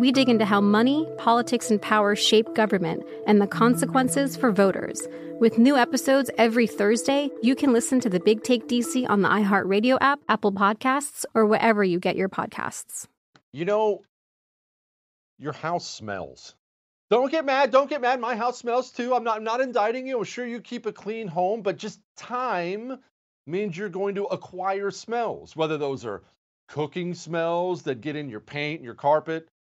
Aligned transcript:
We 0.00 0.12
dig 0.12 0.30
into 0.30 0.46
how 0.46 0.62
money, 0.62 1.06
politics, 1.18 1.70
and 1.70 1.80
power 1.80 2.16
shape 2.16 2.54
government 2.54 3.02
and 3.26 3.38
the 3.38 3.46
consequences 3.46 4.34
for 4.34 4.50
voters. 4.50 5.06
With 5.40 5.58
new 5.58 5.76
episodes 5.76 6.30
every 6.38 6.66
Thursday, 6.66 7.28
you 7.42 7.54
can 7.54 7.74
listen 7.74 8.00
to 8.00 8.08
the 8.08 8.18
Big 8.18 8.42
Take 8.42 8.66
DC 8.66 9.06
on 9.10 9.20
the 9.20 9.28
iHeartRadio 9.28 9.98
app, 10.00 10.20
Apple 10.26 10.52
Podcasts, 10.52 11.26
or 11.34 11.44
wherever 11.44 11.84
you 11.84 12.00
get 12.00 12.16
your 12.16 12.30
podcasts. 12.30 13.08
You 13.52 13.66
know, 13.66 14.00
your 15.38 15.52
house 15.52 15.86
smells. 15.86 16.54
Don't 17.10 17.30
get 17.30 17.44
mad. 17.44 17.70
Don't 17.70 17.90
get 17.90 18.00
mad. 18.00 18.20
My 18.20 18.36
house 18.36 18.56
smells 18.56 18.92
too. 18.92 19.14
I'm 19.14 19.22
not 19.22 19.36
I'm 19.36 19.44
not 19.44 19.60
indicting 19.60 20.06
you. 20.06 20.16
I'm 20.16 20.24
sure 20.24 20.46
you 20.46 20.62
keep 20.62 20.86
a 20.86 20.92
clean 20.92 21.28
home, 21.28 21.60
but 21.60 21.76
just 21.76 22.00
time 22.16 22.98
means 23.46 23.76
you're 23.76 23.90
going 23.90 24.14
to 24.14 24.24
acquire 24.24 24.90
smells, 24.90 25.54
whether 25.54 25.76
those 25.76 26.06
are 26.06 26.22
cooking 26.68 27.12
smells 27.12 27.82
that 27.82 28.00
get 28.00 28.16
in 28.16 28.30
your 28.30 28.40
paint 28.40 28.82
your 28.82 28.94
carpet, 28.94 29.46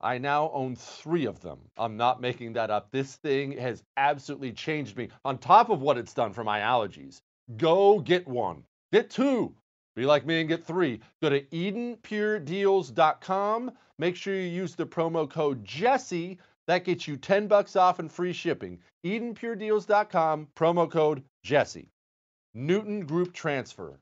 I 0.00 0.18
now 0.18 0.50
own 0.52 0.76
three 0.76 1.26
of 1.26 1.40
them. 1.40 1.58
I'm 1.76 1.96
not 1.96 2.20
making 2.20 2.52
that 2.54 2.70
up. 2.70 2.90
This 2.90 3.16
thing 3.16 3.52
has 3.52 3.84
absolutely 3.96 4.52
changed 4.52 4.96
me 4.96 5.08
on 5.24 5.38
top 5.38 5.70
of 5.70 5.80
what 5.80 5.98
it's 5.98 6.14
done 6.14 6.32
for 6.32 6.44
my 6.44 6.60
allergies. 6.60 7.20
Go 7.56 7.98
get 8.00 8.28
one, 8.28 8.64
get 8.92 9.10
two. 9.10 9.54
Be 9.94 10.04
like 10.04 10.26
me 10.26 10.40
and 10.40 10.48
get 10.48 10.66
three. 10.66 11.00
Go 11.22 11.30
to 11.30 11.40
EdenPureDeals.com. 11.40 13.72
Make 13.98 14.14
sure 14.14 14.34
you 14.34 14.42
use 14.42 14.74
the 14.74 14.86
promo 14.86 15.26
code 15.28 15.64
Jesse 15.64 16.38
that 16.66 16.84
gets 16.84 17.08
you 17.08 17.16
10 17.16 17.48
bucks 17.48 17.76
off 17.76 17.98
and 17.98 18.12
free 18.12 18.34
shipping. 18.34 18.78
EdenPureDeals.com, 19.04 20.48
promo 20.54 20.90
code 20.90 21.24
Jesse. 21.42 21.88
Newton 22.52 23.06
Group 23.06 23.32
Transfer. 23.32 23.98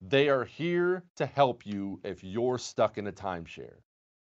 They 0.00 0.30
are 0.30 0.44
here 0.44 1.04
to 1.16 1.26
help 1.26 1.66
you 1.66 2.00
if 2.04 2.24
you're 2.24 2.58
stuck 2.58 2.96
in 2.96 3.06
a 3.06 3.12
timeshare. 3.12 3.82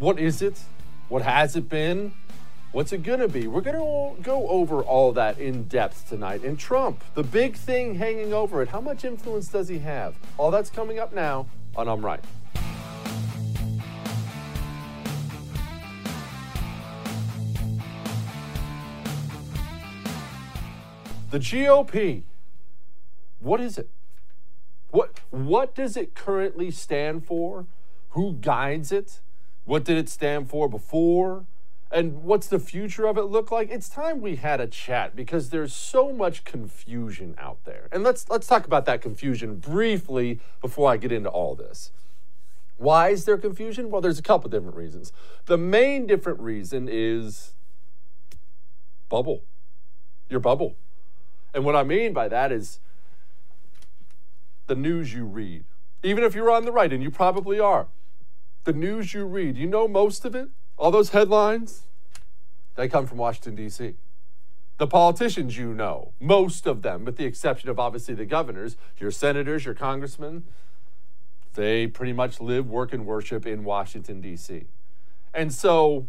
What 0.00 0.18
is 0.18 0.40
it? 0.40 0.58
What 1.10 1.20
has 1.20 1.56
it 1.56 1.68
been? 1.68 2.14
What's 2.72 2.90
it 2.90 3.02
going 3.02 3.20
to 3.20 3.28
be? 3.28 3.46
We're 3.46 3.60
going 3.60 3.76
to 3.76 4.22
go 4.22 4.48
over 4.48 4.80
all 4.80 5.12
that 5.12 5.38
in 5.38 5.64
depth 5.64 6.08
tonight. 6.08 6.42
And 6.42 6.58
Trump, 6.58 7.04
the 7.12 7.22
big 7.22 7.54
thing 7.54 7.96
hanging 7.96 8.32
over 8.32 8.62
it, 8.62 8.70
how 8.70 8.80
much 8.80 9.04
influence 9.04 9.48
does 9.48 9.68
he 9.68 9.80
have? 9.80 10.14
All 10.38 10.50
that's 10.50 10.70
coming 10.70 10.98
up 10.98 11.12
now 11.12 11.48
on 11.76 11.86
I'm 11.86 12.02
Right. 12.02 12.24
The 21.30 21.38
GOP, 21.38 22.22
what 23.38 23.60
is 23.60 23.76
it? 23.76 23.90
What, 24.88 25.20
what 25.28 25.74
does 25.74 25.98
it 25.98 26.14
currently 26.14 26.70
stand 26.70 27.26
for? 27.26 27.66
Who 28.12 28.38
guides 28.40 28.92
it? 28.92 29.20
What 29.70 29.84
did 29.84 29.98
it 29.98 30.08
stand 30.08 30.50
for 30.50 30.68
before? 30.68 31.44
And 31.92 32.24
what's 32.24 32.48
the 32.48 32.58
future 32.58 33.06
of 33.06 33.16
it 33.16 33.26
look 33.26 33.52
like? 33.52 33.70
It's 33.70 33.88
time 33.88 34.20
we 34.20 34.34
had 34.34 34.60
a 34.60 34.66
chat 34.66 35.14
because 35.14 35.50
there's 35.50 35.72
so 35.72 36.12
much 36.12 36.42
confusion 36.42 37.36
out 37.38 37.64
there. 37.64 37.86
And 37.92 38.02
let's 38.02 38.28
let's 38.28 38.48
talk 38.48 38.66
about 38.66 38.84
that 38.86 39.00
confusion 39.00 39.58
briefly 39.58 40.40
before 40.60 40.90
I 40.90 40.96
get 40.96 41.12
into 41.12 41.28
all 41.28 41.54
this. 41.54 41.92
Why 42.78 43.10
is 43.10 43.26
there 43.26 43.38
confusion? 43.38 43.92
Well, 43.92 44.00
there's 44.00 44.18
a 44.18 44.22
couple 44.22 44.50
different 44.50 44.74
reasons. 44.74 45.12
The 45.46 45.56
main 45.56 46.04
different 46.08 46.40
reason 46.40 46.88
is 46.90 47.52
bubble. 49.08 49.44
Your 50.28 50.40
bubble. 50.40 50.74
And 51.54 51.64
what 51.64 51.76
I 51.76 51.84
mean 51.84 52.12
by 52.12 52.26
that 52.26 52.50
is 52.50 52.80
the 54.66 54.74
news 54.74 55.14
you 55.14 55.26
read. 55.26 55.62
Even 56.02 56.24
if 56.24 56.34
you're 56.34 56.50
on 56.50 56.64
the 56.64 56.72
right, 56.72 56.92
and 56.92 57.04
you 57.04 57.12
probably 57.12 57.60
are, 57.60 57.86
the 58.72 58.78
news 58.78 59.12
you 59.14 59.24
read, 59.24 59.56
you 59.56 59.66
know 59.66 59.88
most 59.88 60.24
of 60.24 60.34
it? 60.34 60.48
All 60.76 60.90
those 60.90 61.10
headlines, 61.10 61.82
they 62.76 62.88
come 62.88 63.06
from 63.06 63.18
Washington, 63.18 63.56
D.C. 63.56 63.94
The 64.78 64.86
politicians 64.86 65.58
you 65.58 65.74
know, 65.74 66.12
most 66.20 66.66
of 66.66 66.82
them, 66.82 67.04
with 67.04 67.16
the 67.16 67.24
exception 67.24 67.68
of 67.68 67.78
obviously 67.80 68.14
the 68.14 68.24
governors, 68.24 68.76
your 68.98 69.10
senators, 69.10 69.64
your 69.64 69.74
congressmen, 69.74 70.44
they 71.54 71.88
pretty 71.88 72.12
much 72.12 72.40
live, 72.40 72.68
work, 72.68 72.92
and 72.92 73.04
worship 73.04 73.44
in 73.44 73.64
Washington, 73.64 74.20
D.C. 74.20 74.66
And 75.34 75.52
so 75.52 76.06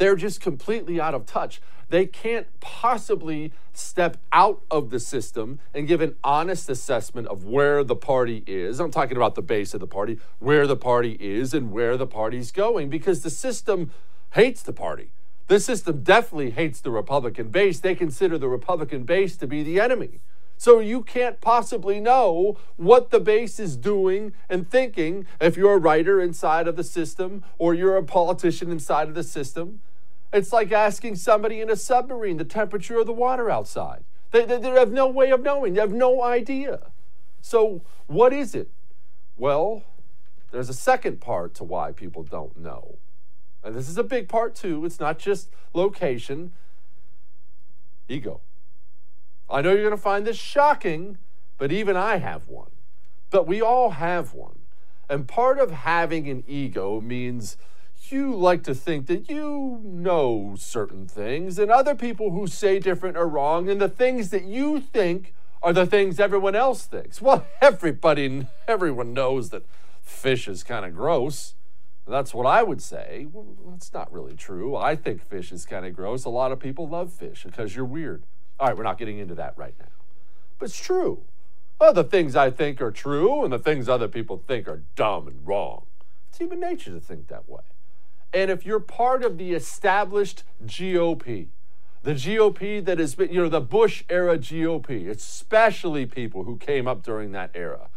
they're 0.00 0.16
just 0.16 0.40
completely 0.40 0.98
out 0.98 1.14
of 1.14 1.26
touch. 1.26 1.60
They 1.90 2.06
can't 2.06 2.46
possibly 2.60 3.52
step 3.74 4.16
out 4.32 4.62
of 4.70 4.88
the 4.88 4.98
system 4.98 5.60
and 5.74 5.86
give 5.86 6.00
an 6.00 6.16
honest 6.24 6.70
assessment 6.70 7.28
of 7.28 7.44
where 7.44 7.84
the 7.84 7.94
party 7.94 8.42
is. 8.46 8.80
I'm 8.80 8.90
talking 8.90 9.18
about 9.18 9.34
the 9.34 9.42
base 9.42 9.74
of 9.74 9.80
the 9.80 9.86
party, 9.86 10.18
where 10.38 10.66
the 10.66 10.76
party 10.76 11.18
is 11.20 11.52
and 11.52 11.70
where 11.70 11.98
the 11.98 12.06
party's 12.06 12.50
going, 12.50 12.88
because 12.88 13.20
the 13.20 13.28
system 13.28 13.90
hates 14.30 14.62
the 14.62 14.72
party. 14.72 15.10
The 15.48 15.60
system 15.60 16.02
definitely 16.02 16.52
hates 16.52 16.80
the 16.80 16.90
Republican 16.90 17.50
base. 17.50 17.80
They 17.80 17.94
consider 17.94 18.38
the 18.38 18.48
Republican 18.48 19.02
base 19.02 19.36
to 19.36 19.46
be 19.46 19.62
the 19.62 19.80
enemy. 19.80 20.20
So 20.56 20.78
you 20.78 21.02
can't 21.02 21.40
possibly 21.40 22.00
know 22.00 22.56
what 22.76 23.10
the 23.10 23.20
base 23.20 23.58
is 23.58 23.76
doing 23.76 24.32
and 24.48 24.70
thinking 24.70 25.26
if 25.40 25.56
you're 25.56 25.74
a 25.74 25.78
writer 25.78 26.20
inside 26.20 26.68
of 26.68 26.76
the 26.76 26.84
system 26.84 27.44
or 27.58 27.74
you're 27.74 27.96
a 27.96 28.02
politician 28.02 28.70
inside 28.70 29.08
of 29.08 29.14
the 29.14 29.22
system. 29.22 29.80
It's 30.32 30.52
like 30.52 30.70
asking 30.70 31.16
somebody 31.16 31.60
in 31.60 31.70
a 31.70 31.76
submarine 31.76 32.36
the 32.36 32.44
temperature 32.44 33.00
of 33.00 33.06
the 33.06 33.12
water 33.12 33.50
outside. 33.50 34.04
They, 34.30 34.44
they, 34.44 34.58
they 34.58 34.70
have 34.70 34.92
no 34.92 35.08
way 35.08 35.30
of 35.30 35.42
knowing, 35.42 35.74
they 35.74 35.80
have 35.80 35.92
no 35.92 36.22
idea. 36.22 36.90
So, 37.40 37.82
what 38.06 38.32
is 38.32 38.54
it? 38.54 38.70
Well, 39.36 39.84
there's 40.52 40.68
a 40.68 40.74
second 40.74 41.20
part 41.20 41.54
to 41.54 41.64
why 41.64 41.92
people 41.92 42.22
don't 42.22 42.56
know. 42.56 42.98
And 43.62 43.74
this 43.74 43.88
is 43.88 43.98
a 43.98 44.04
big 44.04 44.28
part 44.28 44.54
too. 44.54 44.84
It's 44.84 45.00
not 45.00 45.18
just 45.18 45.50
location, 45.74 46.52
ego. 48.08 48.40
I 49.48 49.62
know 49.62 49.70
you're 49.72 49.82
going 49.82 49.90
to 49.90 49.96
find 49.96 50.26
this 50.26 50.36
shocking, 50.36 51.18
but 51.58 51.72
even 51.72 51.96
I 51.96 52.16
have 52.16 52.48
one. 52.48 52.70
But 53.30 53.46
we 53.46 53.60
all 53.60 53.90
have 53.90 54.32
one. 54.34 54.60
And 55.08 55.26
part 55.26 55.58
of 55.58 55.72
having 55.72 56.28
an 56.28 56.44
ego 56.46 57.00
means 57.00 57.56
you 58.12 58.34
like 58.34 58.62
to 58.64 58.74
think 58.74 59.06
that 59.06 59.28
you 59.28 59.80
know 59.82 60.54
certain 60.58 61.06
things, 61.06 61.58
and 61.58 61.70
other 61.70 61.94
people 61.94 62.30
who 62.30 62.46
say 62.46 62.78
different 62.78 63.16
are 63.16 63.28
wrong, 63.28 63.68
and 63.68 63.80
the 63.80 63.88
things 63.88 64.30
that 64.30 64.44
you 64.44 64.80
think 64.80 65.34
are 65.62 65.72
the 65.72 65.86
things 65.86 66.18
everyone 66.18 66.54
else 66.54 66.84
thinks. 66.84 67.20
Well, 67.30 67.46
everybody, 67.60 68.46
everyone 68.66 69.12
knows 69.12 69.50
that 69.50 69.64
fish 70.02 70.48
is 70.48 70.62
kind 70.62 70.84
of 70.84 70.94
gross. 70.94 71.54
That's 72.06 72.34
what 72.34 72.46
I 72.46 72.62
would 72.62 72.82
say. 72.82 73.28
Well, 73.30 73.46
that's 73.70 73.92
not 73.92 74.12
really 74.12 74.34
true. 74.34 74.74
I 74.74 74.96
think 74.96 75.22
fish 75.22 75.52
is 75.52 75.64
kind 75.64 75.86
of 75.86 75.94
gross. 75.94 76.24
A 76.24 76.30
lot 76.30 76.50
of 76.50 76.58
people 76.58 76.88
love 76.88 77.12
fish 77.12 77.44
because 77.44 77.76
you're 77.76 77.84
weird. 77.84 78.24
All 78.58 78.66
right, 78.68 78.76
we're 78.76 78.82
not 78.82 78.98
getting 78.98 79.18
into 79.18 79.34
that 79.36 79.56
right 79.56 79.74
now. 79.78 79.86
But 80.58 80.66
it's 80.66 80.78
true. 80.78 81.22
Well, 81.80 81.92
the 81.92 82.04
things 82.04 82.36
I 82.36 82.50
think 82.50 82.82
are 82.82 82.90
true 82.90 83.44
and 83.44 83.52
the 83.52 83.58
things 83.58 83.88
other 83.88 84.08
people 84.08 84.42
think 84.46 84.68
are 84.68 84.82
dumb 84.96 85.28
and 85.28 85.46
wrong. 85.46 85.86
It's 86.28 86.38
human 86.38 86.60
nature 86.60 86.90
to 86.90 87.00
think 87.00 87.28
that 87.28 87.48
way. 87.48 87.62
And 88.32 88.50
if 88.50 88.64
you're 88.64 88.80
part 88.80 89.24
of 89.24 89.38
the 89.38 89.52
established 89.52 90.44
GOP, 90.64 91.48
the 92.02 92.12
GOP 92.12 92.84
that 92.84 92.98
has 92.98 93.14
been, 93.14 93.30
you 93.30 93.42
know, 93.42 93.48
the 93.48 93.60
Bush 93.60 94.04
era 94.08 94.38
GOP, 94.38 95.08
especially 95.08 96.06
people 96.06 96.44
who 96.44 96.56
came 96.56 96.86
up 96.86 97.02
during 97.02 97.32
that 97.32 97.50
era, 97.54 97.90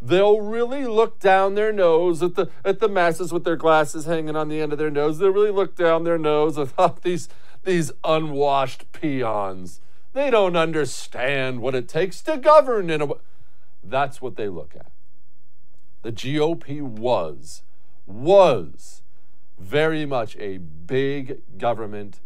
they'll 0.00 0.40
really 0.40 0.86
look 0.86 1.18
down 1.18 1.54
their 1.54 1.72
nose 1.72 2.22
at 2.22 2.34
the 2.36 2.48
at 2.64 2.80
the 2.80 2.88
masses 2.88 3.32
with 3.32 3.44
their 3.44 3.56
glasses 3.56 4.06
hanging 4.06 4.36
on 4.36 4.48
the 4.48 4.60
end 4.60 4.72
of 4.72 4.78
their 4.78 4.90
nose. 4.90 5.18
They'll 5.18 5.30
really 5.30 5.50
look 5.50 5.76
down 5.76 6.04
their 6.04 6.18
nose 6.18 6.56
at 6.56 6.74
these 7.02 7.28
these 7.64 7.92
unwashed 8.04 8.90
peons. 8.92 9.80
They 10.12 10.30
don't 10.30 10.56
understand 10.56 11.60
what 11.60 11.74
it 11.74 11.88
takes 11.88 12.22
to 12.22 12.36
govern 12.38 12.90
in 12.90 13.02
a 13.02 13.08
that's 13.82 14.22
what 14.22 14.36
they 14.36 14.48
look 14.48 14.74
at. 14.74 14.90
The 16.02 16.12
GOP 16.12 16.80
was 16.80 17.62
was 18.06 19.02
very 19.60 20.06
much 20.06 20.36
a 20.38 20.58
big 20.58 21.40
government, 21.58 22.20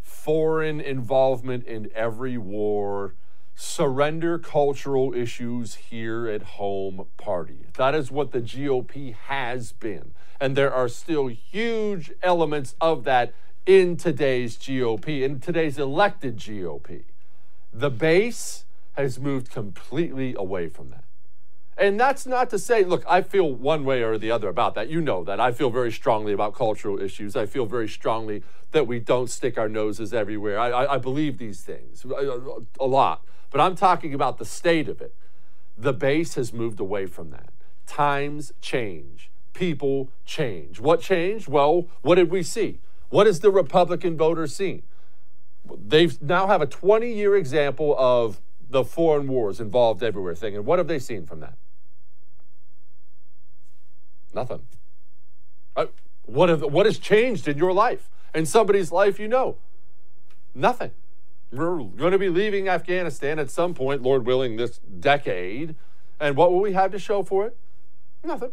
foreign 0.00 0.80
involvement 0.80 1.66
in 1.66 1.90
every 1.94 2.38
war, 2.38 3.14
surrender 3.54 4.38
cultural 4.38 5.12
issues 5.12 5.74
here 5.74 6.26
at 6.28 6.42
home 6.42 7.06
party. 7.18 7.66
That 7.76 7.94
is 7.94 8.10
what 8.10 8.32
the 8.32 8.40
GOP 8.40 9.14
has 9.14 9.72
been. 9.72 10.12
And 10.40 10.56
there 10.56 10.72
are 10.72 10.88
still 10.88 11.26
huge 11.26 12.12
elements 12.22 12.74
of 12.80 13.04
that 13.04 13.34
in 13.66 13.96
today's 13.96 14.56
GOP, 14.56 15.22
in 15.22 15.40
today's 15.40 15.78
elected 15.78 16.38
GOP. 16.38 17.02
The 17.72 17.90
base 17.90 18.64
has 18.94 19.20
moved 19.20 19.50
completely 19.50 20.34
away 20.36 20.68
from 20.68 20.90
that. 20.90 21.04
And 21.80 21.98
that's 21.98 22.26
not 22.26 22.50
to 22.50 22.58
say, 22.58 22.84
look, 22.84 23.02
I 23.08 23.22
feel 23.22 23.50
one 23.50 23.86
way 23.86 24.02
or 24.02 24.18
the 24.18 24.30
other 24.30 24.48
about 24.48 24.74
that. 24.74 24.90
You 24.90 25.00
know 25.00 25.24
that. 25.24 25.40
I 25.40 25.50
feel 25.50 25.70
very 25.70 25.90
strongly 25.90 26.34
about 26.34 26.54
cultural 26.54 27.00
issues. 27.00 27.34
I 27.36 27.46
feel 27.46 27.64
very 27.64 27.88
strongly 27.88 28.42
that 28.72 28.86
we 28.86 29.00
don't 29.00 29.30
stick 29.30 29.56
our 29.56 29.68
noses 29.68 30.12
everywhere. 30.12 30.58
I, 30.58 30.68
I, 30.68 30.94
I 30.94 30.98
believe 30.98 31.38
these 31.38 31.62
things 31.62 32.04
a 32.04 32.86
lot. 32.86 33.24
But 33.50 33.62
I'm 33.62 33.76
talking 33.76 34.12
about 34.12 34.36
the 34.36 34.44
state 34.44 34.90
of 34.90 35.00
it. 35.00 35.14
The 35.78 35.94
base 35.94 36.34
has 36.34 36.52
moved 36.52 36.80
away 36.80 37.06
from 37.06 37.30
that. 37.30 37.48
Times 37.86 38.52
change, 38.60 39.30
people 39.54 40.10
change. 40.26 40.80
What 40.80 41.00
changed? 41.00 41.48
Well, 41.48 41.88
what 42.02 42.16
did 42.16 42.30
we 42.30 42.42
see? 42.42 42.80
What 43.08 43.26
has 43.26 43.40
the 43.40 43.50
Republican 43.50 44.18
voter 44.18 44.46
seen? 44.46 44.82
They 45.64 46.10
now 46.20 46.46
have 46.46 46.60
a 46.60 46.66
20 46.66 47.10
year 47.10 47.36
example 47.36 47.96
of 47.98 48.42
the 48.68 48.84
foreign 48.84 49.28
wars 49.28 49.60
involved 49.60 50.02
everywhere 50.02 50.34
thing. 50.34 50.54
And 50.54 50.66
what 50.66 50.78
have 50.78 50.86
they 50.86 50.98
seen 50.98 51.24
from 51.24 51.40
that? 51.40 51.54
Nothing. 54.34 54.62
Uh, 55.76 55.86
what, 56.24 56.48
have, 56.48 56.62
what 56.62 56.86
has 56.86 56.98
changed 56.98 57.48
in 57.48 57.58
your 57.58 57.72
life? 57.72 58.08
In 58.34 58.46
somebody's 58.46 58.92
life 58.92 59.18
you 59.18 59.28
know? 59.28 59.56
Nothing. 60.54 60.92
We're 61.52 61.78
going 61.82 62.12
to 62.12 62.18
be 62.18 62.28
leaving 62.28 62.68
Afghanistan 62.68 63.38
at 63.38 63.50
some 63.50 63.74
point, 63.74 64.02
Lord 64.02 64.24
willing, 64.24 64.56
this 64.56 64.78
decade. 64.78 65.74
And 66.20 66.36
what 66.36 66.52
will 66.52 66.60
we 66.60 66.72
have 66.74 66.92
to 66.92 66.98
show 66.98 67.22
for 67.22 67.46
it? 67.46 67.56
Nothing. 68.22 68.52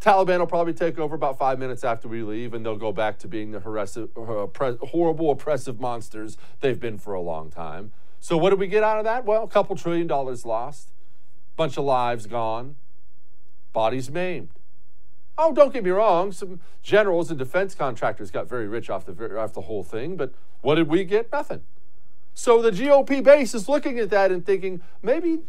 Taliban 0.00 0.38
will 0.38 0.46
probably 0.46 0.74
take 0.74 0.98
over 0.98 1.16
about 1.16 1.38
five 1.38 1.58
minutes 1.58 1.82
after 1.82 2.06
we 2.06 2.22
leave, 2.22 2.54
and 2.54 2.64
they'll 2.64 2.76
go 2.76 2.92
back 2.92 3.18
to 3.18 3.28
being 3.28 3.50
the 3.50 3.60
horrible, 3.60 5.30
oppressive 5.30 5.80
monsters 5.80 6.36
they've 6.60 6.78
been 6.78 6.98
for 6.98 7.14
a 7.14 7.20
long 7.20 7.50
time. 7.50 7.90
So, 8.20 8.36
what 8.36 8.50
did 8.50 8.60
we 8.60 8.68
get 8.68 8.84
out 8.84 8.98
of 8.98 9.04
that? 9.04 9.24
Well, 9.24 9.42
a 9.42 9.48
couple 9.48 9.74
trillion 9.74 10.06
dollars 10.06 10.44
lost, 10.44 10.90
bunch 11.56 11.76
of 11.76 11.84
lives 11.84 12.26
gone, 12.26 12.76
bodies 13.72 14.08
maimed. 14.10 14.50
Oh, 15.40 15.54
don't 15.54 15.72
get 15.72 15.84
me 15.84 15.90
wrong. 15.90 16.32
Some 16.32 16.60
generals 16.82 17.30
and 17.30 17.38
defense 17.38 17.76
contractors 17.76 18.32
got 18.32 18.48
very 18.48 18.66
rich 18.66 18.90
off 18.90 19.06
the, 19.06 19.38
off 19.38 19.52
the 19.52 19.62
whole 19.62 19.84
thing, 19.84 20.16
but 20.16 20.34
what 20.62 20.74
did 20.74 20.88
we 20.88 21.04
get? 21.04 21.30
Nothing. 21.30 21.62
So 22.34 22.60
the 22.60 22.72
GOP 22.72 23.22
base 23.22 23.54
is 23.54 23.68
looking 23.68 24.00
at 24.00 24.10
that 24.10 24.32
and 24.32 24.44
thinking, 24.44 24.82
maybe, 25.00 25.40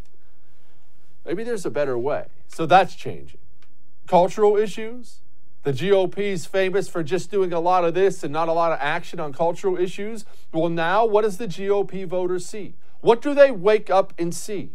maybe 1.26 1.44
there's 1.44 1.66
a 1.66 1.72
better 1.72 1.98
way. 1.98 2.28
So 2.48 2.68
that's 2.68 2.94
changing. 2.94 3.40
Cultural 4.06 4.56
issues. 4.58 5.22
The 5.64 5.74
GOP 5.74 6.20
is 6.20 6.46
famous 6.46 6.88
for 6.88 7.04
just 7.04 7.32
doing 7.32 7.52
a 7.52 7.60
lot 7.60 7.84
of 7.84 7.96
this 7.96 8.24
and 8.24 8.32
not 8.32 8.48
a 8.48 8.54
lot 8.54 8.72
of 8.72 8.78
action 8.80 9.20
on 9.20 9.34
cultural 9.34 9.76
issues. 9.76 10.24
Well, 10.54 10.70
now 10.70 11.04
what 11.06 11.24
does 11.24 11.38
the 11.38 11.48
GOP 11.48 12.06
voters 12.06 12.46
see? 12.46 12.76
What 13.02 13.22
do 13.22 13.34
they 13.34 13.50
wake 13.50 13.90
up 13.90 14.14
and 14.20 14.34
see? 14.34 14.72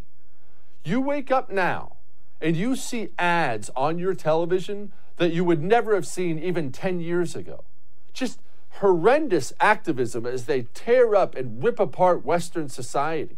You 0.84 1.00
wake 1.00 1.30
up 1.30 1.50
now 1.50 1.96
and 2.40 2.56
you 2.56 2.76
see 2.76 3.08
ads 3.18 3.70
on 3.74 3.98
your 3.98 4.14
television 4.14 4.92
that 5.16 5.32
you 5.32 5.44
would 5.44 5.62
never 5.62 5.94
have 5.94 6.06
seen 6.06 6.38
even 6.38 6.72
10 6.72 7.00
years 7.00 7.36
ago. 7.36 7.64
Just 8.12 8.40
horrendous 8.80 9.52
activism 9.60 10.26
as 10.26 10.46
they 10.46 10.62
tear 10.74 11.14
up 11.14 11.34
and 11.34 11.62
rip 11.62 11.78
apart 11.78 12.24
Western 12.24 12.68
society. 12.68 13.36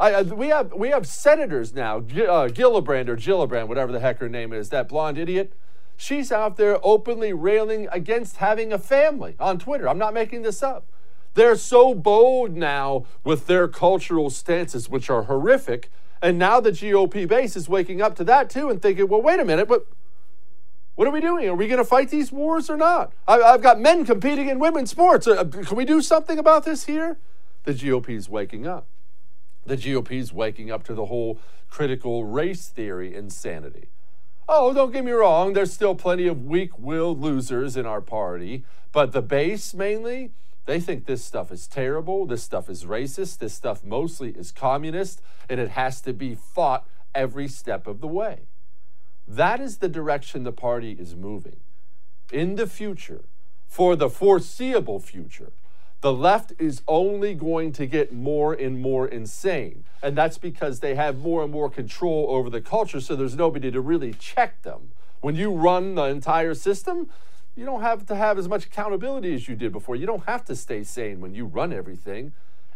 I, 0.00 0.22
we, 0.22 0.48
have, 0.48 0.72
we 0.72 0.88
have 0.88 1.06
senators 1.06 1.74
now, 1.74 1.98
uh, 1.98 2.48
Gillibrand 2.48 3.08
or 3.08 3.16
Gillibrand, 3.16 3.68
whatever 3.68 3.92
the 3.92 4.00
heck 4.00 4.18
her 4.18 4.28
name 4.28 4.52
is, 4.52 4.70
that 4.70 4.88
blonde 4.88 5.16
idiot. 5.16 5.52
She's 5.96 6.32
out 6.32 6.56
there 6.56 6.78
openly 6.82 7.32
railing 7.32 7.86
against 7.92 8.38
having 8.38 8.72
a 8.72 8.78
family 8.78 9.36
on 9.38 9.60
Twitter. 9.60 9.88
I'm 9.88 9.98
not 9.98 10.14
making 10.14 10.42
this 10.42 10.60
up. 10.62 10.86
They're 11.34 11.56
so 11.56 11.94
bold 11.94 12.56
now 12.56 13.06
with 13.22 13.46
their 13.46 13.68
cultural 13.68 14.28
stances, 14.28 14.88
which 14.88 15.08
are 15.08 15.24
horrific. 15.24 15.90
And 16.20 16.38
now 16.38 16.60
the 16.60 16.72
GOP 16.72 17.28
base 17.28 17.56
is 17.56 17.68
waking 17.68 18.02
up 18.02 18.16
to 18.16 18.24
that 18.24 18.50
too 18.50 18.68
and 18.68 18.82
thinking, 18.82 19.08
well, 19.08 19.22
wait 19.22 19.38
a 19.38 19.44
minute, 19.44 19.68
but 19.68 19.86
what 21.02 21.08
are 21.08 21.10
we 21.10 21.20
doing? 21.20 21.48
Are 21.48 21.56
we 21.56 21.66
going 21.66 21.78
to 21.78 21.84
fight 21.84 22.10
these 22.10 22.30
wars 22.30 22.70
or 22.70 22.76
not? 22.76 23.12
I, 23.26 23.38
have 23.38 23.60
got 23.60 23.80
men 23.80 24.06
competing 24.06 24.48
in 24.48 24.60
women's 24.60 24.92
sports. 24.92 25.26
Uh, 25.26 25.42
can 25.42 25.76
we 25.76 25.84
do 25.84 26.00
something 26.00 26.38
about 26.38 26.64
this 26.64 26.84
here? 26.84 27.18
The 27.64 27.72
GOP 27.72 28.10
is 28.10 28.28
waking 28.28 28.68
up. 28.68 28.86
The 29.66 29.76
GOP 29.76 30.12
is 30.12 30.32
waking 30.32 30.70
up 30.70 30.84
to 30.84 30.94
the 30.94 31.06
whole 31.06 31.40
critical 31.68 32.24
race 32.24 32.68
theory 32.68 33.16
insanity. 33.16 33.88
Oh, 34.48 34.72
don't 34.72 34.92
get 34.92 35.04
me 35.04 35.10
wrong, 35.10 35.54
there's 35.54 35.72
still 35.72 35.96
plenty 35.96 36.28
of 36.28 36.44
weak 36.44 36.78
willed 36.78 37.20
losers 37.20 37.76
in 37.76 37.84
our 37.84 38.00
party, 38.00 38.64
but 38.92 39.10
the 39.10 39.22
base 39.22 39.74
mainly, 39.74 40.30
they 40.66 40.78
think 40.78 41.06
this 41.06 41.24
stuff 41.24 41.50
is 41.50 41.66
terrible, 41.66 42.26
this 42.26 42.44
stuff 42.44 42.70
is 42.70 42.84
racist, 42.84 43.38
this 43.38 43.54
stuff 43.54 43.82
mostly 43.82 44.30
is 44.30 44.52
communist, 44.52 45.20
and 45.48 45.58
it 45.58 45.70
has 45.70 46.00
to 46.02 46.12
be 46.12 46.36
fought 46.36 46.86
every 47.12 47.48
step 47.48 47.88
of 47.88 48.00
the 48.00 48.06
way. 48.06 48.42
That 49.26 49.60
is 49.60 49.78
the 49.78 49.88
direction 49.88 50.42
the 50.42 50.52
party 50.52 50.92
is 50.92 51.14
moving. 51.14 51.60
In 52.32 52.56
the 52.56 52.66
future, 52.66 53.24
for 53.68 53.96
the 53.96 54.10
foreseeable 54.10 55.00
future, 55.00 55.52
the 56.00 56.12
left 56.12 56.52
is 56.58 56.82
only 56.88 57.32
going 57.32 57.72
to 57.72 57.86
get 57.86 58.12
more 58.12 58.52
and 58.52 58.80
more 58.80 59.06
insane. 59.06 59.84
And 60.02 60.16
that's 60.16 60.36
because 60.36 60.80
they 60.80 60.96
have 60.96 61.18
more 61.18 61.44
and 61.44 61.52
more 61.52 61.70
control 61.70 62.26
over 62.30 62.50
the 62.50 62.60
culture, 62.60 63.00
so 63.00 63.14
there's 63.14 63.36
nobody 63.36 63.70
to 63.70 63.80
really 63.80 64.12
check 64.12 64.62
them. 64.62 64.90
When 65.20 65.36
you 65.36 65.52
run 65.52 65.94
the 65.94 66.04
entire 66.04 66.54
system, 66.54 67.08
you 67.54 67.64
don't 67.64 67.82
have 67.82 68.04
to 68.06 68.16
have 68.16 68.38
as 68.38 68.48
much 68.48 68.66
accountability 68.66 69.32
as 69.34 69.46
you 69.46 69.54
did 69.54 69.70
before. 69.70 69.94
You 69.94 70.06
don't 70.06 70.24
have 70.24 70.44
to 70.46 70.56
stay 70.56 70.82
sane 70.82 71.20
when 71.20 71.34
you 71.34 71.46
run 71.46 71.72
everything. 71.72 72.32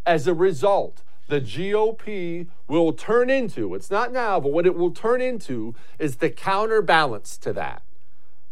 As 0.07 0.29
a 0.29 0.35
result, 0.35 1.03
the 1.29 1.41
GOP 1.41 2.47
will 2.69 2.93
turn 2.93 3.31
into, 3.31 3.75
it's 3.75 3.91
not 3.91 4.13
now, 4.13 4.39
but 4.39 4.53
what 4.53 4.67
it 4.67 4.77
will 4.77 4.93
turn 4.93 5.21
into 5.21 5.75
is 5.99 6.17
the 6.17 6.31
counterbalance 6.31 7.37
to 7.39 7.53
that. 7.53 7.83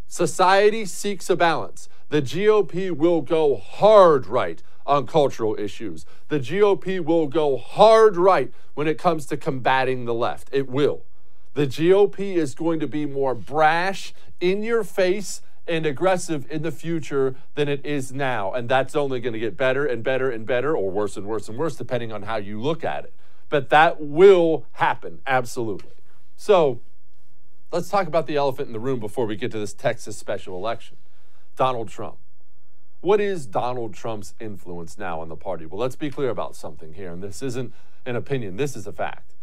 Society 0.06 0.84
seeks 0.84 1.30
a 1.30 1.36
balance. 1.36 1.88
The 2.08 2.22
GOP 2.22 2.90
will 2.90 3.20
go 3.20 3.56
hard 3.56 4.26
right 4.26 4.62
on 4.86 5.06
cultural 5.06 5.56
issues. 5.58 6.04
The 6.28 6.38
GOP 6.38 7.00
will 7.00 7.26
go 7.26 7.56
hard 7.56 8.16
right 8.16 8.52
when 8.74 8.86
it 8.86 8.98
comes 8.98 9.26
to 9.26 9.36
combating 9.36 10.04
the 10.04 10.14
left. 10.14 10.48
It 10.52 10.68
will. 10.68 11.04
The 11.54 11.66
GOP 11.66 12.34
is 12.34 12.54
going 12.54 12.80
to 12.80 12.88
be 12.88 13.06
more 13.06 13.34
brash, 13.34 14.12
in 14.40 14.62
your 14.62 14.84
face, 14.84 15.40
and 15.66 15.86
aggressive 15.86 16.46
in 16.50 16.62
the 16.62 16.70
future 16.70 17.34
than 17.54 17.68
it 17.68 17.84
is 17.84 18.12
now. 18.12 18.52
And 18.52 18.68
that's 18.68 18.94
only 18.94 19.20
going 19.20 19.32
to 19.32 19.38
get 19.38 19.56
better 19.56 19.86
and 19.86 20.02
better 20.02 20.30
and 20.30 20.46
better, 20.46 20.76
or 20.76 20.90
worse 20.90 21.16
and 21.16 21.26
worse 21.26 21.48
and 21.48 21.58
worse, 21.58 21.76
depending 21.76 22.12
on 22.12 22.22
how 22.22 22.36
you 22.36 22.60
look 22.60 22.84
at 22.84 23.04
it. 23.04 23.14
But 23.48 23.70
that 23.70 24.00
will 24.00 24.66
happen, 24.72 25.20
absolutely. 25.26 25.92
So 26.36 26.80
let's 27.72 27.88
talk 27.88 28.06
about 28.06 28.26
the 28.26 28.36
elephant 28.36 28.68
in 28.68 28.72
the 28.72 28.80
room 28.80 29.00
before 29.00 29.26
we 29.26 29.36
get 29.36 29.50
to 29.52 29.58
this 29.58 29.72
Texas 29.72 30.16
special 30.16 30.56
election 30.56 30.96
Donald 31.56 31.88
Trump. 31.88 32.16
What 33.00 33.20
is 33.20 33.46
Donald 33.46 33.92
Trump's 33.94 34.34
influence 34.40 34.96
now 34.96 35.20
on 35.20 35.28
the 35.28 35.36
party? 35.36 35.66
Well, 35.66 35.78
let's 35.78 35.96
be 35.96 36.10
clear 36.10 36.30
about 36.30 36.56
something 36.56 36.94
here, 36.94 37.12
and 37.12 37.22
this 37.22 37.42
isn't 37.42 37.74
an 38.06 38.16
opinion, 38.16 38.56
this 38.56 38.76
is 38.76 38.86
a 38.86 38.92
fact. 38.92 39.34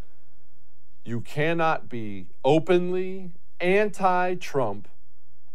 You 1.05 1.21
cannot 1.21 1.87
be 1.87 2.27
openly 2.43 3.31
anti 3.59 4.35
Trump 4.35 4.87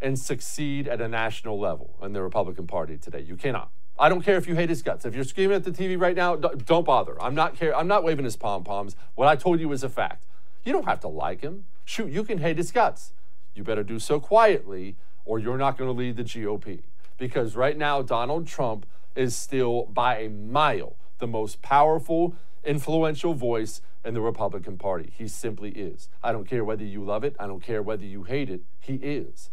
and 0.00 0.19
succeed 0.19 0.88
at 0.88 1.00
a 1.00 1.09
national 1.09 1.59
level 1.59 1.97
in 2.03 2.12
the 2.12 2.23
Republican 2.23 2.67
Party 2.67 2.97
today. 2.99 3.21
You 3.21 3.37
cannot. 3.37 3.71
I 3.99 4.11
don't 4.11 4.23
care 4.23 4.37
if 4.37 4.47
you 4.47 4.55
hate 4.55 4.69
his 4.69 4.83
guts. 4.83 5.07
If 5.07 5.15
you're 5.15 5.25
screaming 5.25 5.57
at 5.57 5.65
the 5.65 5.71
TV 5.71 5.99
right 5.99 6.15
now, 6.15 6.37
don't 6.37 6.85
bother. 6.85 7.21
I'm 7.23 7.35
not 7.35 7.57
care. 7.57 7.75
I'm 7.75 7.88
not 7.88 8.05
waving 8.05 8.26
his 8.26 8.37
pom 8.37 8.62
poms. 8.62 8.95
What 9.15 9.26
I 9.26 9.37
told 9.37 9.59
you 9.59 9.73
is 9.73 9.83
a 9.83 9.88
fact. 9.88 10.26
You 10.65 10.73
don't 10.73 10.85
have 10.85 11.00
to 11.00 11.09
like 11.09 11.41
him. 11.41 11.65
Shoot, 11.85 12.11
you 12.11 12.23
can 12.25 12.38
hate 12.38 12.59
his 12.59 12.73
guts. 12.73 13.12
You 13.55 13.65
better 13.65 13.83
do 13.83 13.99
so 13.99 14.21
quietly, 14.21 14.97
or 15.25 15.38
you're 15.38 15.57
not 15.57 15.79
going 15.79 15.88
to 15.88 15.97
lead 15.99 16.17
the 16.17 16.25
GOP. 16.25 16.83
Because 17.17 17.57
right 17.57 17.76
now, 17.76 18.03
Donald 18.03 18.47
Trump 18.47 18.85
is 19.15 19.35
still 19.35 19.87
by 19.87 20.19
a 20.19 20.29
mile 20.29 20.97
the 21.19 21.26
most 21.26 21.62
powerful, 21.62 22.35
influential 22.65 23.33
voice 23.33 23.81
in 24.05 24.12
the 24.12 24.21
Republican 24.21 24.76
Party. 24.76 25.11
He 25.17 25.26
simply 25.26 25.71
is. 25.71 26.11
I 26.23 26.33
don't 26.33 26.47
care 26.47 26.65
whether 26.65 26.85
you 26.85 27.03
love 27.03 27.25
it. 27.25 27.35
I 27.41 27.47
don't 27.47 27.62
care 27.62 27.83
whether 27.83 28.05
you 28.05 28.25
hate 28.25 28.50
it. 28.50 28.61
He 28.79 28.97
is. 28.97 29.50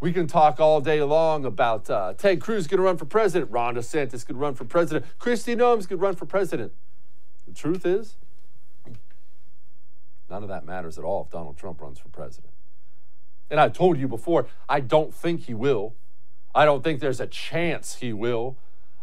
We 0.00 0.12
can 0.12 0.26
talk 0.28 0.60
all 0.60 0.80
day 0.80 1.02
long 1.02 1.44
about 1.44 1.90
uh, 1.90 2.14
Ted 2.14 2.40
Cruz 2.40 2.66
going 2.66 2.78
to 2.78 2.84
run 2.84 2.96
for 2.96 3.04
president, 3.04 3.50
Ron 3.50 3.74
DeSantis 3.74 4.24
could 4.24 4.36
run 4.36 4.54
for 4.54 4.64
president, 4.64 5.06
Kristi 5.18 5.56
Noem 5.56 5.86
could 5.88 6.00
run 6.00 6.14
for 6.14 6.24
president. 6.24 6.72
The 7.46 7.54
truth 7.54 7.84
is, 7.84 8.16
none 10.30 10.42
of 10.42 10.48
that 10.50 10.64
matters 10.64 10.98
at 10.98 11.04
all 11.04 11.22
if 11.24 11.30
Donald 11.30 11.56
Trump 11.56 11.80
runs 11.80 11.98
for 11.98 12.08
president. 12.08 12.52
And 13.50 13.58
I 13.58 13.68
told 13.68 13.98
you 13.98 14.06
before, 14.06 14.46
I 14.68 14.80
don't 14.80 15.12
think 15.12 15.46
he 15.46 15.54
will. 15.54 15.94
I 16.54 16.64
don't 16.64 16.84
think 16.84 17.00
there's 17.00 17.20
a 17.20 17.26
chance 17.26 17.96
he 17.96 18.12
will. 18.12 18.56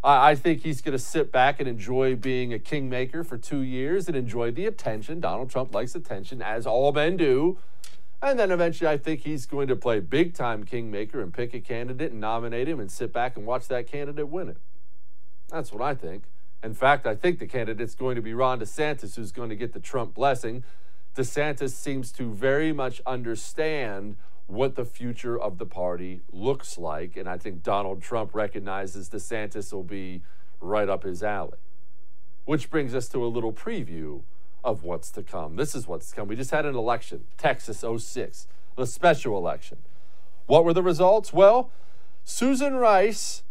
I, 0.03 0.31
I 0.31 0.35
think 0.35 0.61
he's 0.61 0.81
going 0.81 0.93
to 0.93 1.03
sit 1.03 1.31
back 1.31 1.59
and 1.59 1.67
enjoy 1.67 2.15
being 2.15 2.53
a 2.53 2.59
kingmaker 2.59 3.23
for 3.23 3.37
two 3.37 3.61
years 3.61 4.07
and 4.07 4.15
enjoy 4.15 4.51
the 4.51 4.65
attention. 4.65 5.19
Donald 5.19 5.49
Trump 5.49 5.73
likes 5.73 5.95
attention, 5.95 6.41
as 6.41 6.65
all 6.65 6.91
men 6.91 7.17
do. 7.17 7.57
And 8.21 8.39
then 8.39 8.51
eventually, 8.51 8.89
I 8.89 8.97
think 8.97 9.21
he's 9.21 9.45
going 9.45 9.67
to 9.67 9.75
play 9.75 9.99
big 9.99 10.33
time 10.33 10.63
kingmaker 10.63 11.21
and 11.21 11.33
pick 11.33 11.53
a 11.53 11.59
candidate 11.59 12.11
and 12.11 12.21
nominate 12.21 12.67
him 12.67 12.79
and 12.79 12.91
sit 12.91 13.13
back 13.13 13.37
and 13.37 13.45
watch 13.45 13.67
that 13.67 13.87
candidate 13.87 14.29
win 14.29 14.49
it. 14.49 14.57
That's 15.49 15.71
what 15.71 15.81
I 15.81 15.93
think. 15.93 16.23
In 16.63 16.73
fact, 16.73 17.05
I 17.05 17.15
think 17.15 17.39
the 17.39 17.45
candidate's 17.45 17.93
going 17.93 18.15
to 18.15 18.21
be 18.21 18.33
Ron 18.33 18.59
DeSantis, 18.59 19.15
who's 19.15 19.31
going 19.31 19.49
to 19.49 19.55
get 19.55 19.73
the 19.73 19.79
Trump 19.79 20.15
blessing. 20.15 20.63
DeSantis 21.15 21.71
seems 21.71 22.11
to 22.13 22.33
very 22.33 22.73
much 22.73 23.01
understand 23.05 24.15
what 24.47 24.75
the 24.75 24.85
future 24.85 25.39
of 25.39 25.57
the 25.57 25.65
party 25.65 26.21
looks 26.31 26.77
like. 26.77 27.15
And 27.15 27.29
I 27.29 27.37
think 27.37 27.61
Donald 27.61 28.01
Trump 28.01 28.33
recognizes 28.33 29.09
DeSantis 29.09 29.71
will 29.71 29.83
be 29.83 30.23
right 30.59 30.89
up 30.89 31.03
his 31.03 31.21
alley. 31.21 31.57
Which 32.45 32.69
brings 32.69 32.95
us 32.95 33.07
to 33.09 33.23
a 33.23 33.27
little 33.27 33.53
preview 33.53 34.21
of 34.65 34.83
what's 34.83 35.11
to 35.11 35.23
come. 35.23 35.55
This 35.55 35.75
is 35.75 35.87
what's 35.87 36.09
to 36.09 36.15
come. 36.15 36.27
We 36.27 36.35
just 36.35 36.51
had 36.51 36.65
an 36.65 36.75
election, 36.75 37.25
Texas 37.37 37.85
06, 37.97 38.47
the 38.75 38.87
special 38.87 39.37
election. 39.37 39.77
What 40.47 40.65
were 40.65 40.73
the 40.73 40.83
results? 40.83 41.31
Well, 41.31 41.69
Susan 42.23 42.75
Rice, 42.75 43.43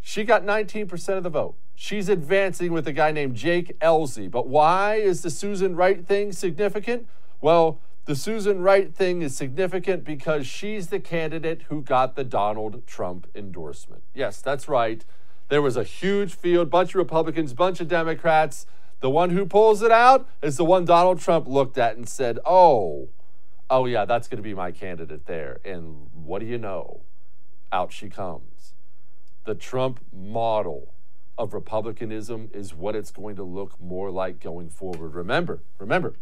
she 0.00 0.24
got 0.24 0.44
19% 0.44 1.16
of 1.16 1.22
the 1.22 1.30
vote. 1.30 1.54
She's 1.76 2.08
advancing 2.08 2.72
with 2.72 2.88
a 2.88 2.92
guy 2.92 3.12
named 3.12 3.36
Jake 3.36 3.78
Ellzey. 3.80 4.30
But 4.30 4.48
why 4.48 4.96
is 4.96 5.22
the 5.22 5.30
Susan 5.30 5.76
Wright 5.76 6.04
thing 6.04 6.32
significant? 6.32 7.06
Well, 7.40 7.78
the 8.06 8.16
Susan 8.16 8.62
Wright 8.62 8.94
thing 8.94 9.22
is 9.22 9.36
significant 9.36 10.04
because 10.04 10.46
she's 10.46 10.88
the 10.88 11.00
candidate 11.00 11.62
who 11.68 11.82
got 11.82 12.16
the 12.16 12.24
Donald 12.24 12.86
Trump 12.86 13.28
endorsement. 13.34 14.02
Yes, 14.14 14.40
that's 14.40 14.68
right. 14.68 15.04
There 15.48 15.62
was 15.62 15.76
a 15.76 15.84
huge 15.84 16.34
field, 16.34 16.70
bunch 16.70 16.90
of 16.90 16.96
Republicans, 16.96 17.52
bunch 17.52 17.80
of 17.80 17.88
Democrats. 17.88 18.66
The 19.00 19.10
one 19.10 19.30
who 19.30 19.46
pulls 19.46 19.82
it 19.82 19.90
out 19.90 20.28
is 20.42 20.56
the 20.56 20.64
one 20.64 20.84
Donald 20.84 21.20
Trump 21.20 21.46
looked 21.46 21.76
at 21.78 21.96
and 21.96 22.08
said, 22.08 22.38
Oh, 22.44 23.08
oh, 23.68 23.86
yeah, 23.86 24.04
that's 24.04 24.28
going 24.28 24.38
to 24.38 24.42
be 24.42 24.54
my 24.54 24.72
candidate 24.72 25.26
there. 25.26 25.60
And 25.64 26.08
what 26.14 26.40
do 26.40 26.46
you 26.46 26.58
know? 26.58 27.00
Out 27.72 27.92
she 27.92 28.08
comes. 28.08 28.74
The 29.44 29.54
Trump 29.54 30.00
model 30.12 30.94
of 31.38 31.52
republicanism 31.52 32.50
is 32.52 32.74
what 32.74 32.96
it's 32.96 33.10
going 33.10 33.36
to 33.36 33.42
look 33.42 33.80
more 33.80 34.10
like 34.10 34.40
going 34.40 34.70
forward. 34.70 35.14
Remember, 35.14 35.60
remember, 35.78 36.14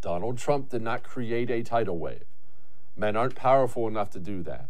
Donald 0.00 0.38
Trump 0.38 0.68
did 0.68 0.82
not 0.82 1.02
create 1.02 1.50
a 1.50 1.62
tidal 1.62 1.98
wave. 1.98 2.24
Men 2.96 3.16
aren't 3.16 3.34
powerful 3.34 3.88
enough 3.88 4.10
to 4.10 4.18
do 4.18 4.42
that. 4.42 4.66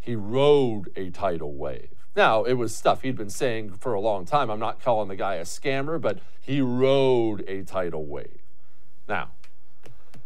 He 0.00 0.14
rode 0.14 0.90
a 0.94 1.10
tidal 1.10 1.54
wave. 1.54 1.95
Now, 2.16 2.44
it 2.44 2.54
was 2.54 2.74
stuff 2.74 3.02
he'd 3.02 3.16
been 3.16 3.28
saying 3.28 3.72
for 3.74 3.92
a 3.92 4.00
long 4.00 4.24
time. 4.24 4.50
I'm 4.50 4.58
not 4.58 4.80
calling 4.82 5.08
the 5.08 5.16
guy 5.16 5.34
a 5.34 5.42
scammer, 5.42 6.00
but 6.00 6.18
he 6.40 6.62
rode 6.62 7.44
a 7.46 7.62
tidal 7.62 8.06
wave. 8.06 8.40
Now, 9.06 9.32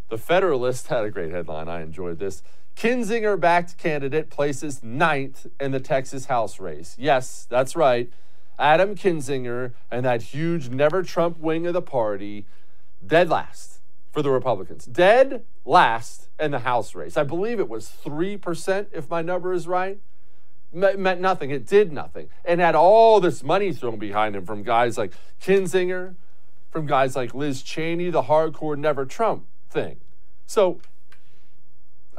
the 0.08 0.16
Federalist 0.16 0.86
had 0.86 1.04
a 1.04 1.10
great 1.10 1.32
headline. 1.32 1.68
I 1.68 1.82
enjoyed 1.82 2.20
this. 2.20 2.44
Kinzinger 2.76 3.38
backed 3.38 3.76
candidate 3.76 4.30
places 4.30 4.84
ninth 4.84 5.48
in 5.58 5.72
the 5.72 5.80
Texas 5.80 6.26
House 6.26 6.60
race. 6.60 6.94
Yes, 6.96 7.46
that's 7.50 7.74
right. 7.74 8.08
Adam 8.56 8.94
Kinzinger 8.94 9.72
and 9.90 10.04
that 10.04 10.22
huge 10.22 10.68
never 10.68 11.02
Trump 11.02 11.38
wing 11.38 11.66
of 11.66 11.72
the 11.72 11.82
party, 11.82 12.46
dead 13.04 13.28
last 13.28 13.80
for 14.12 14.22
the 14.22 14.30
Republicans. 14.30 14.84
Dead 14.84 15.44
last 15.64 16.28
in 16.38 16.52
the 16.52 16.60
House 16.60 16.94
race. 16.94 17.16
I 17.16 17.24
believe 17.24 17.58
it 17.58 17.68
was 17.68 17.92
3%, 18.04 18.86
if 18.92 19.10
my 19.10 19.22
number 19.22 19.52
is 19.52 19.66
right 19.66 19.98
meant 20.72 21.20
nothing. 21.20 21.50
It 21.50 21.66
did 21.66 21.92
nothing. 21.92 22.28
And 22.44 22.60
had 22.60 22.74
all 22.74 23.20
this 23.20 23.42
money 23.42 23.72
thrown 23.72 23.98
behind 23.98 24.36
him 24.36 24.46
from 24.46 24.62
guys 24.62 24.96
like 24.96 25.12
Kinzinger, 25.42 26.14
from 26.70 26.86
guys 26.86 27.16
like 27.16 27.34
Liz 27.34 27.62
Cheney, 27.62 28.10
the 28.10 28.22
hardcore 28.22 28.76
never 28.78 29.04
Trump 29.04 29.46
thing. 29.70 29.96
So 30.46 30.80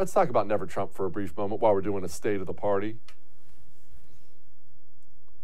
Let's 0.01 0.13
talk 0.13 0.29
about 0.29 0.47
Never 0.47 0.65
Trump 0.65 0.95
for 0.95 1.05
a 1.05 1.11
brief 1.11 1.37
moment 1.37 1.61
while 1.61 1.75
we're 1.75 1.81
doing 1.81 2.03
a 2.03 2.09
state 2.09 2.41
of 2.41 2.47
the 2.47 2.55
party. 2.55 2.97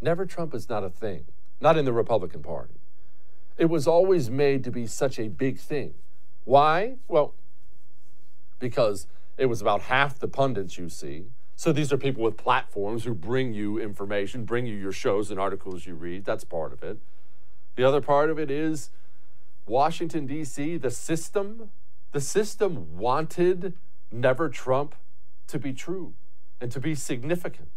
Never 0.02 0.26
Trump 0.26 0.52
is 0.52 0.68
not 0.68 0.82
a 0.82 0.90
thing, 0.90 1.26
not 1.60 1.76
in 1.76 1.84
the 1.84 1.92
Republican 1.92 2.42
Party. 2.42 2.74
It 3.56 3.66
was 3.66 3.86
always 3.86 4.30
made 4.30 4.64
to 4.64 4.72
be 4.72 4.88
such 4.88 5.16
a 5.20 5.28
big 5.28 5.60
thing. 5.60 5.94
Why? 6.44 6.94
Well, 7.06 7.34
because 8.58 9.06
it 9.36 9.46
was 9.46 9.60
about 9.60 9.82
half 9.82 10.18
the 10.18 10.26
pundits 10.26 10.76
you 10.76 10.88
see. 10.88 11.26
So 11.58 11.72
these 11.72 11.92
are 11.92 11.98
people 11.98 12.22
with 12.22 12.36
platforms 12.36 13.02
who 13.02 13.14
bring 13.14 13.52
you 13.52 13.80
information, 13.80 14.44
bring 14.44 14.64
you 14.64 14.76
your 14.76 14.92
shows 14.92 15.28
and 15.28 15.40
articles 15.40 15.86
you 15.86 15.96
read. 15.96 16.24
That's 16.24 16.44
part 16.44 16.72
of 16.72 16.84
it. 16.84 16.98
The 17.74 17.82
other 17.82 18.00
part 18.00 18.30
of 18.30 18.38
it 18.38 18.48
is 18.48 18.90
Washington, 19.66 20.24
D.C., 20.24 20.76
the 20.76 20.92
system, 20.92 21.70
the 22.12 22.20
system 22.20 22.96
wanted 22.96 23.72
Never 24.12 24.48
Trump 24.48 24.94
to 25.48 25.58
be 25.58 25.72
true 25.72 26.14
and 26.60 26.70
to 26.70 26.78
be 26.78 26.94
significant. 26.94 27.70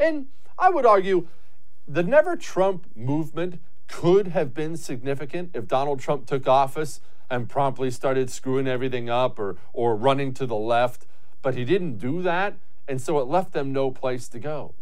And 0.00 0.26
I 0.58 0.70
would 0.70 0.84
argue 0.84 1.28
the 1.86 2.02
Never 2.02 2.34
Trump 2.34 2.86
movement 2.96 3.60
could 3.86 4.28
have 4.28 4.52
been 4.52 4.76
significant 4.76 5.52
if 5.54 5.68
Donald 5.68 6.00
Trump 6.00 6.26
took 6.26 6.48
office 6.48 7.00
and 7.30 7.48
promptly 7.48 7.92
started 7.92 8.30
screwing 8.30 8.66
everything 8.66 9.08
up 9.08 9.38
or, 9.38 9.58
or 9.72 9.94
running 9.94 10.34
to 10.34 10.44
the 10.44 10.56
left. 10.56 11.06
But 11.40 11.54
he 11.54 11.64
didn't 11.64 11.98
do 11.98 12.20
that, 12.22 12.56
and 12.92 13.00
so 13.00 13.18
it 13.20 13.26
left 13.26 13.54
them 13.54 13.72
no 13.72 13.90
place 13.90 14.28
to 14.28 14.38
go. 14.38 14.74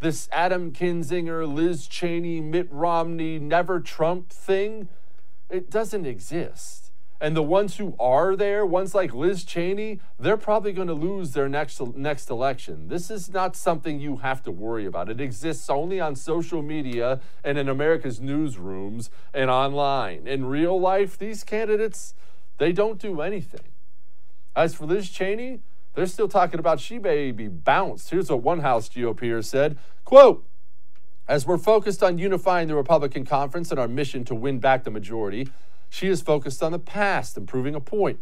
This 0.00 0.28
Adam 0.32 0.72
Kinzinger, 0.72 1.46
Liz 1.46 1.86
Cheney, 1.86 2.40
Mitt 2.40 2.66
Romney, 2.72 3.38
Never 3.38 3.78
Trump 3.78 4.30
thing, 4.30 4.88
it 5.48 5.70
doesn't 5.70 6.04
exist. 6.04 6.90
And 7.20 7.36
the 7.36 7.42
ones 7.44 7.76
who 7.76 7.94
are 8.00 8.34
there, 8.34 8.66
ones 8.66 8.96
like 8.96 9.14
Liz 9.14 9.44
Cheney, 9.44 10.00
they're 10.18 10.36
probably 10.36 10.72
going 10.72 10.88
to 10.88 10.94
lose 10.94 11.34
their 11.34 11.48
next 11.48 11.80
next 11.94 12.30
election. 12.30 12.88
This 12.88 13.12
is 13.12 13.30
not 13.30 13.54
something 13.54 14.00
you 14.00 14.16
have 14.16 14.42
to 14.42 14.50
worry 14.50 14.84
about. 14.84 15.08
It 15.08 15.20
exists 15.20 15.70
only 15.70 16.00
on 16.00 16.16
social 16.16 16.62
media 16.62 17.20
and 17.44 17.58
in 17.58 17.68
America's 17.68 18.18
newsrooms 18.18 19.08
and 19.32 19.50
online. 19.50 20.26
In 20.26 20.46
real 20.46 20.80
life, 20.80 21.16
these 21.16 21.44
candidates, 21.44 22.14
they 22.58 22.72
don't 22.72 22.98
do 22.98 23.20
anything. 23.20 23.68
As 24.56 24.74
for 24.74 24.86
Liz 24.86 25.08
Cheney, 25.08 25.60
they're 25.94 26.06
still 26.06 26.28
talking 26.28 26.58
about 26.58 26.80
she 26.80 26.98
may 26.98 27.32
be 27.32 27.48
bounced. 27.48 28.10
Here's 28.10 28.30
what 28.30 28.42
one 28.42 28.60
House 28.60 28.88
GOPer 28.88 29.44
said, 29.44 29.78
quote, 30.04 30.46
as 31.28 31.46
we're 31.46 31.58
focused 31.58 32.02
on 32.02 32.18
unifying 32.18 32.68
the 32.68 32.74
Republican 32.74 33.24
conference 33.24 33.70
and 33.70 33.78
our 33.78 33.88
mission 33.88 34.24
to 34.24 34.34
win 34.34 34.58
back 34.58 34.84
the 34.84 34.90
majority, 34.90 35.48
she 35.88 36.08
is 36.08 36.20
focused 36.20 36.62
on 36.62 36.72
the 36.72 36.78
past 36.78 37.36
and 37.36 37.46
proving 37.46 37.74
a 37.74 37.80
point. 37.80 38.20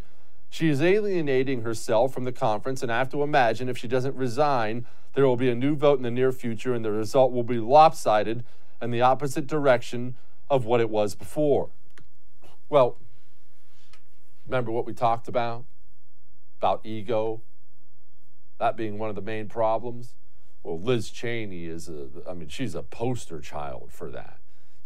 She 0.51 0.69
is 0.69 0.83
alienating 0.83 1.63
herself 1.63 2.13
from 2.13 2.25
the 2.25 2.33
conference, 2.33 2.83
and 2.83 2.93
I 2.93 2.99
have 2.99 3.09
to 3.11 3.23
imagine 3.23 3.69
if 3.69 3.79
she 3.79 3.87
doesn't 3.87 4.17
resign, 4.17 4.87
there 5.15 5.27
will 5.27 5.37
be 5.37 5.49
a 5.49 5.55
new 5.55 5.77
vote 5.77 5.99
in 5.99 6.03
the 6.03 6.11
near 6.11 6.33
future, 6.33 6.75
and 6.75 6.85
the 6.85 6.91
result 6.91 7.33
will 7.33 7.45
be 7.45 7.59
lopsided 7.59 8.45
and 8.81 8.93
the 8.93 9.01
opposite 9.01 9.47
direction 9.47 10.17
of 10.49 10.65
what 10.65 10.81
it 10.81 10.91
was 10.91 11.15
before. 11.15 11.71
Well, 12.69 12.97
remember 14.47 14.73
what 14.73 14.87
we 14.87 14.93
talked 14.93 15.29
about? 15.29 15.65
About 16.59 16.81
ego, 16.85 17.41
that 18.61 18.77
being 18.77 18.99
one 18.99 19.09
of 19.09 19.17
the 19.17 19.23
main 19.23 19.49
problems? 19.49 20.15
Well, 20.63 20.79
Liz 20.79 21.11
Cheney 21.11 21.65
is 21.65 21.89
a, 21.89 22.07
I 22.29 22.35
mean, 22.35 22.49
she's 22.49 22.77
a 22.77 22.83
poster 22.83 23.41
child 23.41 23.91
for 23.91 24.11
that. 24.11 24.39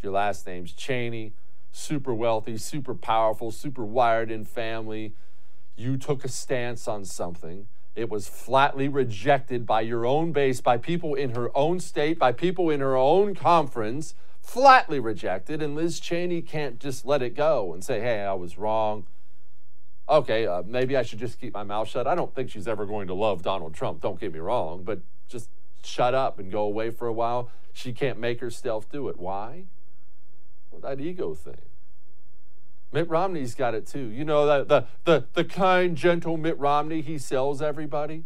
Your 0.02 0.12
last 0.12 0.46
name's 0.46 0.72
Cheney 0.72 1.34
super 1.72 2.14
wealthy, 2.14 2.56
super 2.56 2.94
powerful, 2.94 3.50
super 3.50 3.84
wired 3.84 4.30
in 4.30 4.44
family. 4.44 5.12
You 5.76 5.96
took 5.96 6.24
a 6.24 6.28
stance 6.28 6.86
on 6.86 7.04
something. 7.04 7.66
It 7.96 8.08
was 8.08 8.28
flatly 8.28 8.88
rejected 8.88 9.66
by 9.66 9.80
your 9.80 10.06
own 10.06 10.32
base, 10.32 10.60
by 10.60 10.78
people 10.78 11.14
in 11.14 11.34
her 11.34 11.50
own 11.56 11.80
state, 11.80 12.18
by 12.18 12.30
people 12.32 12.70
in 12.70 12.80
her 12.80 12.96
own 12.96 13.34
conference, 13.34 14.14
flatly 14.40 15.00
rejected. 15.00 15.62
And 15.62 15.74
Liz 15.74 15.98
Cheney 15.98 16.42
can't 16.42 16.78
just 16.78 17.04
let 17.04 17.22
it 17.22 17.34
go 17.34 17.72
and 17.72 17.84
say, 17.84 18.00
hey, 18.00 18.22
I 18.22 18.34
was 18.34 18.56
wrong. 18.56 19.06
Okay, 20.08 20.46
uh, 20.46 20.62
maybe 20.66 20.96
I 20.96 21.02
should 21.02 21.18
just 21.18 21.40
keep 21.40 21.54
my 21.54 21.62
mouth 21.62 21.88
shut. 21.88 22.06
I 22.06 22.14
don't 22.14 22.34
think 22.34 22.50
she's 22.50 22.68
ever 22.68 22.84
going 22.84 23.06
to 23.06 23.14
love 23.14 23.42
Donald 23.42 23.74
Trump, 23.74 24.02
don't 24.02 24.20
get 24.20 24.32
me 24.32 24.38
wrong, 24.38 24.84
but 24.84 25.00
just 25.28 25.48
shut 25.82 26.14
up 26.14 26.38
and 26.38 26.52
go 26.52 26.62
away 26.62 26.90
for 26.90 27.06
a 27.06 27.12
while. 27.12 27.50
She 27.72 27.92
can't 27.92 28.18
make 28.18 28.40
herself 28.40 28.90
do 28.90 29.08
it. 29.08 29.18
Why? 29.18 29.64
Well, 30.70 30.80
that 30.82 31.00
ego 31.00 31.34
thing. 31.34 31.56
Mitt 32.92 33.08
Romney's 33.08 33.54
got 33.54 33.74
it 33.74 33.86
too. 33.86 34.06
You 34.06 34.24
know, 34.24 34.46
the, 34.46 34.64
the, 34.64 34.86
the, 35.04 35.26
the 35.32 35.44
kind, 35.44 35.96
gentle 35.96 36.36
Mitt 36.36 36.58
Romney, 36.58 37.00
he 37.00 37.18
sells 37.18 37.60
everybody. 37.60 38.24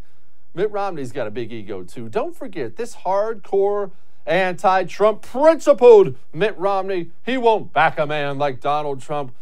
Mitt 0.55 0.71
Romney's 0.71 1.12
got 1.12 1.27
a 1.27 1.31
big 1.31 1.53
ego 1.53 1.85
too. 1.85 2.09
Don't 2.09 2.37
forget, 2.37 2.77
this 2.77 2.97
hardcore, 2.97 3.93
anti 4.27 4.85
Trump, 4.85 5.23
principled 5.23 6.17
Mitt 6.35 6.59
Romney, 6.59 7.11
he 7.25 7.38
won't 7.38 7.73
back 7.73 7.99
a 7.99 8.07
man 8.07 8.37
like 8.37 8.61
Donald 8.61 9.01
Trump. 9.01 9.35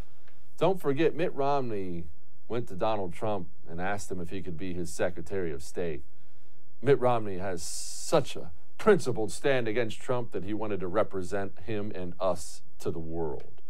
Don't 0.59 0.81
forget, 0.81 1.15
Mitt 1.17 1.35
Romney 1.35 2.05
went 2.49 2.69
to 2.69 2.75
Donald 2.75 3.13
Trump 3.13 3.49
and 3.69 3.81
asked 3.81 4.11
him 4.11 4.21
if 4.21 4.31
he 4.31 4.43
could 4.43 4.57
be 4.57 4.73
his 4.73 4.93
Secretary 4.93 5.53
of 5.53 5.63
State. 5.63 6.03
Mitt 6.81 7.01
Romney 7.01 7.39
has 7.39 7.63
such 7.63 8.37
a 8.37 8.51
principled 8.79 9.33
stand 9.33 9.67
against 9.67 10.01
Trump 10.01 10.33
that 10.33 10.45
he 10.45 10.55
wanted 10.55 10.81
to 10.81 10.87
represent 10.87 11.59
him 11.65 11.91
and 11.95 12.15
us 12.21 12.63
to 12.79 12.91
the 12.91 12.99
world. 12.99 13.63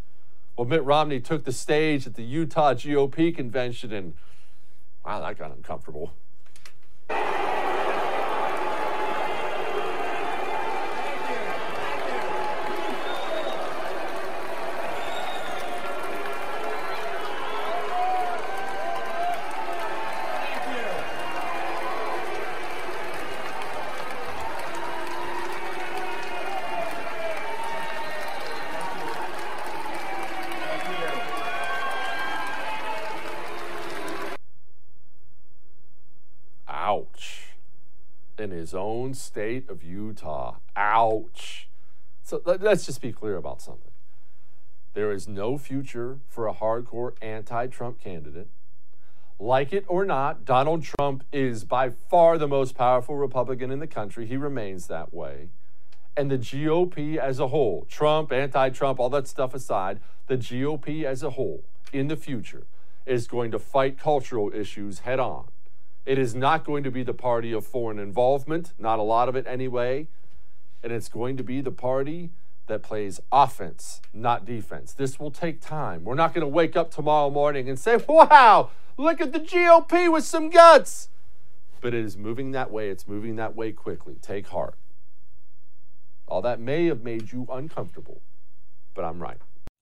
Well, 0.57 0.67
Mitt 0.67 0.85
Romney 0.85 1.21
took 1.21 1.45
the 1.45 1.53
stage 1.53 2.07
at 2.07 2.15
the 2.15 2.23
Utah 2.23 2.75
GOP 2.75 3.35
convention, 3.35 3.93
and 3.93 4.15
wow, 5.05 5.21
that 5.21 5.39
got 5.39 5.53
uncomfortable. 5.53 6.13
His 38.51 38.75
own 38.75 39.15
state 39.15 39.69
of 39.69 39.83
Utah. 39.83 40.57
Ouch. 40.77 41.69
So 42.23 42.43
let's 42.45 42.87
just 42.87 43.01
be 43.01 43.13
clear 43.13 43.37
about 43.37 43.63
something. 43.63 43.93
There 44.95 45.13
is 45.13 45.29
no 45.29 45.59
future 45.59 46.21
for 46.27 46.49
a 46.49 46.55
hardcore 46.55 47.13
anti 47.21 47.67
Trump 47.67 48.01
candidate. 48.01 48.49
Like 49.39 49.73
it 49.73 49.85
or 49.89 50.07
not, 50.07 50.47
Donald 50.47 50.83
Trump 50.83 51.23
is 51.31 51.65
by 51.65 51.91
far 51.91 52.39
the 52.39 52.49
most 52.49 52.75
powerful 52.75 53.17
Republican 53.17 53.71
in 53.71 53.79
the 53.79 53.87
country. 53.87 54.27
He 54.27 54.39
remains 54.39 54.87
that 54.87 55.13
way. 55.13 55.51
And 56.17 56.31
the 56.31 56.39
GOP 56.39 57.19
as 57.19 57.39
a 57.39 57.49
whole, 57.49 57.87
Trump, 57.91 58.33
anti 58.33 58.71
Trump, 58.71 58.99
all 58.99 59.11
that 59.11 59.29
stuff 59.29 59.55
aside, 59.55 60.01
the 60.29 60.39
GOP 60.39 61.05
as 61.05 61.23
a 61.23 61.31
whole 61.31 61.65
in 61.93 62.09
the 62.09 62.17
future 62.17 62.67
is 63.05 63.29
going 63.29 63.51
to 63.51 63.59
fight 63.59 63.99
cultural 63.99 64.51
issues 64.53 65.01
head 65.01 65.21
on. 65.21 65.47
It 66.07 66.19
is 66.19 66.37
not 66.37 66.65
going 66.65 66.85
to 66.85 66.91
be 66.91 67.03
the 67.03 67.13
party 67.13 67.53
of 67.53 67.67
foreign 67.67 67.99
involvement, 67.99 68.73
not 68.79 69.01
a 69.01 69.03
lot 69.03 69.29
of 69.29 69.35
it 69.35 69.45
anyway. 69.47 70.07
And 70.83 70.93
it's 70.93 71.09
going 71.09 71.37
to 71.37 71.43
be 71.43 71.61
the 71.61 71.73
party 71.73 72.31
that 72.69 72.83
plays 72.83 73.21
offense, 73.33 74.01
not 74.13 74.45
defense. 74.45 74.93
This 74.93 75.19
will 75.19 75.33
take 75.33 75.61
time. 75.61 76.05
We're 76.05 76.15
not 76.15 76.33
going 76.33 76.43
to 76.43 76.49
wake 76.49 76.77
up 76.77 76.93
tomorrow 76.93 77.29
morning 77.29 77.69
and 77.69 77.79
say, 77.79 77.99
wow, 78.09 78.71
look 78.97 79.21
at 79.21 79.33
the 79.33 79.41
GOP 79.41 80.13
with 80.13 80.25
some 80.25 80.49
guts. 80.49 81.09
But 81.81 81.93
it 81.93 82.05
is 82.05 82.17
moving 82.17 82.53
that 82.53 82.71
way. 82.71 82.89
It's 82.89 83.09
moving 83.09 83.35
that 83.37 83.57
way 83.57 83.73
quickly. 83.73 84.17
Take 84.23 84.49
heart. 84.49 84.77
All 86.29 86.43
that 86.43 86.61
may 86.61 86.87
have 86.87 87.03
made 87.03 87.33
you 87.33 87.47
uncomfortable, 87.51 88.21
but 88.95 89.05
I'm 89.05 89.21
right. 89.21 89.39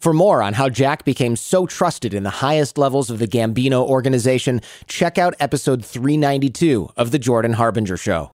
For 0.00 0.12
more 0.12 0.42
on 0.42 0.54
how 0.54 0.68
Jack 0.68 1.04
became 1.04 1.36
so 1.36 1.66
trusted 1.66 2.14
in 2.14 2.22
the 2.22 2.30
highest 2.30 2.78
levels 2.78 3.10
of 3.10 3.18
the 3.18 3.26
Gambino 3.26 3.82
organization, 3.82 4.60
check 4.86 5.18
out 5.18 5.34
episode 5.40 5.84
392 5.84 6.90
of 6.96 7.10
The 7.10 7.18
Jordan 7.18 7.54
Harbinger 7.54 7.96
Show. 7.96 8.30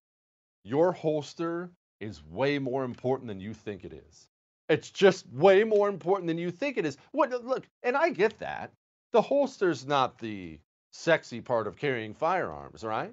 Your 0.65 0.93
holster 0.93 1.71
is 2.01 2.23
way 2.25 2.59
more 2.59 2.85
important 2.85 3.29
than 3.29 3.41
you 3.41 3.55
think 3.55 3.85
it 3.85 3.93
is. 3.93 4.29
It's 4.69 4.91
just 4.91 5.27
way 5.33 5.65
more 5.65 5.89
important 5.89 6.27
than 6.29 6.39
you 6.39 6.51
think 6.51 6.77
it 6.79 6.87
is. 6.87 6.97
What 7.13 7.31
look, 7.45 7.67
and 7.83 7.97
I 7.97 8.11
get 8.11 8.39
that. 8.41 8.73
The 9.13 9.23
holster's 9.23 9.87
not 9.87 10.19
the 10.19 10.59
sexy 10.93 11.41
part 11.41 11.67
of 11.67 11.77
carrying 11.77 12.15
firearms, 12.15 12.83
right? 12.83 13.13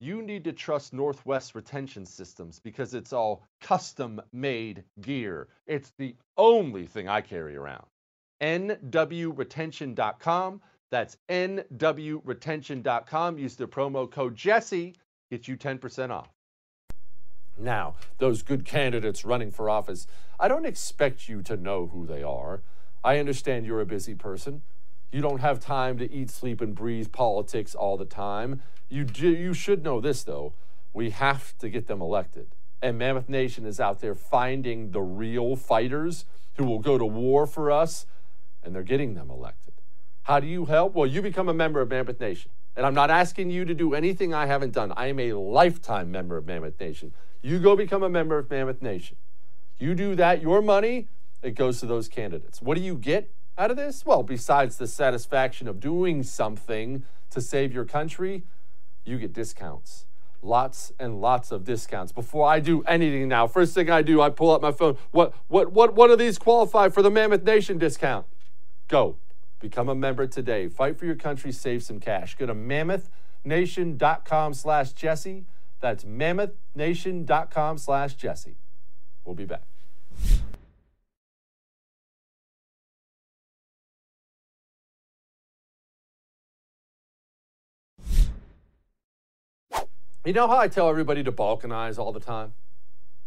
you 0.00 0.22
need 0.22 0.44
to 0.44 0.52
trust 0.52 0.92
Northwest 0.92 1.54
Retention 1.54 2.04
Systems 2.06 2.58
because 2.60 2.94
it's 2.94 3.12
all 3.12 3.44
custom 3.60 4.20
made 4.32 4.84
gear. 5.00 5.48
It's 5.66 5.92
the 5.98 6.14
only 6.36 6.86
thing 6.86 7.08
I 7.08 7.20
carry 7.20 7.56
around. 7.56 7.86
NWRetention.com. 8.40 10.60
That's 10.90 11.18
NWRetention.com. 11.28 13.38
Use 13.38 13.56
the 13.56 13.66
promo 13.66 14.10
code 14.10 14.34
Jesse, 14.36 14.94
get 15.30 15.46
you 15.48 15.56
10% 15.56 16.10
off. 16.10 16.28
Now, 17.58 17.96
those 18.18 18.42
good 18.42 18.64
candidates 18.64 19.24
running 19.24 19.50
for 19.50 19.68
office, 19.68 20.06
I 20.38 20.46
don't 20.46 20.64
expect 20.64 21.28
you 21.28 21.42
to 21.42 21.56
know 21.56 21.88
who 21.88 22.06
they 22.06 22.22
are. 22.22 22.62
I 23.02 23.18
understand 23.18 23.66
you're 23.66 23.80
a 23.80 23.86
busy 23.86 24.14
person. 24.14 24.62
You 25.10 25.22
don't 25.22 25.40
have 25.40 25.58
time 25.58 25.98
to 25.98 26.12
eat, 26.12 26.30
sleep, 26.30 26.60
and 26.60 26.74
breathe 26.74 27.12
politics 27.12 27.74
all 27.74 27.96
the 27.96 28.04
time. 28.04 28.62
You, 28.88 29.04
do, 29.04 29.28
you 29.28 29.54
should 29.54 29.82
know 29.82 30.00
this, 30.00 30.22
though. 30.22 30.52
We 30.92 31.10
have 31.10 31.56
to 31.58 31.68
get 31.68 31.86
them 31.86 32.02
elected. 32.02 32.48
And 32.82 32.98
Mammoth 32.98 33.28
Nation 33.28 33.64
is 33.64 33.80
out 33.80 34.00
there 34.00 34.14
finding 34.14 34.90
the 34.90 35.00
real 35.00 35.56
fighters 35.56 36.24
who 36.56 36.64
will 36.64 36.78
go 36.78 36.98
to 36.98 37.06
war 37.06 37.46
for 37.46 37.70
us, 37.70 38.06
and 38.62 38.74
they're 38.74 38.82
getting 38.82 39.14
them 39.14 39.30
elected. 39.30 39.74
How 40.24 40.40
do 40.40 40.46
you 40.46 40.66
help? 40.66 40.94
Well, 40.94 41.06
you 41.06 41.22
become 41.22 41.48
a 41.48 41.54
member 41.54 41.80
of 41.80 41.88
Mammoth 41.88 42.20
Nation. 42.20 42.50
And 42.76 42.84
I'm 42.84 42.94
not 42.94 43.10
asking 43.10 43.50
you 43.50 43.64
to 43.64 43.74
do 43.74 43.94
anything 43.94 44.34
I 44.34 44.46
haven't 44.46 44.72
done. 44.72 44.92
I 44.96 45.06
am 45.06 45.18
a 45.18 45.32
lifetime 45.32 46.12
member 46.12 46.36
of 46.36 46.46
Mammoth 46.46 46.78
Nation. 46.78 47.12
You 47.40 47.58
go 47.58 47.74
become 47.74 48.02
a 48.02 48.08
member 48.10 48.38
of 48.38 48.50
Mammoth 48.50 48.82
Nation. 48.82 49.16
You 49.78 49.94
do 49.94 50.14
that, 50.16 50.42
your 50.42 50.60
money, 50.60 51.08
it 51.42 51.52
goes 51.52 51.80
to 51.80 51.86
those 51.86 52.08
candidates. 52.08 52.60
What 52.60 52.76
do 52.76 52.82
you 52.82 52.96
get 52.96 53.30
out 53.58 53.70
of 53.70 53.76
this? 53.76 54.06
Well, 54.06 54.22
besides 54.22 54.76
the 54.76 54.86
satisfaction 54.86 55.68
of 55.68 55.80
doing 55.80 56.22
something 56.22 57.02
to 57.30 57.40
save 57.40 57.74
your 57.74 57.84
country, 57.84 58.44
you 59.04 59.18
get 59.18 59.32
discounts. 59.32 60.06
Lots 60.40 60.92
and 61.00 61.20
lots 61.20 61.50
of 61.50 61.64
discounts. 61.64 62.12
Before 62.12 62.48
I 62.48 62.60
do 62.60 62.82
anything 62.82 63.26
now, 63.28 63.48
first 63.48 63.74
thing 63.74 63.90
I 63.90 64.02
do, 64.02 64.20
I 64.20 64.30
pull 64.30 64.52
up 64.52 64.62
my 64.62 64.70
phone. 64.70 64.96
What 65.10 65.34
what 65.48 65.72
what 65.72 65.94
what 65.94 66.10
are 66.10 66.16
these 66.16 66.38
qualify 66.38 66.90
for 66.90 67.02
the 67.02 67.10
Mammoth 67.10 67.42
Nation 67.42 67.76
discount? 67.76 68.24
Go. 68.86 69.16
Become 69.60 69.88
a 69.88 69.96
member 69.96 70.28
today. 70.28 70.68
Fight 70.68 70.96
for 70.96 71.06
your 71.06 71.16
country, 71.16 71.50
save 71.50 71.82
some 71.82 71.98
cash. 71.98 72.36
Go 72.36 72.46
to 72.46 72.54
mammothnation.com 72.54 74.54
slash 74.54 74.92
Jesse. 74.92 75.46
That's 75.80 76.04
mammothnation.com 76.04 77.78
slash 77.78 78.14
Jesse. 78.14 78.58
We'll 79.24 79.34
be 79.34 79.46
back. 79.46 79.64
You 90.28 90.34
know 90.34 90.46
how 90.46 90.58
I 90.58 90.68
tell 90.68 90.90
everybody 90.90 91.24
to 91.24 91.32
balkanize 91.32 91.98
all 91.98 92.12
the 92.12 92.20
time? 92.20 92.52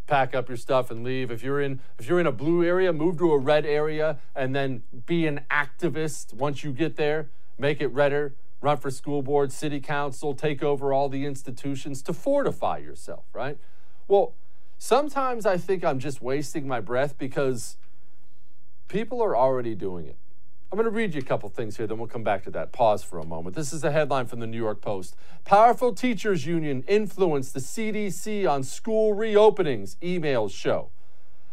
Pack 0.05 0.35
up 0.35 0.47
your 0.47 0.55
stuff 0.55 0.91
and 0.91 1.03
leave. 1.03 1.31
If 1.31 1.41
you're 1.41 1.59
in 1.59 1.79
if 1.97 2.07
you're 2.07 2.19
in 2.19 2.27
a 2.27 2.31
blue 2.31 2.63
area, 2.63 2.93
move 2.93 3.17
to 3.17 3.31
a 3.31 3.39
red 3.39 3.65
area 3.65 4.19
and 4.35 4.55
then 4.55 4.83
be 5.07 5.25
an 5.25 5.41
activist 5.49 6.31
once 6.31 6.63
you 6.63 6.71
get 6.71 6.97
there. 6.97 7.31
Make 7.57 7.81
it 7.81 7.87
redder. 7.87 8.35
Run 8.61 8.77
for 8.77 8.91
school 8.91 9.23
board, 9.23 9.51
city 9.51 9.79
council, 9.79 10.35
take 10.35 10.61
over 10.61 10.93
all 10.93 11.09
the 11.09 11.25
institutions 11.25 12.03
to 12.03 12.13
fortify 12.13 12.77
yourself, 12.77 13.25
right? 13.33 13.57
Well, 14.07 14.35
sometimes 14.77 15.47
I 15.47 15.57
think 15.57 15.83
I'm 15.83 15.97
just 15.97 16.21
wasting 16.21 16.67
my 16.67 16.81
breath 16.81 17.17
because 17.17 17.77
people 18.89 19.23
are 19.23 19.35
already 19.35 19.73
doing 19.73 20.05
it. 20.05 20.17
I'm 20.73 20.77
going 20.77 20.85
to 20.85 20.89
read 20.89 21.13
you 21.13 21.19
a 21.19 21.25
couple 21.25 21.49
things 21.49 21.75
here, 21.75 21.85
then 21.85 21.97
we'll 21.97 22.07
come 22.07 22.23
back 22.23 22.45
to 22.45 22.51
that. 22.51 22.71
Pause 22.71 23.03
for 23.03 23.19
a 23.19 23.25
moment. 23.25 23.57
This 23.57 23.73
is 23.73 23.83
a 23.83 23.91
headline 23.91 24.25
from 24.25 24.39
the 24.39 24.47
New 24.47 24.57
York 24.57 24.79
Post. 24.79 25.17
Powerful 25.43 25.93
teachers 25.93 26.45
union 26.45 26.85
influenced 26.87 27.53
the 27.53 27.59
CDC 27.59 28.49
on 28.49 28.63
school 28.63 29.13
reopenings, 29.13 29.97
emails 29.97 30.51
show. 30.51 30.89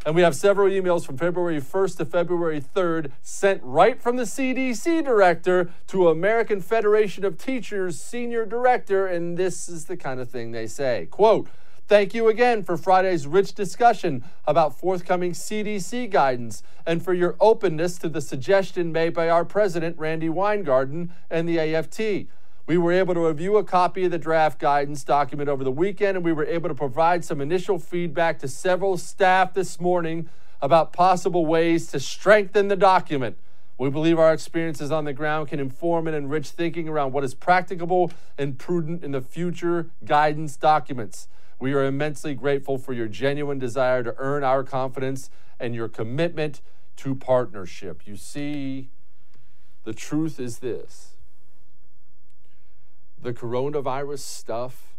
And 0.07 0.15
we 0.15 0.23
have 0.23 0.37
several 0.37 0.69
emails 0.69 1.05
from 1.05 1.19
February 1.19 1.61
1st 1.61 1.97
to 1.97 2.05
February 2.05 2.61
3rd 2.61 3.11
sent 3.21 3.61
right 3.65 4.01
from 4.01 4.15
the 4.15 4.23
CDC 4.23 5.05
director 5.05 5.73
to 5.89 6.11
American 6.11 6.61
Federation 6.61 7.25
of 7.25 7.37
Teachers 7.37 8.01
senior 8.01 8.47
director. 8.47 9.09
And 9.09 9.37
this 9.37 9.69
is 9.69 9.87
the 9.87 9.97
kind 9.97 10.21
of 10.21 10.31
thing 10.31 10.53
they 10.53 10.69
say. 10.69 11.09
Quote, 11.11 11.49
Thank 11.89 12.13
you 12.13 12.29
again 12.29 12.65
for 12.65 12.77
Friday's 12.77 13.27
rich 13.27 13.55
discussion 13.55 14.23
about 14.47 14.79
forthcoming 14.79 15.33
CDC 15.33 16.11
guidance 16.11 16.63
and 16.85 17.03
for 17.03 17.15
your 17.15 17.35
openness 17.41 17.97
to 18.01 18.11
the 18.11 18.21
suggestion 18.21 18.93
made 18.93 19.15
by 19.15 19.31
our 19.31 19.43
president, 19.43 19.99
Randi 19.99 20.29
Weingarten, 20.29 21.15
and 21.31 21.49
the 21.49 21.59
AFT. 21.59 22.29
We 22.67 22.77
were 22.77 22.93
able 22.93 23.15
to 23.15 23.27
review 23.27 23.57
a 23.57 23.65
copy 23.65 24.05
of 24.05 24.11
the 24.11 24.19
draft 24.19 24.59
guidance 24.59 25.03
document 25.03 25.49
over 25.49 25.65
the 25.65 25.71
weekend, 25.71 26.19
and 26.19 26.25
we 26.27 26.35
were 26.35 26.45
able 26.45 26.69
to 26.69 26.75
provide 26.75 27.25
some 27.25 27.41
initial 27.41 27.79
feedback 27.79 28.39
to 28.41 28.49
several 28.49 28.99
staff 28.99 29.55
this 29.55 29.81
morning 29.81 30.29
about 30.61 30.93
possible 30.93 31.47
ways 31.47 31.87
to 31.87 32.01
strengthen 32.01 32.69
the 32.69 32.77
document. 32.77 33.39
We 33.79 33.89
believe 33.89 34.19
our 34.19 34.35
experiences 34.35 34.93
on 34.93 35.07
the 35.07 35.15
ground 35.15 35.49
can 35.49 35.59
inform 35.59 36.07
and 36.07 36.15
enrich 36.15 36.51
thinking 36.51 36.87
around 36.87 37.15
what 37.15 37.25
is 37.25 37.33
practicable 37.33 38.13
and 38.37 38.59
prudent 38.59 39.03
in 39.03 39.13
the 39.13 39.23
future 39.23 39.89
guidance 40.05 40.55
documents. 40.55 41.29
We 41.59 41.73
are 41.73 41.85
immensely 41.85 42.35
grateful 42.35 42.79
for 42.79 42.93
your 42.93 43.09
genuine 43.09 43.59
desire 43.59 44.03
to 44.05 44.15
earn 44.19 44.45
our 44.45 44.63
confidence 44.63 45.29
and 45.59 45.75
your 45.75 45.89
commitment 45.89 46.61
to 46.97 47.15
partnership. 47.15 48.07
You 48.07 48.17
see, 48.17 48.91
the 49.85 49.93
truth 49.93 50.39
is 50.39 50.59
this 50.59 51.15
the 53.21 53.33
coronavirus 53.33 54.21
stuff, 54.21 54.95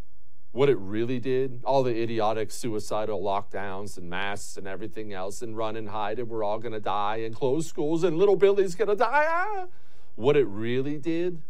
what 0.51 0.67
it 0.67 0.77
really 0.77 1.19
did, 1.19 1.61
all 1.63 1.83
the 1.83 2.01
idiotic 2.01 2.51
suicidal 2.51 3.21
lockdowns 3.21 3.97
and 3.97 4.09
masks 4.09 4.57
and 4.57 4.67
everything 4.67 5.13
else, 5.13 5.41
and 5.41 5.55
run 5.55 5.77
and 5.77 5.89
hide, 5.89 6.19
and 6.19 6.27
we're 6.27 6.43
all 6.43 6.59
to 6.59 6.79
die, 6.81 7.17
and 7.17 7.33
close 7.33 7.67
schools, 7.67 8.03
and 8.03 8.17
little 8.17 8.35
Billy's 8.35 8.75
to 8.75 8.95
die. 8.95 9.25
Ah! 9.29 9.67
What 10.15 10.35
it 10.35 10.47
really 10.47 10.97
did, 10.97 11.41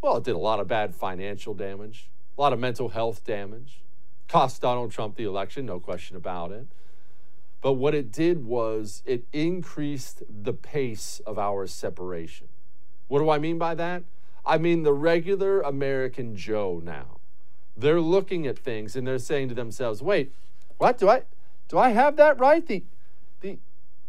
well, 0.00 0.16
it 0.16 0.24
did 0.24 0.34
a 0.34 0.38
lot 0.38 0.58
of 0.58 0.68
bad 0.68 0.94
financial 0.94 1.52
damage, 1.52 2.08
a 2.38 2.40
lot 2.40 2.54
of 2.54 2.58
mental 2.58 2.88
health 2.88 3.24
damage, 3.24 3.82
cost 4.28 4.62
Donald 4.62 4.92
Trump 4.92 5.16
the 5.16 5.24
election, 5.24 5.66
no 5.66 5.80
question 5.80 6.16
about 6.16 6.52
it. 6.52 6.66
But 7.60 7.74
what 7.74 7.94
it 7.94 8.12
did 8.12 8.44
was 8.44 9.02
it 9.06 9.24
increased 9.32 10.22
the 10.28 10.52
pace 10.52 11.20
of 11.26 11.38
our 11.38 11.66
separation. 11.66 12.48
What 13.08 13.20
do 13.20 13.30
I 13.30 13.38
mean 13.38 13.58
by 13.58 13.74
that? 13.74 14.04
I 14.44 14.58
mean 14.58 14.84
the 14.84 14.92
regular 14.92 15.60
American 15.60 16.36
Joe 16.36 16.80
now. 16.82 17.18
They're 17.76 18.00
looking 18.00 18.46
at 18.46 18.58
things 18.58 18.96
and 18.96 19.06
they're 19.06 19.18
saying 19.18 19.48
to 19.48 19.54
themselves, 19.54 20.02
wait, 20.02 20.32
what 20.78 20.98
do 20.98 21.08
I 21.08 21.22
do 21.68 21.78
I 21.78 21.90
have 21.90 22.16
that 22.16 22.38
right? 22.38 22.64
The 22.66 22.84
the 23.40 23.58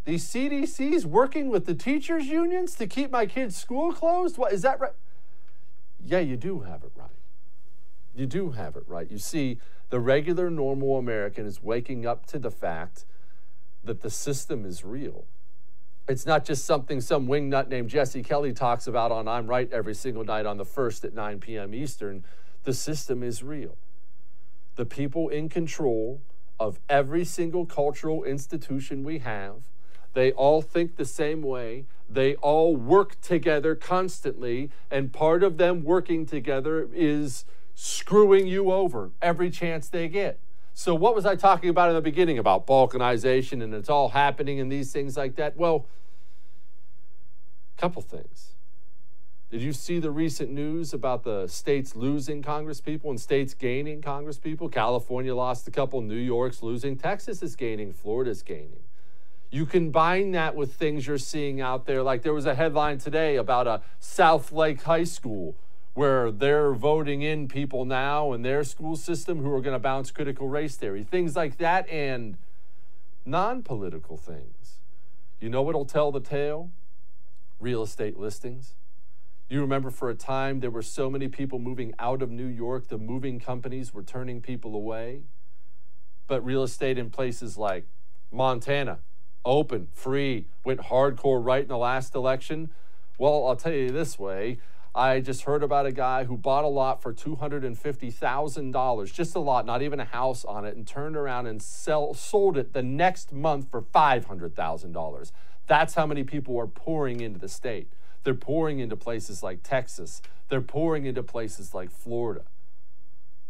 the 0.06 0.16
CDC's 0.16 1.06
working 1.06 1.50
with 1.50 1.66
the 1.66 1.74
teachers 1.74 2.28
unions 2.28 2.76
to 2.76 2.88
keep 2.88 3.12
my 3.12 3.26
kids' 3.26 3.56
school 3.56 3.92
closed? 3.92 4.38
What 4.38 4.54
is 4.54 4.62
that 4.62 4.80
right? 4.80 4.94
Yeah, 6.04 6.20
you 6.20 6.38
do 6.38 6.62
have 6.62 6.84
it 6.84 6.92
right. 6.96 7.10
You 8.18 8.26
do 8.26 8.52
have 8.52 8.76
it 8.76 8.84
right. 8.88 9.10
You 9.10 9.20
see, 9.20 9.60
the 9.92 10.00
regular, 10.00 10.50
normal 10.50 10.98
American 10.98 11.46
is 11.46 11.62
waking 11.62 12.06
up 12.08 12.26
to 12.28 12.40
the 12.40 12.50
fact 12.50 13.06
that 13.84 14.02
the 14.02 14.10
system 14.10 14.66
is 14.66 14.84
real. 14.84 15.26
It's 16.08 16.26
not 16.26 16.44
just 16.44 16.66
something 16.66 17.00
some 17.00 17.28
wingnut 17.28 17.68
named 17.68 17.90
Jesse 17.90 18.24
Kelly 18.24 18.54
talks 18.54 18.88
about 18.88 19.12
on 19.12 19.28
I'm 19.28 19.46
Right 19.46 19.72
every 19.72 19.94
single 19.94 20.24
night 20.24 20.46
on 20.46 20.58
the 20.58 20.66
1st 20.66 21.04
at 21.06 21.14
9 21.14 21.40
p.m. 21.40 21.76
Eastern. 21.76 22.24
The 22.64 22.74
system 22.74 23.22
is 23.22 23.44
real. 23.44 23.78
The 24.78 24.86
people 24.86 25.30
in 25.30 25.48
control 25.48 26.22
of 26.60 26.80
every 26.90 27.24
single 27.24 27.66
cultural 27.66 28.24
institution 28.24 29.04
we 29.04 29.20
have, 29.20 29.56
they 30.14 30.32
all 30.32 30.62
think 30.64 30.96
the 30.96 31.06
same 31.06 31.44
way. 31.44 31.86
They 32.10 32.36
all 32.36 32.76
work 32.76 33.22
together 33.22 33.76
constantly. 33.76 34.72
And 34.90 35.14
part 35.14 35.44
of 35.44 35.58
them 35.58 35.84
working 35.84 36.26
together 36.26 36.90
is 36.94 37.46
screwing 37.80 38.48
you 38.48 38.72
over 38.72 39.12
every 39.22 39.52
chance 39.52 39.88
they 39.88 40.08
get. 40.08 40.40
So, 40.74 40.96
what 40.96 41.13
was 41.13 41.28
I 41.28 41.36
talking 41.36 41.70
about 41.70 41.90
in 41.90 41.96
the 41.96 42.02
beginning 42.02 42.40
about 42.40 42.66
balkanization 42.66 43.63
and 43.63 43.72
it's 43.72 43.88
all 43.88 44.10
happening 44.10 44.60
and 44.60 44.72
these 44.72 44.92
things 44.92 45.16
like 45.16 45.36
that? 45.36 45.56
Well, 45.56 45.86
a 47.78 47.80
couple 47.80 48.02
things. 48.02 48.56
Did 49.52 49.62
you 49.62 49.74
see 49.74 50.00
the 50.00 50.10
recent 50.10 50.52
news 50.52 50.92
about 50.92 51.24
the 51.24 51.46
states 51.46 51.96
losing 51.96 52.42
congresspeople 52.42 53.12
and 53.12 53.22
states 53.22 53.54
gaining 53.54 54.02
congresspeople? 54.02 54.72
California 54.72 55.36
lost 55.36 55.68
a 55.68 55.72
couple, 55.72 56.02
New 56.02 56.16
York's 56.16 56.63
losing, 56.63 56.98
Texas 56.98 57.44
is 57.44 57.56
gaining, 57.56 57.94
Florida's 57.94 58.42
gaining. 58.42 58.82
You 59.52 59.68
combine 59.68 60.32
that 60.32 60.56
with 60.56 60.74
things 60.74 61.06
you're 61.06 61.20
seeing 61.20 61.62
out 61.62 61.86
there. 61.86 62.02
Like 62.02 62.24
there 62.24 62.34
was 62.34 62.48
a 62.48 62.56
headline 62.56 62.98
today 62.98 63.36
about 63.36 63.68
a 63.68 63.82
Southlake 64.02 64.82
High 64.82 65.04
School 65.06 65.56
where 65.98 66.30
they're 66.30 66.74
voting 66.74 67.24
in 67.24 67.48
people 67.48 67.84
now 67.84 68.32
in 68.32 68.44
their 68.44 68.64
school 68.64 68.96
system 68.96 69.42
who 69.42 69.52
are 69.52 69.60
going 69.60 69.74
to 69.74 69.80
bounce 69.80 70.12
critical 70.12 70.48
race 70.48 70.76
theory, 70.76 71.02
things 71.02 71.36
like 71.36 71.58
that, 71.58 71.90
and 71.90 72.38
non 73.26 73.64
political 73.64 74.16
things. 74.16 74.78
You 75.40 75.50
know 75.50 75.64
what'll 75.64 75.86
tell 75.86 76.12
the 76.12 76.20
tale? 76.20 76.70
Real 77.60 77.82
estate 77.82 78.16
listings. 78.16 78.76
You 79.50 79.60
remember 79.60 79.90
for 79.90 80.12
a 80.12 80.14
time 80.14 80.60
there 80.60 80.70
were 80.70 80.84
so 80.84 81.10
many 81.10 81.30
people 81.30 81.58
moving 81.58 81.96
out 81.98 82.22
of 82.22 82.30
New 82.30 82.46
York, 82.46 82.90
the 82.90 83.00
moving 83.00 83.40
companies 83.40 83.92
were 83.92 84.04
turning 84.04 84.40
people 84.40 84.76
away. 84.76 85.24
But 86.28 86.46
real 86.46 86.62
estate 86.62 87.00
in 87.00 87.10
places 87.10 87.58
like 87.58 87.88
Montana, 88.32 89.00
open, 89.44 89.88
free, 89.94 90.46
went 90.64 90.80
hardcore 90.80 91.44
right 91.44 91.64
in 91.64 91.70
the 91.70 91.78
last 91.80 92.14
election. 92.14 92.70
Well, 93.18 93.48
I'll 93.48 93.56
tell 93.56 93.72
you 93.72 93.90
this 93.90 94.20
way 94.20 94.60
I 94.98 95.20
just 95.20 95.44
heard 95.44 95.62
about 95.62 95.86
a 95.86 95.92
guy 95.92 96.24
who 96.24 96.36
bought 96.36 96.64
a 96.64 96.70
lot 96.70 97.04
for 97.04 97.14
$250,000, 97.14 99.14
just 99.14 99.36
a 99.36 99.40
lot, 99.40 99.68
not 99.68 99.84
even 99.84 100.00
a 100.00 100.06
house 100.06 100.44
on 100.44 100.66
it, 100.66 100.76
and 100.76 100.88
turned 100.88 101.16
around 101.16 101.46
and 101.46 101.62
sell, 101.62 102.16
sold 102.16 102.58
it 102.58 102.74
the 102.74 102.82
next 102.82 103.32
month 103.32 103.70
for 103.70 103.84
$500,000. 103.84 105.32
That's 105.68 105.94
how 105.94 106.08
many 106.08 106.24
people 106.24 106.60
are 106.60 106.66
pouring 106.66 107.20
into 107.20 107.38
the 107.38 107.48
state. 107.48 107.94
They're 108.24 108.34
pouring 108.34 108.80
into 108.80 108.96
places 108.96 109.44
like 109.44 109.62
Texas, 109.62 110.24
they're 110.50 110.62
pouring 110.62 111.06
into 111.06 111.22
places 111.22 111.76
like 111.76 111.92
Florida. 111.92 112.46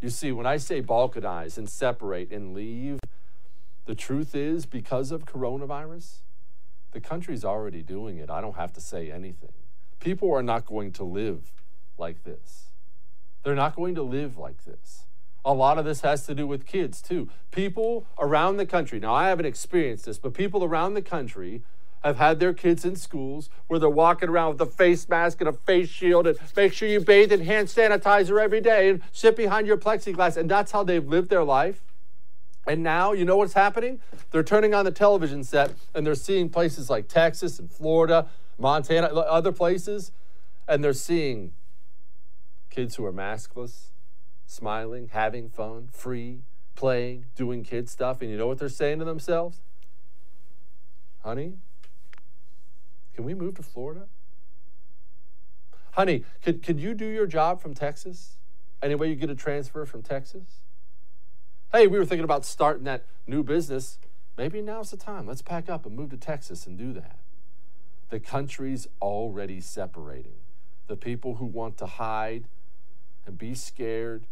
You 0.01 0.09
see, 0.09 0.33
when 0.33 0.45
I 0.45 0.57
say 0.57 0.81
balkanize 0.81 1.57
and 1.57 1.69
separate 1.69 2.29
and 2.29 2.53
leave, 2.53 2.99
the 3.85 3.95
truth 3.95 4.35
is 4.35 4.65
because 4.65 5.13
of 5.13 5.23
coronavirus, 5.23 6.23
the 6.91 6.99
country's 6.99 7.45
already 7.45 7.83
doing 7.83 8.17
it. 8.17 8.29
I 8.29 8.41
don't 8.41 8.57
have 8.57 8.73
to 8.73 8.81
say 8.81 9.09
anything. 9.09 9.53
People 9.99 10.31
are 10.33 10.43
not 10.43 10.65
going 10.65 10.91
to 10.93 11.03
live 11.03 11.51
like 11.97 12.23
this. 12.23 12.69
They're 13.43 13.55
not 13.55 13.75
going 13.75 13.95
to 13.95 14.03
live 14.03 14.37
like 14.37 14.65
this. 14.65 15.05
A 15.45 15.53
lot 15.53 15.77
of 15.77 15.85
this 15.85 16.01
has 16.01 16.25
to 16.25 16.35
do 16.35 16.45
with 16.45 16.65
kids, 16.65 17.01
too. 17.01 17.29
People 17.51 18.05
around 18.19 18.57
the 18.57 18.65
country, 18.65 18.99
now 18.99 19.13
I 19.13 19.29
haven't 19.29 19.45
experienced 19.45 20.05
this, 20.05 20.17
but 20.17 20.33
people 20.33 20.63
around 20.63 20.93
the 20.93 21.01
country 21.01 21.63
have 22.03 22.17
had 22.17 22.39
their 22.39 22.53
kids 22.53 22.85
in 22.85 22.95
schools 22.95 23.49
where 23.67 23.79
they're 23.79 23.89
walking 23.89 24.29
around 24.29 24.53
with 24.53 24.61
a 24.61 24.71
face 24.71 25.07
mask 25.09 25.41
and 25.41 25.47
a 25.47 25.53
face 25.53 25.89
shield 25.89 26.27
and 26.27 26.37
make 26.55 26.73
sure 26.73 26.87
you 26.87 26.99
bathe 26.99 27.31
in 27.31 27.41
hand 27.41 27.67
sanitizer 27.67 28.41
every 28.41 28.61
day 28.61 28.89
and 28.89 29.01
sit 29.11 29.35
behind 29.35 29.67
your 29.67 29.77
plexiglass. 29.77 30.37
And 30.37 30.49
that's 30.49 30.71
how 30.71 30.83
they've 30.83 31.07
lived 31.07 31.29
their 31.29 31.43
life. 31.43 31.81
And 32.67 32.83
now, 32.83 33.13
you 33.13 33.23
know 33.23 33.37
what's 33.37 33.53
happening? 33.53 33.99
They're 34.31 34.43
turning 34.43 34.73
on 34.73 34.83
the 34.83 34.91
television 34.91 35.43
set 35.43 35.73
and 35.95 36.05
they're 36.05 36.15
seeing 36.15 36.49
places 36.49 36.89
like 36.89 37.07
Texas 37.07 37.59
and 37.59 37.71
Florida 37.71 38.27
Montana, 38.57 39.07
other 39.07 39.51
places, 39.51 40.11
and 40.67 40.83
they're 40.83 40.93
seeing 40.93 41.53
kids 42.69 42.95
who 42.95 43.05
are 43.05 43.13
maskless, 43.13 43.87
smiling, 44.45 45.09
having 45.11 45.49
fun, 45.49 45.89
free, 45.91 46.41
playing, 46.75 47.25
doing 47.35 47.63
kid 47.63 47.89
stuff. 47.89 48.21
And 48.21 48.31
you 48.31 48.37
know 48.37 48.47
what 48.47 48.59
they're 48.59 48.69
saying 48.69 48.99
to 48.99 49.05
themselves? 49.05 49.61
Honey, 51.23 51.53
can 53.13 53.23
we 53.23 53.33
move 53.33 53.55
to 53.55 53.63
Florida? 53.63 54.05
Honey, 55.91 56.23
could, 56.43 56.63
could 56.63 56.79
you 56.79 56.93
do 56.93 57.05
your 57.05 57.25
job 57.25 57.59
from 57.61 57.73
Texas? 57.73 58.37
Any 58.81 58.95
way 58.95 59.09
you 59.09 59.15
get 59.15 59.29
a 59.29 59.35
transfer 59.35 59.85
from 59.85 60.03
Texas? 60.03 60.61
Hey, 61.71 61.87
we 61.87 61.97
were 61.97 62.05
thinking 62.05 62.23
about 62.23 62.45
starting 62.45 62.83
that 62.83 63.05
new 63.25 63.43
business. 63.43 63.97
Maybe 64.37 64.61
now's 64.61 64.91
the 64.91 64.97
time. 64.97 65.27
Let's 65.27 65.41
pack 65.41 65.69
up 65.69 65.85
and 65.85 65.95
move 65.95 66.11
to 66.11 66.17
Texas 66.17 66.67
and 66.67 66.77
do 66.77 66.93
that. 66.93 67.17
The 68.09 68.19
country's 68.19 68.87
already 69.01 69.59
separating. 69.59 70.37
The 70.87 70.95
people 70.95 71.35
who 71.35 71.45
want 71.45 71.77
to 71.77 71.85
hide 71.85 72.45
and 73.25 73.37
be 73.37 73.53
scared 73.53 74.27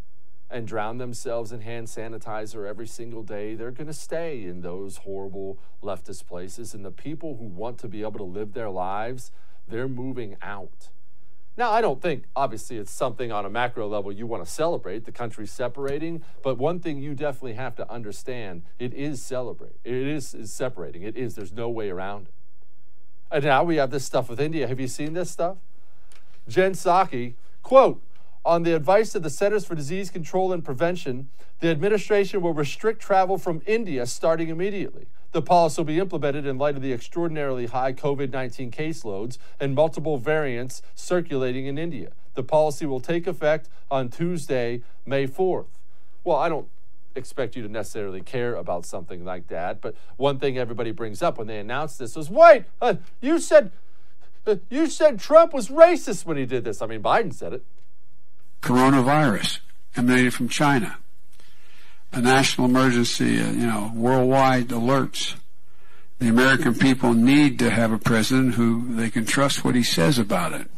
and 0.50 0.68
drown 0.68 1.00
themselves 1.00 1.52
in 1.52 1.62
hand 1.62 1.88
sanitizer 1.88 2.68
every 2.68 2.88
single 2.88 3.24
day, 3.24 3.56
they're 3.56 3.72
going 3.72 3.88
to 3.88 3.94
stay 3.94 4.44
in 4.44 4.62
those 4.62 4.98
horrible 4.98 5.58
leftist 5.84 6.28
places. 6.28 6.74
And 6.74 6.86
the 6.86 6.92
people 6.92 7.38
who 7.38 7.46
want 7.46 7.78
to 7.80 7.88
be 7.88 8.02
able 8.02 8.20
to 8.20 8.24
live 8.24 8.54
their 8.54 8.70
lives, 8.70 9.32
they're 9.68 9.88
moving 9.88 10.38
out. 10.42 10.90
Now, 11.58 11.72
I 11.72 11.82
don't 11.82 12.02
think, 12.02 12.26
obviously, 12.36 12.78
it's 12.78 12.92
something 12.92 13.32
on 13.32 13.46
a 13.46 13.50
macro 13.50 13.88
level 13.88 14.12
you 14.12 14.28
want 14.28 14.46
to 14.46 14.52
celebrate. 14.52 15.06
The 15.06 15.12
country's 15.12 15.52
separating, 15.52 16.22
but 16.44 16.58
one 16.58 16.80
thing 16.80 16.98
you 16.98 17.16
definitely 17.16 17.54
have 17.54 17.76
to 17.76 17.90
understand: 17.90 18.64
it 18.78 18.94
is 18.94 19.22
celebrate. 19.22 19.78
It 19.86 19.94
is, 19.94 20.34
is 20.34 20.54
separating. 20.54 21.04
It 21.04 21.16
is. 21.16 21.36
There's 21.36 21.54
no 21.54 21.70
way 21.70 21.90
around 21.90 22.28
it. 22.28 22.34
And 23.32 23.44
now 23.44 23.64
we 23.64 23.78
have 23.78 23.92
this 23.92 24.06
stuff 24.06 24.30
with 24.30 24.40
India. 24.40 24.68
Have 24.68 24.80
you 24.80 24.88
seen 24.88 25.14
this 25.14 25.32
stuff? 25.32 25.58
Jen 26.48 26.74
Psaki, 26.74 27.34
quote, 27.64 28.02
on 28.46 28.62
the 28.62 28.76
advice 28.76 29.16
of 29.16 29.24
the 29.24 29.30
Centers 29.30 29.66
for 29.66 29.74
Disease 29.74 30.12
Control 30.12 30.54
and 30.54 30.64
Prevention, 30.64 31.30
the 31.62 31.70
administration 31.70 32.42
will 32.42 32.54
restrict 32.54 33.02
travel 33.02 33.40
from 33.40 33.62
India 33.66 34.06
starting 34.06 34.50
immediately. 34.50 35.08
The 35.32 35.42
policy 35.42 35.82
will 35.82 35.86
be 35.86 36.00
implemented 36.00 36.46
in 36.46 36.58
light 36.58 36.76
of 36.76 36.84
the 36.84 36.94
extraordinarily 36.94 37.66
high 37.66 37.92
COVID 37.92 38.32
19 38.32 38.72
caseloads 38.72 39.38
and 39.60 39.74
multiple 39.74 40.18
variants 40.18 40.84
circulating 40.94 41.66
in 41.66 41.78
India. 41.78 42.12
The 42.36 42.44
policy 42.44 42.86
will 42.86 43.00
take 43.00 43.26
effect 43.26 43.68
on 43.90 44.10
Tuesday, 44.10 44.84
May 45.06 45.28
4th. 45.28 45.66
Well, 46.24 46.38
I 46.38 46.48
don't 46.48 46.68
expect 47.16 47.56
you 47.56 47.64
to 47.64 47.70
necessarily 47.70 48.22
care 48.22 48.56
about 48.56 48.86
something 48.86 49.24
like 49.24 49.48
that. 49.48 49.82
But 49.82 49.96
one 50.18 50.40
thing 50.40 50.58
everybody 50.58 50.92
brings 50.92 51.22
up 51.22 51.38
when 51.38 51.48
they 51.48 51.60
announce 51.60 51.98
this 51.98 52.16
was, 52.16 52.30
wait, 52.30 52.66
uh, 52.82 52.96
you 53.22 53.40
said 53.40 53.72
uh, 54.48 54.58
you 54.70 54.88
said 54.88 55.20
Trump 55.20 55.54
was 55.54 55.70
racist 55.70 56.26
when 56.26 56.38
he 56.38 56.46
did 56.46 56.64
this. 56.64 56.82
I 56.82 56.86
mean, 56.86 57.02
Biden 57.02 57.34
said 57.34 57.54
it. 57.54 57.64
Coronavirus 58.62 59.60
emanated 59.96 60.34
from 60.34 60.50
China. 60.50 60.98
A 62.12 62.22
national 62.22 62.68
emergency, 62.68 63.42
uh, 63.42 63.52
you 63.52 63.68
know, 63.68 63.92
worldwide 63.96 64.68
alerts. 64.70 65.36
The 66.20 66.30
American 66.30 66.76
people 66.76 67.14
need 67.14 67.60
to 67.60 67.70
have 67.70 67.92
a 67.92 67.98
president 67.98 68.56
who 68.56 68.96
they 68.96 69.10
can 69.10 69.26
trust 69.26 69.66
what 69.66 69.76
he 69.76 69.84
says 69.84 70.18
about 70.18 70.54
it, 70.54 70.70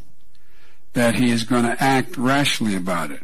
that 0.93 1.15
he 1.15 1.29
is 1.29 1.43
going 1.43 1.63
to 1.63 1.81
act 1.81 2.17
rationally 2.17 2.75
about 2.75 3.11
it. 3.11 3.21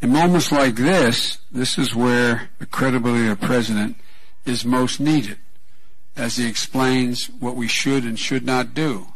In 0.00 0.10
moments 0.10 0.52
like 0.52 0.76
this, 0.76 1.38
this 1.50 1.76
is 1.76 1.94
where 1.94 2.50
the 2.58 2.66
credibility 2.66 3.28
of 3.28 3.40
the 3.40 3.46
president 3.46 3.96
is 4.44 4.64
most 4.64 5.00
needed 5.00 5.38
as 6.16 6.36
he 6.36 6.48
explains 6.48 7.26
what 7.26 7.56
we 7.56 7.66
should 7.66 8.04
and 8.04 8.18
should 8.18 8.44
not 8.44 8.74
do. 8.74 9.08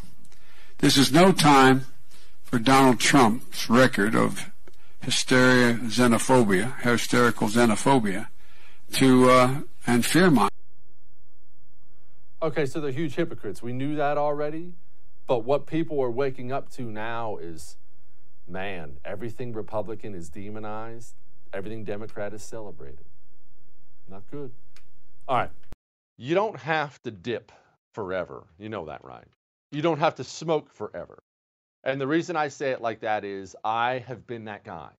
This 0.78 0.96
is 0.96 1.12
no 1.12 1.30
time 1.30 1.86
for 2.42 2.58
Donald 2.58 2.98
Trump's 2.98 3.70
record 3.70 4.16
of 4.16 4.50
hysteria, 5.00 5.74
xenophobia, 5.74 6.80
hysterical 6.80 7.48
xenophobia, 7.48 8.26
to 8.92 9.30
uh, 9.30 9.60
and 9.86 10.04
fear 10.04 10.32
Okay, 12.42 12.66
so 12.66 12.80
they're 12.80 12.90
huge 12.90 13.14
hypocrites. 13.14 13.62
We 13.62 13.72
knew 13.72 13.94
that 13.96 14.18
already, 14.18 14.72
but 15.28 15.44
what 15.44 15.66
people 15.66 16.00
are 16.02 16.10
waking 16.10 16.50
up 16.50 16.70
to 16.72 16.82
now 16.82 17.36
is 17.36 17.76
man, 18.48 18.98
everything 19.04 19.52
Republican 19.52 20.14
is 20.14 20.28
demonized, 20.28 21.14
everything 21.52 21.84
Democrat 21.84 22.32
is 22.32 22.42
celebrated. 22.42 23.04
Not 24.08 24.22
good. 24.30 24.50
All 25.28 25.36
right. 25.36 25.50
You 26.16 26.34
don't 26.34 26.58
have 26.58 27.00
to 27.02 27.10
dip 27.10 27.52
forever. 27.94 28.44
You 28.58 28.68
know 28.68 28.86
that, 28.86 29.04
right? 29.04 29.24
You 29.70 29.82
don't 29.82 29.98
have 29.98 30.16
to 30.16 30.24
smoke 30.24 30.70
forever. 30.70 31.18
And 31.84 32.00
the 32.00 32.06
reason 32.06 32.36
I 32.36 32.48
say 32.48 32.70
it 32.70 32.80
like 32.80 33.00
that 33.00 33.24
is 33.24 33.56
I 33.64 34.04
have 34.06 34.26
been 34.26 34.44
that 34.44 34.64
guy. 34.64 34.90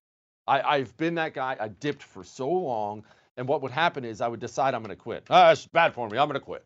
I, 0.45 0.79
have 0.79 0.97
been 0.97 1.15
that 1.15 1.33
guy. 1.33 1.55
I 1.59 1.69
dipped 1.69 2.03
for 2.03 2.23
so 2.23 2.49
long. 2.49 3.03
And 3.37 3.47
what 3.47 3.61
would 3.61 3.71
happen 3.71 4.03
is 4.03 4.19
I 4.19 4.27
would 4.27 4.41
decide 4.41 4.73
I'm 4.73 4.81
going 4.81 4.89
to 4.89 5.01
quit. 5.01 5.25
Ah, 5.29 5.51
it's 5.51 5.65
bad 5.65 5.93
for 5.93 6.09
me. 6.09 6.17
I'm 6.17 6.27
going 6.27 6.39
to 6.39 6.45
quit. 6.45 6.65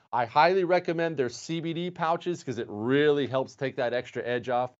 I 0.13 0.25
highly 0.25 0.65
recommend 0.65 1.15
their 1.15 1.29
CBD 1.29 1.93
pouches 1.93 2.39
because 2.39 2.57
it 2.57 2.65
really 2.69 3.27
helps 3.27 3.55
take 3.55 3.77
that 3.77 3.93
extra 3.93 4.21
edge 4.25 4.49
off. 4.49 4.71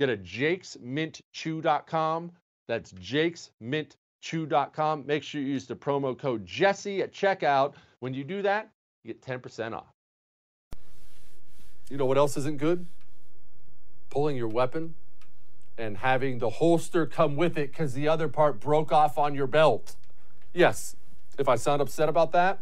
Get 0.00 0.10
a 0.10 0.16
jakesmintchew.com. 0.16 2.32
That's 2.66 2.92
jakesmintchew.com. 2.92 5.06
Make 5.06 5.22
sure 5.22 5.40
you 5.40 5.46
use 5.46 5.66
the 5.66 5.76
promo 5.76 6.18
code 6.18 6.44
Jesse 6.44 7.02
at 7.02 7.12
checkout. 7.12 7.74
When 8.00 8.12
you 8.14 8.24
do 8.24 8.42
that, 8.42 8.72
you 9.04 9.14
get 9.14 9.22
10% 9.22 9.74
off. 9.74 9.94
You 11.88 11.96
know 11.96 12.06
what 12.06 12.18
else 12.18 12.36
isn't 12.36 12.58
good? 12.58 12.86
Pulling 14.10 14.36
your 14.36 14.48
weapon 14.48 14.94
and 15.78 15.98
having 15.98 16.38
the 16.38 16.50
holster 16.50 17.06
come 17.06 17.36
with 17.36 17.56
it 17.56 17.70
because 17.70 17.94
the 17.94 18.08
other 18.08 18.26
part 18.28 18.60
broke 18.60 18.92
off 18.92 19.18
on 19.18 19.34
your 19.34 19.46
belt. 19.46 19.96
Yes, 20.52 20.96
if 21.38 21.48
I 21.48 21.56
sound 21.56 21.80
upset 21.80 22.08
about 22.08 22.32
that, 22.32 22.58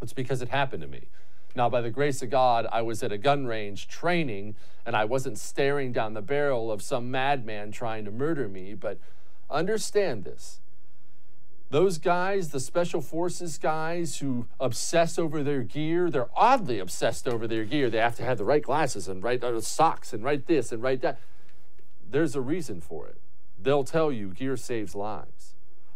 it's 0.00 0.12
because 0.12 0.42
it 0.42 0.48
happened 0.48 0.82
to 0.82 0.88
me. 0.88 1.08
Now, 1.54 1.68
by 1.68 1.80
the 1.80 1.90
grace 1.90 2.22
of 2.22 2.30
God, 2.30 2.66
I 2.72 2.82
was 2.82 3.02
at 3.02 3.12
a 3.12 3.18
gun 3.18 3.46
range 3.46 3.88
training 3.88 4.54
and 4.86 4.96
I 4.96 5.04
wasn't 5.04 5.38
staring 5.38 5.92
down 5.92 6.14
the 6.14 6.22
barrel 6.22 6.72
of 6.72 6.82
some 6.82 7.10
madman 7.10 7.72
trying 7.72 8.04
to 8.04 8.10
murder 8.10 8.48
me. 8.48 8.74
But 8.74 8.98
understand 9.50 10.24
this 10.24 10.60
those 11.70 11.96
guys, 11.96 12.50
the 12.50 12.60
special 12.60 13.00
forces 13.00 13.56
guys 13.56 14.18
who 14.18 14.46
obsess 14.60 15.18
over 15.18 15.42
their 15.42 15.62
gear, 15.62 16.10
they're 16.10 16.28
oddly 16.36 16.78
obsessed 16.78 17.26
over 17.26 17.46
their 17.48 17.64
gear. 17.64 17.88
They 17.88 17.96
have 17.96 18.14
to 18.16 18.22
have 18.22 18.36
the 18.36 18.44
right 18.44 18.62
glasses 18.62 19.08
and 19.08 19.22
right 19.22 19.42
uh, 19.42 19.58
socks 19.62 20.12
and 20.12 20.22
right 20.22 20.46
this 20.46 20.70
and 20.70 20.82
right 20.82 21.00
that. 21.00 21.18
There's 22.06 22.36
a 22.36 22.42
reason 22.42 22.82
for 22.82 23.08
it. 23.08 23.18
They'll 23.58 23.84
tell 23.84 24.12
you 24.12 24.28
gear 24.28 24.58
saves 24.58 24.94
lives 24.94 25.51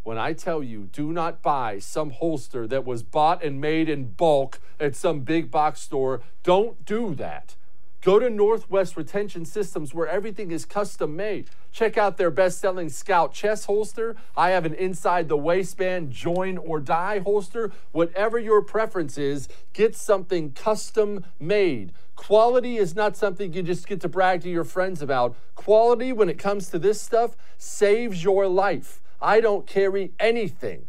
when 0.07 0.19
I 0.19 0.35
tell 0.35 0.63
you 0.63 0.85
do 0.93 1.13
not 1.13 1.43
buy 1.43 1.81
some 1.81 2.11
holster 2.11 2.69
that 2.69 2.85
was 2.85 3.03
bought 3.03 3.43
and 3.43 3.61
made 3.61 3.89
in 3.89 4.13
bulk 4.13 4.61
at 4.79 4.95
some 4.95 5.21
big 5.23 5.51
box 5.51 5.81
store, 5.81 6.23
don't 6.45 6.85
do 6.85 7.13
that. 7.17 7.57
Go 8.03 8.21
to 8.21 8.31
Northwest 8.31 8.97
Retention 8.97 9.45
Systems 9.45 9.93
where 9.93 10.07
everything 10.07 10.53
is 10.53 10.65
custom 10.65 11.17
made. 11.17 11.51
Check 11.73 11.99
out 11.99 12.19
their 12.19 12.31
best 12.31 12.61
selling 12.61 12.89
Scout 12.89 13.35
chest 13.35 13.67
holster. 13.67 14.15
I 14.37 14.51
have 14.51 14.65
an 14.65 14.75
inside 14.75 15.29
the 15.29 15.37
waistband 15.37 16.13
join 16.13 16.57
or 16.57 16.79
die 16.79 17.19
holster. 17.19 17.73
Whatever 17.91 18.39
your 18.39 18.63
preference 18.63 19.19
is, 19.19 19.49
get 19.73 19.97
something 19.97 20.53
custom 20.53 21.25
made. 21.41 21.93
Quality 22.15 22.77
is 22.77 22.95
not 22.95 23.17
something 23.17 23.53
you 23.53 23.65
just 23.65 23.89
get 23.89 24.01
to 24.03 24.09
brag 24.09 24.43
to 24.43 24.49
your 24.49 24.63
friends 24.63 25.03
about. 25.03 25.35
Quality, 25.57 26.13
when 26.13 26.29
it 26.29 26.39
comes 26.39 26.69
to 26.69 26.79
this 26.79 27.01
stuff, 27.01 27.37
saves 27.59 28.23
your 28.23 28.47
life. 28.47 29.01
I 29.27 29.41
don't 29.41 29.67
carry 29.67 30.13
anything 30.21 30.87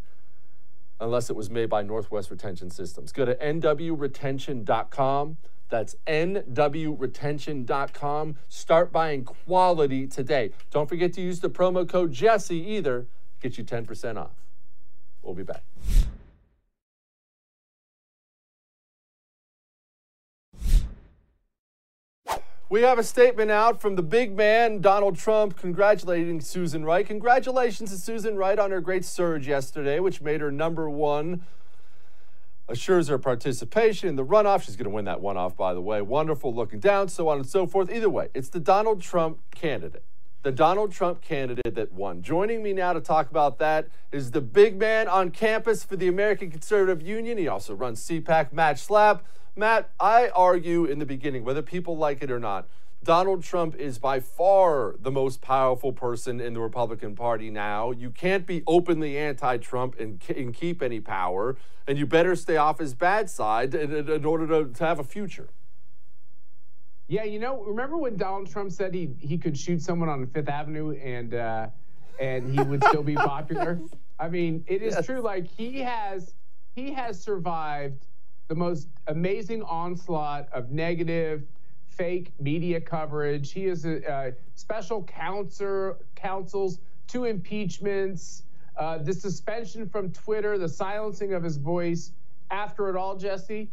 unless 1.00 1.32
it 1.32 1.36
was 1.36 1.50
made 1.50 1.72
by 1.72 1.82
Northwest 1.82 2.30
Retention 2.30 2.70
Systems. 2.70 3.12
Go 3.12 3.26
to 3.26 3.34
nwretention.com. 3.34 5.38
That's 5.70 5.96
nwretention.com. 6.06 8.36
Start 8.48 8.92
buying 8.92 9.24
quality 9.24 10.06
today. 10.06 10.52
Don't 10.70 10.88
forget 10.88 11.14
to 11.14 11.22
use 11.22 11.40
the 11.40 11.50
promo 11.50 11.90
code 11.90 12.12
Jesse 12.12 12.60
either. 12.60 13.08
Get 13.42 13.58
you 13.58 13.64
10% 13.64 14.18
off. 14.18 14.36
We'll 15.24 15.34
be 15.34 15.42
back. 15.42 15.64
We 22.70 22.82
have 22.82 23.00
a 23.00 23.04
statement 23.04 23.50
out 23.50 23.80
from 23.80 23.96
the 23.96 24.04
big 24.04 24.36
man, 24.36 24.82
Donald 24.82 25.18
Trump, 25.18 25.56
congratulating 25.56 26.42
Susan 26.42 26.84
Wright. 26.84 27.08
Congratulations 27.08 27.92
to 27.92 27.98
Susan 27.98 28.36
Wright 28.36 28.60
on 28.60 28.72
her 28.72 28.82
great 28.82 29.06
surge 29.06 29.48
yesterday, 29.48 30.02
which 30.02 30.20
made 30.22 30.42
her 30.42 30.52
number 30.52 30.90
one. 30.90 31.44
Assures 32.68 33.08
her 33.08 33.18
participation 33.18 34.10
in 34.10 34.18
the 34.18 34.26
runoff. 34.26 34.64
She's 34.64 34.76
going 34.76 34.84
to 34.84 34.90
win 34.90 35.06
that 35.06 35.22
one 35.22 35.38
off, 35.38 35.56
by 35.56 35.74
the 35.74 35.80
way. 35.80 36.02
Wonderful 36.02 36.54
looking 36.54 36.82
down, 36.82 37.08
so 37.08 37.30
on 37.30 37.38
and 37.38 37.48
so 37.48 37.68
forth. 37.68 37.90
Either 37.90 38.10
way, 38.10 38.28
it's 38.34 38.50
the 38.50 38.60
Donald 38.60 39.02
Trump 39.02 39.40
candidate. 39.56 40.04
The 40.44 40.52
Donald 40.52 40.92
Trump 40.92 41.22
candidate 41.22 41.76
that 41.76 41.94
won. 41.94 42.22
Joining 42.22 42.62
me 42.62 42.74
now 42.74 42.92
to 42.92 43.00
talk 43.00 43.32
about 43.32 43.60
that 43.60 43.88
is 44.12 44.32
the 44.32 44.42
big 44.42 44.78
man 44.78 45.08
on 45.08 45.32
campus 45.32 45.86
for 45.86 45.96
the 45.96 46.10
American 46.10 46.52
Conservative 46.52 47.02
Union. 47.02 47.38
He 47.38 47.48
also 47.48 47.74
runs 47.74 48.06
CPAC, 48.06 48.52
Matt 48.52 48.76
Schlapp. 48.76 49.22
Matt, 49.58 49.90
I 50.00 50.30
argue 50.30 50.86
in 50.86 51.00
the 51.00 51.06
beginning, 51.06 51.44
whether 51.44 51.62
people 51.62 51.98
like 51.98 52.22
it 52.22 52.30
or 52.30 52.40
not, 52.40 52.68
Donald 53.04 53.44
Trump 53.44 53.76
is 53.76 53.98
by 53.98 54.20
far 54.20 54.96
the 55.00 55.12
most 55.12 55.42
powerful 55.42 55.92
person 55.92 56.40
in 56.40 56.54
the 56.54 56.60
Republican 56.60 57.16
Party 57.16 57.50
now. 57.50 57.92
You 57.92 58.10
can't 58.10 58.46
be 58.46 58.64
openly 58.68 59.18
anti 59.18 59.58
Trump 59.58 60.00
and, 60.00 60.22
and, 60.36 60.54
keep 60.54 60.82
any 60.82 61.00
power, 61.00 61.58
and 61.88 61.98
you 61.98 62.06
better 62.06 62.36
stay 62.36 62.58
off 62.58 62.80
his 62.80 62.94
bad 62.94 63.30
side 63.30 63.74
in, 63.74 64.10
in 64.10 64.26
order 64.26 64.48
to, 64.48 64.74
to 64.74 64.86
have 64.86 65.00
a 65.00 65.04
future. 65.04 65.50
Yeah, 67.08 67.24
you 67.24 67.40
know, 67.40 67.64
remember 67.64 67.98
when 67.98 68.18
Donald 68.18 68.50
Trump 68.52 68.72
said 68.72 68.94
he, 68.94 69.16
he 69.20 69.38
could 69.38 69.58
shoot 69.58 69.82
someone 69.82 70.10
on 70.10 70.28
Fifth 70.28 70.50
Avenue 70.50 70.92
and 70.92 71.34
uh, 71.34 71.68
and 72.20 72.54
he 72.54 72.62
would 72.62 72.84
still 72.84 73.04
be 73.04 73.16
popular? 73.16 73.80
I 74.20 74.28
mean, 74.28 74.64
it 74.68 74.82
is 74.82 74.96
yes. 74.96 75.06
true. 75.06 75.22
Like 75.22 75.48
he 75.48 75.80
has 75.80 76.34
he 76.76 76.92
has 76.92 77.22
survived 77.22 78.06
the 78.48 78.56
most 78.56 78.88
amazing 79.08 79.62
onslaught 79.64 80.48
of 80.52 80.72
negative, 80.72 81.44
fake 81.90 82.32
media 82.40 82.80
coverage. 82.80 83.52
He 83.52 83.66
is 83.66 83.86
a, 83.86 84.34
special 84.56 85.04
counsel, 85.04 85.98
counsels, 86.16 86.80
two 87.08 87.26
impeachments, 87.26 88.44
uh, 88.78 89.00
the 89.00 89.14
suspension 89.14 89.88
from 89.88 90.12
Twitter, 90.12 90.58
the 90.58 90.70
silencing 90.70 91.34
of 91.34 91.44
his 91.44 91.58
voice. 91.58 92.12
After 92.50 92.90
it 92.90 92.96
all, 92.96 93.18
Jesse, 93.18 93.70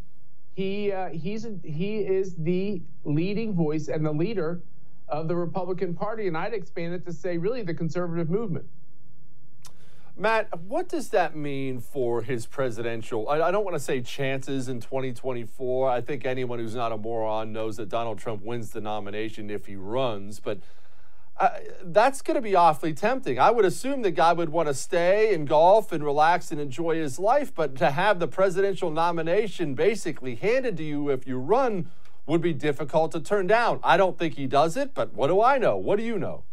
he 0.55 0.93
uh, 0.93 1.11
he's 1.11 1.45
a, 1.45 1.55
he 1.63 1.99
is 1.99 2.35
the 2.37 2.83
leading 3.05 3.55
voice 3.55 3.89
and 3.89 4.05
the 4.05 4.13
leader 4.13 4.61
of 5.09 5.29
the 5.29 5.37
Republican 5.37 5.95
Party, 5.95 6.27
and 6.27 6.37
I'd 6.37 6.55
expand 6.55 6.95
it 6.95 7.05
to 7.07 7.13
say 7.13 7.39
really 7.39 7.63
the 7.63 7.75
conservative 7.75 8.31
movement. 8.31 8.67
Matt, 10.17 10.61
what 10.61 10.89
does 10.89 11.09
that 11.09 11.35
mean 11.35 11.81
for 11.81 12.23
his 12.23 12.47
presidential? 12.47 13.29
I, 13.29 13.41
I 13.41 13.51
don't 13.51 13.65
want 13.65 13.75
to 13.75 13.83
say 13.83 14.01
chances 14.01 14.69
in 14.69 14.81
2024. 14.81 15.91
I 15.91 16.01
think 16.01 16.25
anyone 16.25 16.61
who's 16.61 16.77
not 16.77 16.93
a 16.93 16.97
moron 16.97 17.53
knows 17.53 17.79
that 17.79 17.89
Donald 17.89 18.19
Trump 18.19 18.45
wins 18.45 18.71
the 18.71 18.81
nomination 18.81 19.51
if 19.51 19.67
he 19.67 19.75
runs, 19.75 20.39
but 20.39 20.61
uh, 21.37 21.51
that's 21.83 22.23
going 22.23 22.37
to 22.37 22.41
be 22.41 22.55
awfully 22.55 22.95
tempting. 22.95 23.41
I 23.41 23.51
would 23.51 23.65
assume 23.65 24.03
the 24.03 24.13
guy 24.13 24.33
would 24.33 24.51
want 24.51 24.69
to 24.69 24.75
stay 24.75 25.35
and 25.35 25.49
golf 25.49 25.91
and 25.91 26.05
relax 26.05 26.53
and 26.53 26.61
enjoy 26.61 26.95
his 26.95 27.19
life, 27.19 27.53
but 27.53 27.75
to 27.79 27.91
have 27.91 28.21
the 28.21 28.29
presidential 28.29 28.93
nomination 28.93 29.75
basically 29.75 30.37
handed 30.37 30.77
to 30.77 30.85
you 30.85 31.09
if 31.09 31.27
you 31.27 31.39
run 31.39 31.91
would 32.25 32.41
be 32.41 32.53
difficult 32.53 33.11
to 33.13 33.21
turn 33.21 33.49
down. 33.49 33.81
I 33.83 33.97
don't 33.97 34.17
think 34.17 34.35
he 34.35 34.47
does 34.47 34.77
it, 34.77 34.95
but 34.95 35.13
what 35.13 35.27
do 35.27 35.43
I 35.43 35.59
know? 35.59 35.77
What 35.77 35.99
do 35.99 36.05
you 36.05 36.21
know? 36.21 36.45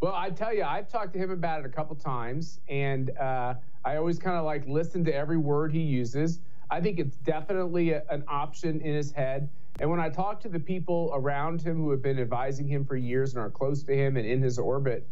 Well, 0.00 0.14
I 0.14 0.30
tell 0.30 0.54
you, 0.54 0.64
I've 0.64 0.88
talked 0.88 1.12
to 1.12 1.18
him 1.18 1.30
about 1.30 1.60
it 1.60 1.66
a 1.66 1.68
couple 1.68 1.94
times, 1.94 2.60
and 2.68 3.10
uh, 3.18 3.54
I 3.84 3.96
always 3.96 4.18
kind 4.18 4.38
of 4.38 4.46
like 4.46 4.66
listen 4.66 5.04
to 5.04 5.14
every 5.14 5.36
word 5.36 5.72
he 5.72 5.82
uses. 5.82 6.40
I 6.70 6.80
think 6.80 6.98
it's 6.98 7.16
definitely 7.18 7.90
a, 7.90 8.02
an 8.08 8.24
option 8.26 8.80
in 8.80 8.94
his 8.94 9.12
head. 9.12 9.50
And 9.78 9.90
when 9.90 10.00
I 10.00 10.08
talk 10.08 10.40
to 10.40 10.48
the 10.48 10.58
people 10.58 11.10
around 11.12 11.60
him 11.60 11.76
who 11.76 11.90
have 11.90 12.00
been 12.00 12.18
advising 12.18 12.66
him 12.66 12.86
for 12.86 12.96
years 12.96 13.34
and 13.34 13.42
are 13.42 13.50
close 13.50 13.82
to 13.82 13.94
him 13.94 14.16
and 14.16 14.26
in 14.26 14.40
his 14.40 14.58
orbit, 14.58 15.06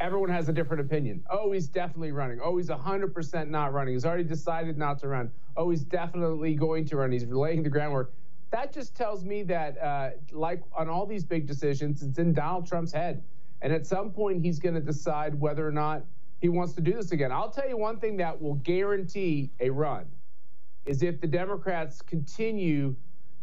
everyone 0.00 0.28
has 0.28 0.50
a 0.50 0.52
different 0.52 0.82
opinion. 0.82 1.24
Oh, 1.30 1.52
he's 1.52 1.68
definitely 1.68 2.12
running. 2.12 2.38
Oh, 2.42 2.58
he's 2.58 2.68
100% 2.68 3.48
not 3.48 3.72
running. 3.72 3.94
He's 3.94 4.04
already 4.04 4.24
decided 4.24 4.76
not 4.76 4.98
to 4.98 5.08
run. 5.08 5.30
Oh, 5.56 5.70
he's 5.70 5.84
definitely 5.84 6.54
going 6.56 6.84
to 6.86 6.96
run. 6.96 7.10
He's 7.10 7.24
laying 7.24 7.62
the 7.62 7.70
groundwork. 7.70 8.12
That 8.50 8.70
just 8.70 8.94
tells 8.94 9.24
me 9.24 9.44
that, 9.44 9.78
uh, 9.78 10.10
like 10.30 10.62
on 10.76 10.90
all 10.90 11.06
these 11.06 11.24
big 11.24 11.46
decisions, 11.46 12.02
it's 12.02 12.18
in 12.18 12.34
Donald 12.34 12.66
Trump's 12.66 12.92
head. 12.92 13.22
And 13.62 13.72
at 13.72 13.86
some 13.86 14.10
point, 14.10 14.42
he's 14.42 14.58
going 14.58 14.74
to 14.74 14.80
decide 14.80 15.34
whether 15.34 15.66
or 15.66 15.72
not 15.72 16.04
he 16.40 16.48
wants 16.48 16.74
to 16.74 16.80
do 16.80 16.92
this 16.92 17.12
again. 17.12 17.32
I'll 17.32 17.50
tell 17.50 17.68
you 17.68 17.76
one 17.76 17.98
thing 17.98 18.16
that 18.18 18.40
will 18.40 18.56
guarantee 18.56 19.50
a 19.60 19.70
run 19.70 20.06
is 20.84 21.02
if 21.02 21.20
the 21.20 21.26
Democrats 21.26 22.02
continue 22.02 22.94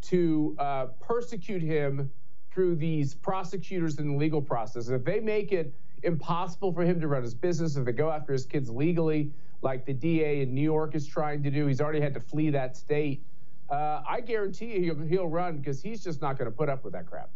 to 0.02 0.56
uh, 0.60 0.86
persecute 1.00 1.62
him 1.62 2.12
through 2.52 2.76
these 2.76 3.16
prosecutors 3.16 3.98
in 4.00 4.10
the 4.10 4.16
legal 4.16 4.42
process. 4.42 4.90
If 4.90 5.04
they 5.04 5.20
make 5.20 5.52
it 5.52 5.74
impossible 6.04 6.72
for 6.72 6.84
him 6.84 7.02
to 7.02 7.08
run 7.08 7.24
his 7.24 7.34
business, 7.34 7.76
if 7.76 7.86
they 7.86 7.94
go 7.94 8.12
after 8.12 8.34
his 8.34 8.46
kids 8.46 8.70
legally, 8.70 9.32
like 9.62 9.86
the 9.86 9.94
DA 9.94 10.42
in 10.42 10.54
New 10.54 10.62
York 10.62 10.94
is 10.94 11.08
trying 11.08 11.42
to 11.44 11.50
do, 11.50 11.66
he's 11.66 11.82
already 11.82 12.02
had 12.02 12.14
to 12.14 12.20
flee 12.20 12.50
that 12.52 12.78
state. 12.78 13.24
uh, 13.70 14.02
I 14.08 14.20
guarantee 14.22 14.74
you 14.74 14.94
he'll, 14.94 15.08
he'll 15.08 15.28
run 15.28 15.58
because 15.58 15.82
he's 15.82 16.04
just 16.04 16.22
not 16.22 16.38
going 16.38 16.52
to 16.52 16.56
put 16.56 16.70
up 16.70 16.84
with 16.84 16.94
that 16.94 17.08
crap. 17.08 17.30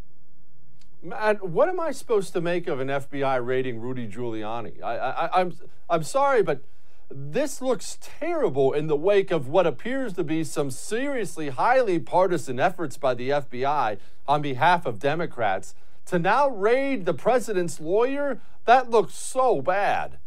Man, 1.01 1.35
what 1.37 1.69
am 1.69 1.79
I 1.79 1.91
supposed 1.91 2.33
to 2.33 2.41
make 2.41 2.67
of 2.67 2.79
an 2.79 2.87
FBI 2.87 3.45
raiding 3.45 3.79
Rudy 3.79 4.07
Giuliani? 4.07 4.81
I, 4.81 4.97
I, 4.97 5.41
I'm, 5.41 5.53
I'm 5.89 6.03
sorry, 6.03 6.41
but 6.41 6.63
this 7.09 7.61
looks 7.61 7.97
terrible 8.01 8.73
in 8.73 8.87
the 8.87 8.95
wake 8.95 9.31
of 9.31 9.47
what 9.47 9.67
appears 9.67 10.13
to 10.13 10.23
be 10.23 10.43
some 10.43 10.71
seriously 10.71 11.49
highly 11.49 11.99
partisan 11.99 12.59
efforts 12.59 12.97
by 12.97 13.13
the 13.13 13.29
FBI 13.29 13.97
on 14.27 14.41
behalf 14.41 14.85
of 14.85 14.99
Democrats 14.99 15.75
to 16.07 16.19
now 16.19 16.49
raid 16.49 17.05
the 17.05 17.13
president's 17.13 17.79
lawyer. 17.79 18.41
That 18.65 18.89
looks 18.89 19.13
so 19.13 19.61
bad. 19.61 20.17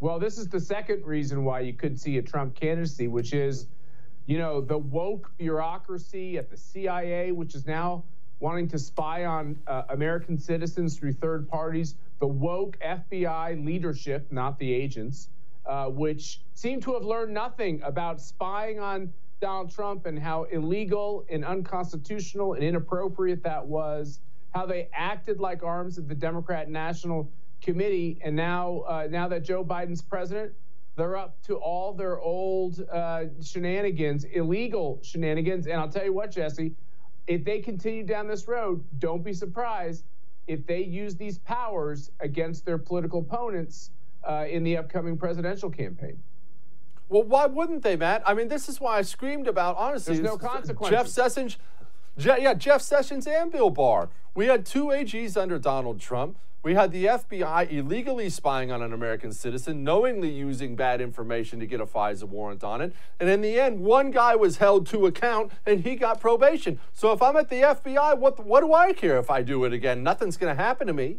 Well, 0.00 0.18
this 0.18 0.38
is 0.38 0.48
the 0.48 0.60
second 0.60 1.04
reason 1.04 1.44
why 1.44 1.60
you 1.60 1.74
could 1.74 2.00
see 2.00 2.18
a 2.18 2.22
Trump 2.22 2.54
candidacy, 2.54 3.06
which 3.06 3.32
is, 3.32 3.68
you 4.26 4.38
know, 4.38 4.60
the 4.60 4.78
woke 4.78 5.30
bureaucracy 5.38 6.38
at 6.38 6.50
the 6.50 6.56
CIA, 6.56 7.32
which 7.32 7.54
is 7.54 7.66
now 7.66 8.04
wanting 8.40 8.68
to 8.68 8.78
spy 8.78 9.24
on 9.24 9.58
uh, 9.66 9.82
American 9.90 10.38
citizens 10.38 10.98
through 10.98 11.12
third 11.12 11.48
parties, 11.48 11.94
the 12.20 12.26
woke 12.26 12.78
FBI 12.80 13.64
leadership, 13.64 14.26
not 14.30 14.58
the 14.58 14.72
agents, 14.72 15.28
uh, 15.66 15.86
which 15.86 16.40
seem 16.54 16.80
to 16.80 16.92
have 16.94 17.04
learned 17.04 17.32
nothing 17.32 17.80
about 17.82 18.20
spying 18.20 18.80
on 18.80 19.12
Donald 19.40 19.70
Trump 19.70 20.06
and 20.06 20.18
how 20.18 20.44
illegal 20.44 21.24
and 21.30 21.44
unconstitutional 21.44 22.54
and 22.54 22.62
inappropriate 22.62 23.42
that 23.42 23.64
was, 23.64 24.20
how 24.54 24.66
they 24.66 24.88
acted 24.92 25.40
like 25.40 25.62
arms 25.62 25.98
of 25.98 26.08
the 26.08 26.14
Democrat 26.14 26.68
National 26.68 27.30
Committee, 27.60 28.18
and 28.22 28.36
now 28.36 28.80
uh, 28.86 29.08
now 29.10 29.26
that 29.26 29.42
Joe 29.42 29.64
Biden's 29.64 30.02
president, 30.02 30.52
they're 30.96 31.16
up 31.16 31.42
to 31.44 31.56
all 31.56 31.92
their 31.92 32.20
old 32.20 32.86
uh, 32.92 33.24
shenanigans, 33.42 34.24
illegal 34.24 35.00
shenanigans. 35.02 35.66
And 35.66 35.80
I'll 35.80 35.88
tell 35.88 36.04
you 36.04 36.12
what, 36.12 36.30
Jesse, 36.30 36.74
if 37.26 37.44
they 37.44 37.60
continue 37.60 38.04
down 38.04 38.26
this 38.26 38.46
road, 38.48 38.84
don't 38.98 39.24
be 39.24 39.32
surprised 39.32 40.04
if 40.46 40.66
they 40.66 40.82
use 40.82 41.16
these 41.16 41.38
powers 41.38 42.10
against 42.20 42.66
their 42.66 42.78
political 42.78 43.20
opponents 43.20 43.90
uh, 44.28 44.44
in 44.48 44.62
the 44.62 44.76
upcoming 44.76 45.16
presidential 45.16 45.70
campaign. 45.70 46.18
Well, 47.08 47.22
why 47.22 47.46
wouldn't 47.46 47.82
they, 47.82 47.96
Matt? 47.96 48.22
I 48.26 48.34
mean, 48.34 48.48
this 48.48 48.68
is 48.68 48.80
why 48.80 48.98
I 48.98 49.02
screamed 49.02 49.46
about 49.46 49.76
honestly. 49.76 50.16
There's 50.16 50.24
no 50.24 50.38
consequences. 50.38 50.90
Jeff 50.90 51.06
Sessions, 51.06 51.58
Je- 52.18 52.42
yeah, 52.42 52.54
Jeff 52.54 52.82
Sessions 52.82 53.26
and 53.26 53.52
Bill 53.52 53.70
Barr. 53.70 54.08
We 54.34 54.46
had 54.46 54.66
two 54.66 54.86
AGs 54.86 55.36
under 55.40 55.58
Donald 55.58 56.00
Trump. 56.00 56.38
We 56.64 56.72
had 56.72 56.92
the 56.92 57.04
FBI 57.04 57.70
illegally 57.70 58.30
spying 58.30 58.72
on 58.72 58.80
an 58.80 58.94
American 58.94 59.34
citizen, 59.34 59.84
knowingly 59.84 60.30
using 60.30 60.76
bad 60.76 61.02
information 61.02 61.60
to 61.60 61.66
get 61.66 61.78
a 61.78 61.84
FISA 61.84 62.24
warrant 62.24 62.64
on 62.64 62.80
it. 62.80 62.94
And 63.20 63.28
in 63.28 63.42
the 63.42 63.60
end, 63.60 63.80
one 63.80 64.10
guy 64.10 64.34
was 64.34 64.56
held 64.56 64.86
to 64.86 65.04
account 65.04 65.52
and 65.66 65.84
he 65.84 65.94
got 65.94 66.22
probation. 66.22 66.80
So 66.94 67.12
if 67.12 67.20
I'm 67.20 67.36
at 67.36 67.50
the 67.50 67.60
FBI, 67.60 68.16
what, 68.16 68.42
what 68.46 68.62
do 68.62 68.72
I 68.72 68.94
care 68.94 69.18
if 69.18 69.30
I 69.30 69.42
do 69.42 69.64
it 69.66 69.74
again? 69.74 70.02
Nothing's 70.02 70.38
going 70.38 70.56
to 70.56 70.62
happen 70.62 70.86
to 70.86 70.94
me. 70.94 71.18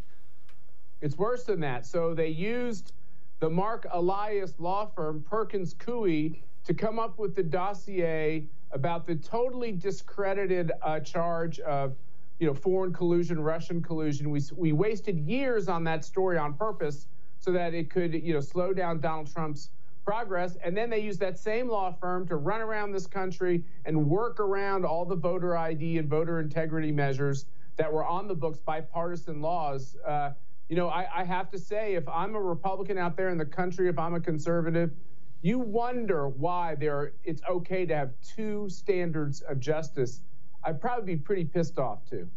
It's 0.99 1.15
worse 1.15 1.43
than 1.43 1.59
that. 1.59 1.85
So 1.85 2.15
they 2.15 2.29
used 2.29 2.93
the 3.39 3.49
Marc 3.49 3.85
Elias 3.91 4.55
law 4.57 4.87
firm, 4.87 5.23
Perkins 5.29 5.75
Coie, 5.75 6.41
to 6.63 6.73
come 6.73 6.97
up 6.97 7.19
with 7.19 7.35
the 7.35 7.43
dossier 7.43 8.47
about 8.71 9.05
the 9.05 9.13
totally 9.13 9.71
discredited 9.71 10.71
uh, 10.81 11.01
charge 11.01 11.59
of 11.59 11.93
you 12.39 12.47
know, 12.47 12.53
foreign 12.53 12.93
collusion, 12.93 13.39
Russian 13.39 13.81
collusion. 13.81 14.29
We, 14.29 14.41
we 14.55 14.73
wasted 14.73 15.17
years 15.19 15.67
on 15.67 15.83
that 15.85 16.03
story 16.03 16.37
on 16.37 16.53
purpose 16.53 17.07
so 17.39 17.51
that 17.51 17.73
it 17.73 17.89
could, 17.89 18.13
you 18.13 18.33
know, 18.33 18.41
slow 18.41 18.73
down 18.73 18.99
Donald 18.99 19.31
Trump's 19.31 19.69
progress. 20.03 20.57
And 20.63 20.75
then 20.75 20.89
they 20.89 20.99
used 20.99 21.19
that 21.21 21.37
same 21.39 21.69
law 21.69 21.91
firm 21.91 22.27
to 22.27 22.35
run 22.35 22.61
around 22.61 22.91
this 22.91 23.07
country 23.07 23.63
and 23.85 24.07
work 24.09 24.39
around 24.39 24.85
all 24.85 25.05
the 25.05 25.15
voter 25.15 25.57
ID 25.57 25.97
and 25.97 26.09
voter 26.09 26.39
integrity 26.39 26.91
measures 26.91 27.45
that 27.77 27.91
were 27.91 28.05
on 28.05 28.27
the 28.27 28.35
books, 28.35 28.59
bipartisan 28.59 29.41
laws. 29.41 29.95
Uh, 30.05 30.31
you 30.69 30.75
know, 30.75 30.89
I, 30.89 31.07
I 31.13 31.23
have 31.23 31.49
to 31.51 31.59
say, 31.59 31.95
if 31.95 32.07
I'm 32.07 32.35
a 32.35 32.41
Republican 32.41 32.97
out 32.97 33.17
there 33.17 33.29
in 33.29 33.37
the 33.37 33.45
country, 33.45 33.89
if 33.89 33.97
I'm 33.97 34.13
a 34.13 34.19
conservative, 34.19 34.91
you 35.41 35.59
wonder 35.59 36.27
why 36.27 36.75
there 36.75 37.13
it's 37.23 37.41
okay 37.49 37.85
to 37.85 37.95
have 37.95 38.11
two 38.23 38.67
standards 38.69 39.41
of 39.41 39.59
justice 39.59 40.21
I'd 40.65 40.81
probably 40.81 41.15
be 41.15 41.21
pretty 41.21 41.45
pissed 41.45 41.77
off 41.77 41.99
too. 42.09 42.27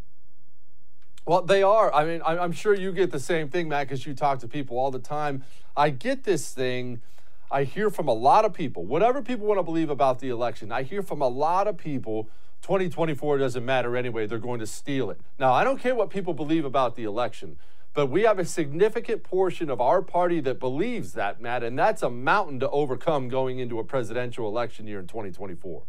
Well, 1.27 1.43
they 1.43 1.63
are. 1.63 1.93
I 1.93 2.05
mean, 2.05 2.23
I'm 2.25 2.53
sure 2.53 2.75
you 2.75 2.93
get 2.93 3.11
the 3.11 3.21
same 3.21 3.49
thing, 3.49 3.69
Matt, 3.69 3.89
because 3.89 4.07
you 4.07 4.15
talk 4.15 4.39
to 4.41 4.49
people 4.49 4.79
all 4.79 4.91
the 4.91 4.99
time. 4.99 5.45
I 5.77 5.91
get 5.91 6.25
this 6.25 6.53
thing. 6.53 7.03
I 7.51 7.65
hear 7.65 7.91
from 7.91 8.09
a 8.09 8.15
lot 8.15 8.45
of 8.45 8.55
people, 8.55 8.85
whatever 8.85 9.21
people 9.23 9.47
want 9.47 9.59
to 9.59 9.63
believe 9.63 9.91
about 9.91 10.21
the 10.21 10.29
election, 10.29 10.73
I 10.73 10.83
hear 10.83 11.03
from 11.03 11.21
a 11.21 11.29
lot 11.29 11.67
of 11.67 11.77
people 11.77 12.29
2024 12.63 13.39
doesn't 13.39 13.65
matter 13.65 13.97
anyway. 13.97 14.27
They're 14.27 14.39
going 14.39 14.61
to 14.61 14.67
steal 14.67 15.11
it. 15.11 15.21
Now, 15.39 15.53
I 15.53 15.65
don't 15.65 15.79
care 15.79 15.95
what 15.95 16.11
people 16.11 16.35
believe 16.35 16.65
about 16.65 16.97
the 16.97 17.05
election, 17.05 17.57
but 17.95 18.07
we 18.07 18.23
have 18.23 18.39
a 18.39 18.45
significant 18.45 19.23
portion 19.23 19.71
of 19.71 19.81
our 19.81 20.03
party 20.03 20.41
that 20.41 20.59
believes 20.59 21.13
that, 21.13 21.41
Matt, 21.41 21.63
and 21.63 21.79
that's 21.79 22.03
a 22.03 22.11
mountain 22.11 22.61
to 22.61 22.71
overcome 22.71 23.29
going 23.29 23.59
into 23.59 23.79
a 23.79 23.85
presidential 23.85 24.49
election 24.49 24.87
year 24.87 24.99
in 24.99 25.07
2024. 25.07 25.83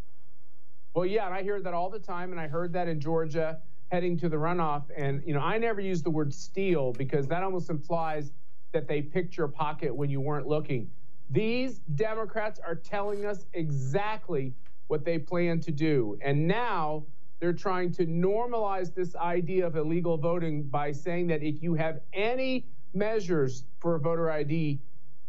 Well, 0.93 1.05
yeah, 1.05 1.25
and 1.25 1.33
I 1.33 1.43
hear 1.43 1.61
that 1.61 1.73
all 1.73 1.89
the 1.89 1.99
time, 1.99 2.31
and 2.31 2.39
I 2.39 2.47
heard 2.47 2.73
that 2.73 2.87
in 2.87 2.99
Georgia 2.99 3.59
heading 3.91 4.17
to 4.17 4.29
the 4.29 4.37
runoff. 4.37 4.83
And, 4.95 5.21
you 5.25 5.33
know, 5.33 5.39
I 5.39 5.57
never 5.57 5.81
use 5.81 6.01
the 6.01 6.09
word 6.09 6.33
steal 6.33 6.93
because 6.93 7.27
that 7.27 7.43
almost 7.43 7.69
implies 7.69 8.31
that 8.71 8.87
they 8.87 9.01
picked 9.01 9.37
your 9.37 9.47
pocket 9.47 9.95
when 9.95 10.09
you 10.09 10.21
weren't 10.21 10.47
looking. 10.47 10.89
These 11.29 11.79
Democrats 11.95 12.59
are 12.59 12.75
telling 12.75 13.25
us 13.25 13.45
exactly 13.53 14.53
what 14.87 15.05
they 15.05 15.19
plan 15.19 15.59
to 15.61 15.71
do. 15.71 16.17
And 16.21 16.47
now 16.47 17.05
they're 17.39 17.53
trying 17.53 17.91
to 17.93 18.05
normalize 18.05 18.93
this 18.93 19.15
idea 19.15 19.65
of 19.65 19.75
illegal 19.75 20.17
voting 20.17 20.63
by 20.63 20.91
saying 20.91 21.27
that 21.27 21.41
if 21.43 21.61
you 21.61 21.75
have 21.75 22.01
any 22.13 22.65
measures 22.93 23.63
for 23.79 23.95
a 23.95 23.99
voter 23.99 24.31
ID, 24.31 24.79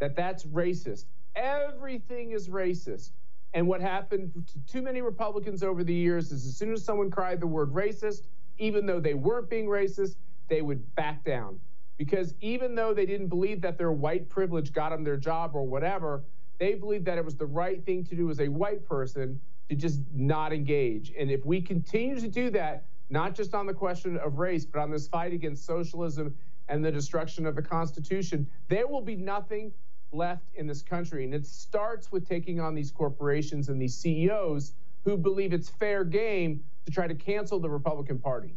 that 0.01 0.17
that's 0.17 0.45
racist. 0.47 1.05
Everything 1.37 2.33
is 2.33 2.49
racist. 2.49 3.13
And 3.53 3.67
what 3.67 3.81
happened 3.81 4.33
to 4.47 4.73
too 4.73 4.83
many 4.83 5.03
Republicans 5.03 5.63
over 5.63 5.83
the 5.83 5.95
years 5.95 6.31
is 6.31 6.47
as 6.47 6.57
soon 6.57 6.73
as 6.73 6.85
someone 6.85 7.11
cried 7.11 7.41
the 7.41 7.47
word 7.47 7.73
racist, 7.73 8.27
even 8.59 8.87
though 8.87 9.01
they 9.01 9.15
weren't 9.15 9.51
being 9.51 9.67
racist, 9.67 10.17
they 10.49 10.63
would 10.63 10.95
back 10.95 11.25
down. 11.25 11.59
Because 11.97 12.35
even 12.41 12.75
though 12.75 12.95
they 12.95 13.07
didn't 13.07 13.29
believe 13.29 13.61
that 13.63 13.77
their 13.77 13.93
white 13.93 14.29
privilege 14.29 14.73
got 14.73 14.91
them 14.91 15.05
their 15.05 15.17
job 15.17 15.53
or 15.55 15.67
whatever, 15.67 16.23
they 16.59 16.75
believed 16.75 17.05
that 17.07 17.19
it 17.19 17.25
was 17.25 17.37
the 17.37 17.47
right 17.47 17.85
thing 17.85 18.05
to 18.05 18.15
do 18.15 18.31
as 18.31 18.41
a 18.41 18.49
white 18.49 18.85
person 18.87 19.41
to 19.69 19.75
just 19.75 20.01
not 20.15 20.53
engage. 20.53 21.13
And 21.19 21.31
if 21.31 21.45
we 21.45 21.61
continue 21.61 22.19
to 22.21 22.29
do 22.29 22.51
that, 22.51 22.85
not 23.09 23.35
just 23.35 23.55
on 23.55 23.67
the 23.67 23.75
question 23.75 24.17
of 24.19 24.39
race, 24.39 24.65
but 24.65 24.81
on 24.81 24.91
this 24.91 25.09
fight 25.09 25.33
against 25.33 25.65
socialism 25.67 26.35
and 26.69 26.85
the 26.85 26.93
destruction 26.93 27.47
of 27.47 27.57
the 27.57 27.63
Constitution, 27.63 28.47
there 28.69 28.87
will 28.87 29.01
be 29.01 29.17
nothing 29.17 29.73
left 30.13 30.45
in 30.55 30.67
this 30.67 30.83
country. 30.83 31.25
And 31.25 31.35
it 31.35 31.47
starts 31.47 32.11
with 32.11 32.29
taking 32.29 32.61
on 32.61 32.75
these 32.75 32.91
corporations 32.91 33.69
and 33.69 33.81
these 33.81 33.97
CEOs 33.97 34.73
who 35.05 35.17
believe 35.17 35.53
it's 35.53 35.69
fair 35.69 36.05
game 36.05 36.63
to 36.87 36.93
try 36.93 37.07
to 37.07 37.15
cancel 37.15 37.59
the 37.59 37.71
Republican 37.71 38.19
Party. 38.19 38.55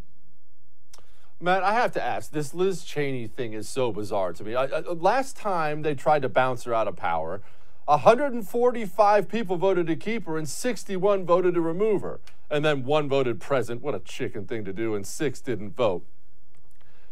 Matt, 1.40 1.64
I 1.64 1.74
have 1.74 1.92
to 1.94 2.04
ask 2.04 2.32
this 2.32 2.54
Liz 2.54 2.84
Cheney 2.86 3.28
thing 3.28 3.54
is 3.54 3.68
so 3.68 3.92
bizarre 3.92 4.34
to 4.34 4.44
me. 4.44 4.56
I, 4.56 4.66
I, 4.66 4.80
last 4.80 5.36
time 5.36 5.82
they 5.82 5.94
tried 5.94 6.22
to 6.22 6.30
bounce 6.30 6.64
her 6.64 6.74
out 6.74 6.88
of 6.88 6.96
power, 6.96 7.42
145 7.86 9.28
people 9.28 9.58
voted 9.58 9.88
to 9.88 9.96
keep 9.96 10.26
her 10.26 10.38
and 10.38 10.48
61 10.48 11.26
voted 11.26 11.54
to 11.56 11.62
remove 11.62 12.02
her. 12.02 12.22
And 12.50 12.64
then 12.64 12.86
one 12.86 13.10
voted 13.10 13.42
present. 13.42 13.82
What 13.82 13.96
a 13.96 14.00
chicken 14.00 14.46
thing 14.46 14.64
to 14.64 14.72
do, 14.72 14.96
and 14.96 15.06
six 15.06 15.42
didn't 15.42 15.76
vote. 15.76 16.06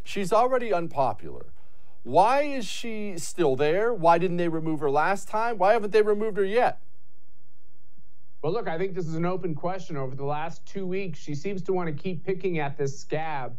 She's 0.04 0.32
already 0.32 0.72
unpopular. 0.72 1.48
Why 2.04 2.42
is 2.42 2.66
she 2.66 3.18
still 3.18 3.56
there? 3.56 3.94
Why 3.94 4.18
didn't 4.18 4.38
they 4.38 4.48
remove 4.48 4.80
her 4.80 4.90
last 4.90 5.28
time? 5.28 5.58
Why 5.58 5.74
haven't 5.74 5.92
they 5.92 6.02
removed 6.02 6.38
her 6.38 6.46
yet? 6.46 6.82
Well, 8.42 8.52
look, 8.52 8.68
I 8.68 8.78
think 8.80 8.96
this 8.96 9.08
is 9.08 9.14
an 9.14 9.26
open 9.26 9.54
question. 9.54 9.98
Over 9.98 10.16
the 10.16 10.26
last 10.26 10.66
two 10.66 10.88
weeks, 10.88 11.20
she 11.20 11.36
seems 11.36 11.62
to 11.64 11.74
want 11.74 11.96
to 11.96 12.04
keep 12.04 12.26
picking 12.26 12.58
at 12.58 12.76
this 12.76 13.00
scab 13.00 13.56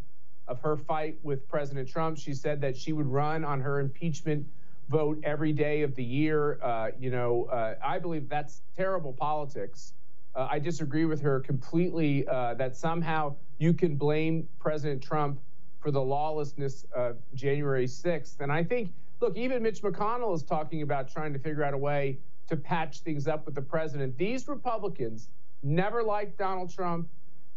of 0.48 0.60
her 0.60 0.76
fight 0.76 1.18
with 1.22 1.46
President 1.48 1.88
Trump. 1.88 2.18
She 2.18 2.34
said 2.34 2.60
that 2.62 2.76
she 2.76 2.92
would 2.92 3.06
run 3.06 3.44
on 3.44 3.60
her 3.60 3.78
impeachment 3.78 4.44
vote 4.88 5.20
every 5.22 5.52
day 5.52 5.82
of 5.82 5.94
the 5.94 6.02
year. 6.02 6.58
Uh, 6.60 6.90
you 6.98 7.10
know, 7.10 7.44
uh, 7.44 7.76
I 7.82 8.00
believe 8.00 8.28
that's 8.28 8.62
terrible 8.76 9.12
politics. 9.12 9.92
Uh, 10.34 10.48
I 10.50 10.58
disagree 10.58 11.04
with 11.04 11.20
her 11.20 11.38
completely 11.38 12.26
uh, 12.26 12.54
that 12.54 12.76
somehow 12.76 13.36
you 13.58 13.72
can 13.72 13.94
blame 13.94 14.48
President 14.58 15.00
Trump 15.00 15.38
for 15.82 15.90
the 15.90 16.00
lawlessness 16.00 16.86
of 16.94 17.16
January 17.34 17.86
6th. 17.86 18.40
And 18.40 18.52
I 18.52 18.62
think, 18.62 18.92
look, 19.20 19.36
even 19.36 19.62
Mitch 19.62 19.82
McConnell 19.82 20.34
is 20.34 20.42
talking 20.42 20.82
about 20.82 21.10
trying 21.12 21.32
to 21.32 21.38
figure 21.38 21.64
out 21.64 21.74
a 21.74 21.78
way 21.78 22.18
to 22.48 22.56
patch 22.56 23.00
things 23.00 23.26
up 23.26 23.44
with 23.44 23.54
the 23.54 23.62
president. 23.62 24.16
These 24.16 24.46
Republicans 24.46 25.28
never 25.62 26.02
liked 26.02 26.38
Donald 26.38 26.72
Trump. 26.72 27.08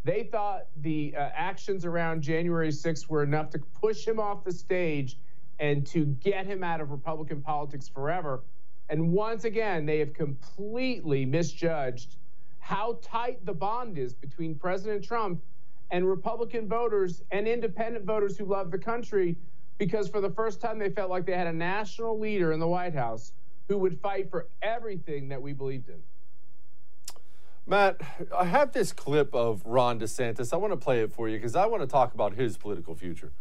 They 0.03 0.23
thought 0.23 0.67
the 0.77 1.13
uh, 1.15 1.29
actions 1.33 1.85
around 1.85 2.21
January 2.21 2.69
6th 2.69 3.07
were 3.07 3.23
enough 3.23 3.49
to 3.51 3.59
push 3.59 4.05
him 4.05 4.19
off 4.19 4.43
the 4.43 4.51
stage 4.51 5.17
and 5.59 5.85
to 5.87 6.05
get 6.05 6.45
him 6.45 6.63
out 6.63 6.81
of 6.81 6.91
Republican 6.91 7.41
politics 7.41 7.87
forever. 7.87 8.41
And 8.89 9.11
once 9.11 9.45
again, 9.45 9.85
they 9.85 9.99
have 9.99 10.13
completely 10.13 11.25
misjudged 11.25 12.17
how 12.59 12.97
tight 13.01 13.45
the 13.45 13.53
bond 13.53 13.97
is 13.97 14.13
between 14.13 14.55
President 14.55 15.03
Trump 15.03 15.41
and 15.91 16.07
Republican 16.07 16.67
voters 16.67 17.21
and 17.31 17.47
independent 17.47 18.05
voters 18.05 18.37
who 18.37 18.45
love 18.45 18.71
the 18.71 18.77
country 18.77 19.35
because 19.77 20.07
for 20.07 20.21
the 20.21 20.29
first 20.29 20.61
time 20.61 20.79
they 20.79 20.89
felt 20.89 21.09
like 21.09 21.25
they 21.25 21.33
had 21.33 21.47
a 21.47 21.53
national 21.53 22.19
leader 22.19 22.51
in 22.51 22.59
the 22.59 22.67
White 22.67 22.95
House 22.95 23.33
who 23.67 23.77
would 23.77 23.99
fight 23.99 24.29
for 24.29 24.47
everything 24.61 25.29
that 25.29 25.41
we 25.41 25.53
believed 25.53 25.89
in. 25.89 26.01
Matt, 27.67 27.99
I 28.35 28.45
have 28.45 28.73
this 28.73 28.93
clip 28.93 29.33
of 29.33 29.63
Ron 29.65 29.99
DeSantis. 29.99 30.53
I 30.53 30.57
want 30.57 30.71
to 30.71 30.77
play 30.77 31.01
it 31.01 31.11
for 31.11 31.27
you 31.27 31.37
because 31.37 31.55
I 31.55 31.65
want 31.65 31.81
to 31.81 31.87
talk 31.87 32.13
about 32.13 32.35
his 32.35 32.57
political 32.57 32.93
future. 32.93 33.31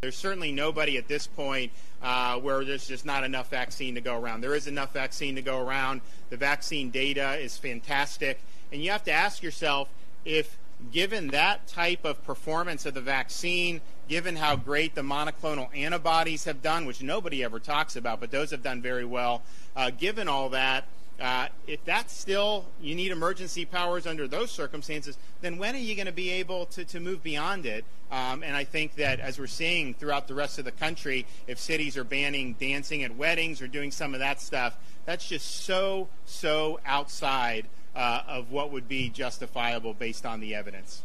There's 0.00 0.16
certainly 0.16 0.52
nobody 0.52 0.96
at 0.96 1.08
this 1.08 1.26
point 1.26 1.72
uh, 2.00 2.38
where 2.38 2.64
there's 2.64 2.86
just 2.86 3.04
not 3.04 3.24
enough 3.24 3.50
vaccine 3.50 3.96
to 3.96 4.00
go 4.00 4.16
around. 4.16 4.42
There 4.42 4.54
is 4.54 4.68
enough 4.68 4.92
vaccine 4.92 5.34
to 5.34 5.42
go 5.42 5.60
around. 5.60 6.02
The 6.30 6.36
vaccine 6.36 6.90
data 6.90 7.32
is 7.34 7.58
fantastic. 7.58 8.38
And 8.70 8.80
you 8.80 8.92
have 8.92 9.02
to 9.04 9.12
ask 9.12 9.42
yourself 9.42 9.88
if, 10.24 10.56
given 10.92 11.28
that 11.28 11.66
type 11.66 12.04
of 12.04 12.24
performance 12.24 12.86
of 12.86 12.94
the 12.94 13.00
vaccine, 13.00 13.80
given 14.08 14.36
how 14.36 14.56
great 14.56 14.94
the 14.94 15.02
monoclonal 15.02 15.68
antibodies 15.76 16.44
have 16.44 16.62
done, 16.62 16.86
which 16.86 17.02
nobody 17.02 17.44
ever 17.44 17.58
talks 17.58 17.96
about, 17.96 18.20
but 18.20 18.30
those 18.30 18.50
have 18.50 18.62
done 18.62 18.80
very 18.80 19.04
well, 19.04 19.42
uh, 19.76 19.90
given 19.90 20.28
all 20.28 20.48
that, 20.50 20.84
uh, 21.20 21.48
if 21.66 21.84
that's 21.84 22.12
still, 22.12 22.64
you 22.80 22.94
need 22.94 23.10
emergency 23.10 23.64
powers 23.64 24.06
under 24.06 24.28
those 24.28 24.50
circumstances, 24.50 25.18
then 25.40 25.58
when 25.58 25.74
are 25.74 25.78
you 25.78 25.96
going 25.96 26.06
to 26.06 26.12
be 26.12 26.30
able 26.30 26.66
to, 26.66 26.84
to 26.84 27.00
move 27.00 27.22
beyond 27.24 27.66
it? 27.66 27.84
Um, 28.10 28.42
and 28.42 28.56
I 28.56 28.64
think 28.64 28.94
that 28.96 29.18
as 29.18 29.38
we're 29.38 29.48
seeing 29.48 29.94
throughout 29.94 30.28
the 30.28 30.34
rest 30.34 30.58
of 30.58 30.64
the 30.64 30.72
country, 30.72 31.26
if 31.48 31.58
cities 31.58 31.96
are 31.96 32.04
banning 32.04 32.54
dancing 32.54 33.02
at 33.02 33.16
weddings 33.16 33.60
or 33.60 33.66
doing 33.66 33.90
some 33.90 34.14
of 34.14 34.20
that 34.20 34.40
stuff, 34.40 34.76
that's 35.06 35.28
just 35.28 35.64
so, 35.64 36.08
so 36.24 36.78
outside 36.86 37.66
uh, 37.98 38.22
of 38.28 38.52
what 38.52 38.70
would 38.70 38.88
be 38.88 39.10
justifiable 39.10 39.92
based 39.92 40.24
on 40.24 40.38
the 40.38 40.54
evidence. 40.54 41.02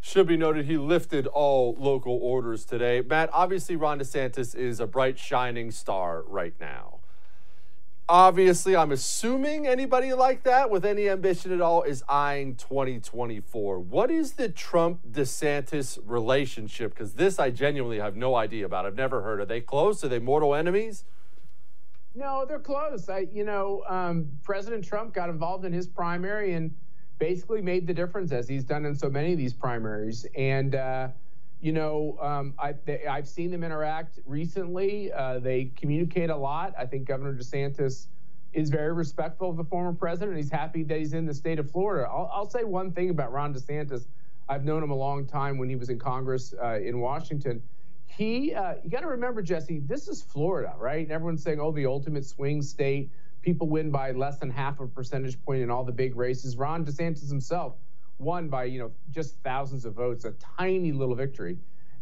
Should 0.00 0.26
be 0.26 0.36
noted 0.36 0.66
he 0.66 0.76
lifted 0.76 1.26
all 1.28 1.74
local 1.78 2.18
orders 2.20 2.64
today. 2.64 3.00
Matt, 3.00 3.30
obviously, 3.32 3.76
Ron 3.76 4.00
DeSantis 4.00 4.54
is 4.54 4.80
a 4.80 4.86
bright, 4.86 5.18
shining 5.18 5.70
star 5.70 6.22
right 6.26 6.54
now. 6.60 6.98
Obviously, 8.06 8.76
I'm 8.76 8.92
assuming 8.92 9.66
anybody 9.66 10.12
like 10.12 10.42
that 10.42 10.68
with 10.68 10.84
any 10.84 11.08
ambition 11.08 11.52
at 11.52 11.62
all 11.62 11.82
is 11.84 12.04
eyeing 12.06 12.54
2024. 12.56 13.78
What 13.80 14.10
is 14.10 14.32
the 14.32 14.50
Trump 14.50 15.00
DeSantis 15.10 15.98
relationship? 16.04 16.92
Because 16.92 17.14
this 17.14 17.38
I 17.38 17.48
genuinely 17.48 18.00
have 18.00 18.14
no 18.14 18.34
idea 18.34 18.66
about. 18.66 18.84
I've 18.84 18.96
never 18.96 19.22
heard. 19.22 19.40
Are 19.40 19.46
they 19.46 19.62
close? 19.62 20.04
Are 20.04 20.08
they 20.08 20.18
mortal 20.18 20.54
enemies? 20.54 21.04
No, 22.14 22.44
they're 22.46 22.60
close. 22.60 23.08
I, 23.08 23.26
you 23.32 23.44
know, 23.44 23.82
um, 23.88 24.28
President 24.42 24.84
Trump 24.84 25.12
got 25.12 25.28
involved 25.28 25.64
in 25.64 25.72
his 25.72 25.86
primary 25.86 26.54
and 26.54 26.74
basically 27.18 27.60
made 27.60 27.86
the 27.86 27.94
difference 27.94 28.30
as 28.32 28.48
he's 28.48 28.64
done 28.64 28.84
in 28.84 28.94
so 28.94 29.08
many 29.08 29.32
of 29.32 29.38
these 29.38 29.52
primaries. 29.52 30.26
And 30.36 30.74
uh, 30.74 31.08
you 31.60 31.72
know, 31.72 32.18
um, 32.20 32.52
I, 32.58 32.74
have 33.06 33.26
seen 33.26 33.50
them 33.50 33.64
interact 33.64 34.18
recently. 34.26 35.10
Uh, 35.10 35.38
they 35.38 35.72
communicate 35.76 36.28
a 36.28 36.36
lot. 36.36 36.74
I 36.78 36.84
think 36.84 37.06
Governor 37.06 37.34
DeSantis 37.34 38.08
is 38.52 38.70
very 38.70 38.92
respectful 38.92 39.48
of 39.48 39.56
the 39.56 39.64
former 39.64 39.94
president. 39.94 40.36
He's 40.36 40.50
happy 40.50 40.82
that 40.84 40.98
he's 40.98 41.14
in 41.14 41.24
the 41.24 41.32
state 41.32 41.58
of 41.58 41.70
Florida. 41.70 42.06
I'll, 42.06 42.30
I'll 42.32 42.50
say 42.50 42.64
one 42.64 42.92
thing 42.92 43.08
about 43.08 43.32
Ron 43.32 43.54
DeSantis. 43.54 44.06
I've 44.48 44.64
known 44.64 44.82
him 44.82 44.90
a 44.90 44.94
long 44.94 45.26
time 45.26 45.56
when 45.56 45.70
he 45.70 45.74
was 45.74 45.88
in 45.88 45.98
Congress 45.98 46.54
uh, 46.62 46.78
in 46.80 47.00
Washington. 47.00 47.62
He, 48.16 48.54
uh, 48.54 48.74
you 48.82 48.90
got 48.90 49.00
to 49.00 49.08
remember, 49.08 49.42
Jesse, 49.42 49.80
this 49.80 50.06
is 50.06 50.22
Florida, 50.22 50.74
right? 50.78 51.02
And 51.02 51.10
everyone's 51.10 51.42
saying, 51.42 51.60
oh, 51.60 51.72
the 51.72 51.86
ultimate 51.86 52.24
swing 52.24 52.62
state. 52.62 53.10
People 53.42 53.68
win 53.68 53.90
by 53.90 54.12
less 54.12 54.38
than 54.38 54.50
half 54.50 54.80
a 54.80 54.86
percentage 54.86 55.40
point 55.42 55.62
in 55.62 55.70
all 55.70 55.84
the 55.84 55.92
big 55.92 56.16
races. 56.16 56.56
Ron 56.56 56.84
DeSantis 56.84 57.28
himself 57.28 57.74
won 58.18 58.48
by, 58.48 58.64
you 58.64 58.78
know, 58.78 58.92
just 59.10 59.36
thousands 59.42 59.84
of 59.84 59.94
votes, 59.94 60.24
a 60.24 60.32
tiny 60.56 60.92
little 60.92 61.16
victory. 61.16 61.58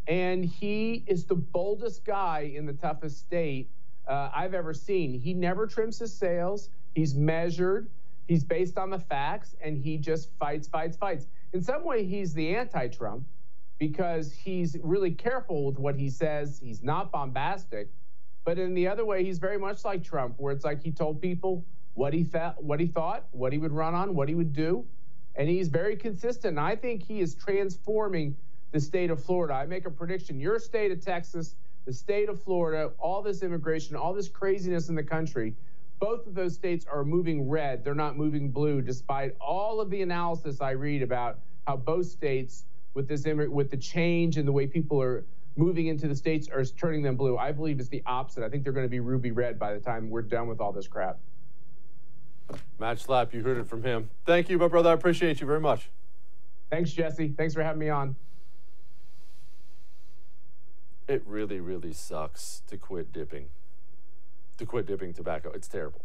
And 0.06 0.44
he 0.44 1.02
is 1.06 1.24
the 1.24 1.34
boldest 1.34 2.04
guy 2.04 2.52
in 2.54 2.66
the 2.66 2.74
toughest 2.74 3.18
state 3.18 3.70
uh, 4.06 4.30
I've 4.34 4.54
ever 4.54 4.74
seen. 4.74 5.18
He 5.18 5.32
never 5.32 5.66
trims 5.66 5.98
his 5.98 6.12
sails. 6.12 6.68
He's 6.94 7.14
measured. 7.14 7.88
He's 8.28 8.44
based 8.44 8.78
on 8.78 8.90
the 8.90 8.98
facts, 8.98 9.56
and 9.60 9.76
he 9.76 9.96
just 9.96 10.30
fights, 10.38 10.68
fights, 10.68 10.96
fights. 10.96 11.26
In 11.52 11.62
some 11.62 11.84
way, 11.84 12.04
he's 12.04 12.34
the 12.34 12.54
anti-Trump 12.54 13.24
because 13.82 14.32
he's 14.32 14.76
really 14.80 15.10
careful 15.10 15.66
with 15.66 15.76
what 15.76 15.96
he 15.96 16.08
says. 16.08 16.60
He's 16.62 16.84
not 16.84 17.10
bombastic, 17.10 17.88
but 18.44 18.56
in 18.56 18.74
the 18.74 18.86
other 18.86 19.04
way, 19.04 19.24
he's 19.24 19.40
very 19.40 19.58
much 19.58 19.84
like 19.84 20.04
Trump, 20.04 20.36
where 20.36 20.52
it's 20.52 20.64
like 20.64 20.80
he 20.80 20.92
told 20.92 21.20
people 21.20 21.64
what 21.94 22.14
he 22.14 22.22
felt, 22.22 22.62
what 22.62 22.78
he 22.78 22.86
thought, 22.86 23.26
what 23.32 23.52
he 23.52 23.58
would 23.58 23.72
run 23.72 23.92
on, 23.92 24.14
what 24.14 24.28
he 24.28 24.36
would 24.36 24.52
do, 24.52 24.86
and 25.34 25.48
he's 25.48 25.66
very 25.66 25.96
consistent. 25.96 26.60
I 26.60 26.76
think 26.76 27.02
he 27.02 27.18
is 27.18 27.34
transforming 27.34 28.36
the 28.70 28.78
state 28.78 29.10
of 29.10 29.20
Florida. 29.20 29.54
I 29.54 29.66
make 29.66 29.84
a 29.84 29.90
prediction: 29.90 30.38
your 30.38 30.60
state 30.60 30.92
of 30.92 31.04
Texas, 31.04 31.56
the 31.84 31.92
state 31.92 32.28
of 32.28 32.40
Florida, 32.40 32.92
all 33.00 33.20
this 33.20 33.42
immigration, 33.42 33.96
all 33.96 34.14
this 34.14 34.28
craziness 34.28 34.90
in 34.90 34.94
the 34.94 35.02
country. 35.02 35.56
Both 35.98 36.28
of 36.28 36.34
those 36.36 36.54
states 36.54 36.86
are 36.86 37.04
moving 37.04 37.48
red. 37.48 37.82
They're 37.82 37.96
not 37.96 38.16
moving 38.16 38.52
blue, 38.52 38.80
despite 38.80 39.34
all 39.40 39.80
of 39.80 39.90
the 39.90 40.02
analysis 40.02 40.60
I 40.60 40.70
read 40.70 41.02
about 41.02 41.40
how 41.66 41.78
both 41.78 42.06
states, 42.06 42.64
with 42.94 43.08
this 43.08 43.24
with 43.24 43.70
the 43.70 43.76
change 43.76 44.36
and 44.36 44.46
the 44.46 44.52
way 44.52 44.66
people 44.66 45.00
are 45.00 45.24
moving 45.56 45.86
into 45.86 46.08
the 46.08 46.16
states, 46.16 46.48
are 46.48 46.64
turning 46.64 47.02
them 47.02 47.16
blue. 47.16 47.36
I 47.36 47.52
believe 47.52 47.78
it's 47.78 47.88
the 47.88 48.02
opposite. 48.06 48.42
I 48.42 48.48
think 48.48 48.64
they're 48.64 48.72
going 48.72 48.86
to 48.86 48.90
be 48.90 49.00
ruby 49.00 49.30
red 49.30 49.58
by 49.58 49.74
the 49.74 49.80
time 49.80 50.08
we're 50.10 50.22
done 50.22 50.48
with 50.48 50.60
all 50.60 50.72
this 50.72 50.88
crap. 50.88 51.18
Matt 52.78 52.98
Schlapp, 52.98 53.32
you 53.32 53.42
heard 53.42 53.58
it 53.58 53.66
from 53.66 53.82
him. 53.82 54.10
Thank 54.26 54.48
you, 54.48 54.58
my 54.58 54.68
brother. 54.68 54.90
I 54.90 54.92
appreciate 54.94 55.40
you 55.40 55.46
very 55.46 55.60
much. 55.60 55.90
Thanks, 56.70 56.92
Jesse. 56.92 57.28
Thanks 57.36 57.54
for 57.54 57.62
having 57.62 57.78
me 57.78 57.88
on. 57.88 58.16
It 61.08 61.22
really, 61.26 61.60
really 61.60 61.92
sucks 61.92 62.62
to 62.68 62.76
quit 62.76 63.12
dipping. 63.12 63.46
To 64.58 64.66
quit 64.66 64.86
dipping 64.86 65.12
tobacco. 65.12 65.50
It's 65.54 65.68
terrible. 65.68 66.02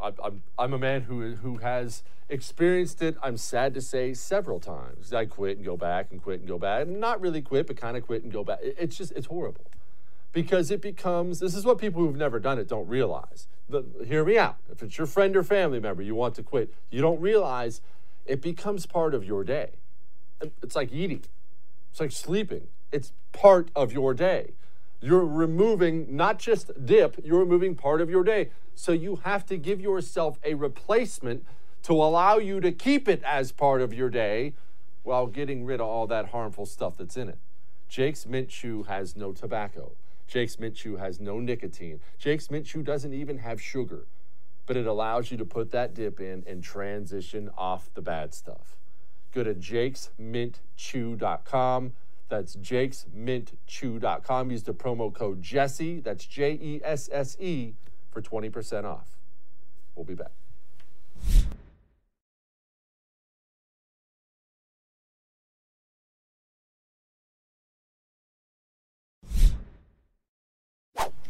I'm, 0.00 0.42
I'm 0.58 0.72
a 0.72 0.78
man 0.78 1.02
who, 1.02 1.34
who 1.36 1.58
has 1.58 2.02
experienced 2.28 3.02
it, 3.02 3.16
I'm 3.22 3.36
sad 3.36 3.74
to 3.74 3.80
say, 3.80 4.14
several 4.14 4.60
times. 4.60 5.12
I 5.12 5.24
quit 5.26 5.56
and 5.56 5.64
go 5.64 5.76
back 5.76 6.08
and 6.10 6.22
quit 6.22 6.40
and 6.40 6.48
go 6.48 6.58
back. 6.58 6.86
Not 6.86 7.20
really 7.20 7.42
quit, 7.42 7.66
but 7.66 7.76
kind 7.76 7.96
of 7.96 8.04
quit 8.04 8.22
and 8.22 8.32
go 8.32 8.44
back. 8.44 8.58
It's 8.62 8.96
just, 8.96 9.12
it's 9.12 9.26
horrible 9.26 9.64
because 10.34 10.70
it 10.70 10.82
becomes 10.82 11.38
this 11.38 11.54
is 11.54 11.64
what 11.64 11.78
people 11.78 12.02
who've 12.02 12.16
never 12.16 12.38
done 12.38 12.58
it 12.58 12.68
don't 12.68 12.88
realize. 12.88 13.46
The, 13.68 13.84
hear 14.06 14.24
me 14.24 14.36
out. 14.36 14.56
If 14.70 14.82
it's 14.82 14.98
your 14.98 15.06
friend 15.06 15.34
or 15.36 15.42
family 15.42 15.80
member 15.80 16.02
you 16.02 16.14
want 16.14 16.34
to 16.34 16.42
quit, 16.42 16.74
you 16.90 17.00
don't 17.00 17.20
realize 17.20 17.80
it 18.26 18.42
becomes 18.42 18.84
part 18.84 19.14
of 19.14 19.24
your 19.24 19.44
day. 19.44 19.70
It's 20.62 20.76
like 20.76 20.92
eating, 20.92 21.22
it's 21.90 22.00
like 22.00 22.12
sleeping. 22.12 22.66
It's 22.92 23.12
part 23.32 23.70
of 23.74 23.92
your 23.92 24.12
day. 24.12 24.52
You're 25.04 25.26
removing 25.26 26.16
not 26.16 26.38
just 26.38 26.70
dip, 26.86 27.20
you're 27.22 27.40
removing 27.40 27.74
part 27.74 28.00
of 28.00 28.08
your 28.08 28.24
day. 28.24 28.48
So 28.74 28.92
you 28.92 29.16
have 29.16 29.44
to 29.46 29.58
give 29.58 29.78
yourself 29.78 30.38
a 30.42 30.54
replacement 30.54 31.44
to 31.82 31.92
allow 31.92 32.38
you 32.38 32.58
to 32.60 32.72
keep 32.72 33.06
it 33.06 33.22
as 33.22 33.52
part 33.52 33.82
of 33.82 33.92
your 33.92 34.08
day 34.08 34.54
while 35.02 35.26
getting 35.26 35.66
rid 35.66 35.82
of 35.82 35.86
all 35.86 36.06
that 36.06 36.30
harmful 36.30 36.64
stuff 36.64 36.96
that's 36.96 37.18
in 37.18 37.28
it. 37.28 37.36
Jake's 37.86 38.24
Mint 38.24 38.48
Chew 38.48 38.84
has 38.84 39.14
no 39.14 39.32
tobacco. 39.32 39.92
Jake's 40.26 40.58
Mint 40.58 40.74
Chew 40.74 40.96
has 40.96 41.20
no 41.20 41.38
nicotine. 41.38 42.00
Jake's 42.18 42.50
Mint 42.50 42.64
Chew 42.64 42.82
doesn't 42.82 43.12
even 43.12 43.36
have 43.36 43.60
sugar, 43.60 44.06
but 44.64 44.78
it 44.78 44.86
allows 44.86 45.30
you 45.30 45.36
to 45.36 45.44
put 45.44 45.70
that 45.72 45.92
dip 45.92 46.18
in 46.18 46.42
and 46.46 46.64
transition 46.64 47.50
off 47.58 47.90
the 47.92 48.00
bad 48.00 48.32
stuff. 48.32 48.78
Go 49.34 49.44
to 49.44 49.52
jakesmintchew.com. 49.52 51.92
That's 52.34 52.56
jakesmintchew.com. 52.56 54.50
Use 54.50 54.64
the 54.64 54.74
promo 54.74 55.14
code 55.14 55.40
Jesse, 55.40 56.00
that's 56.00 56.26
J 56.26 56.54
E 56.54 56.80
S 56.82 57.08
S 57.12 57.36
E, 57.38 57.74
for 58.10 58.20
20% 58.20 58.82
off. 58.84 59.16
We'll 59.94 60.04
be 60.04 60.14
back. 60.14 60.32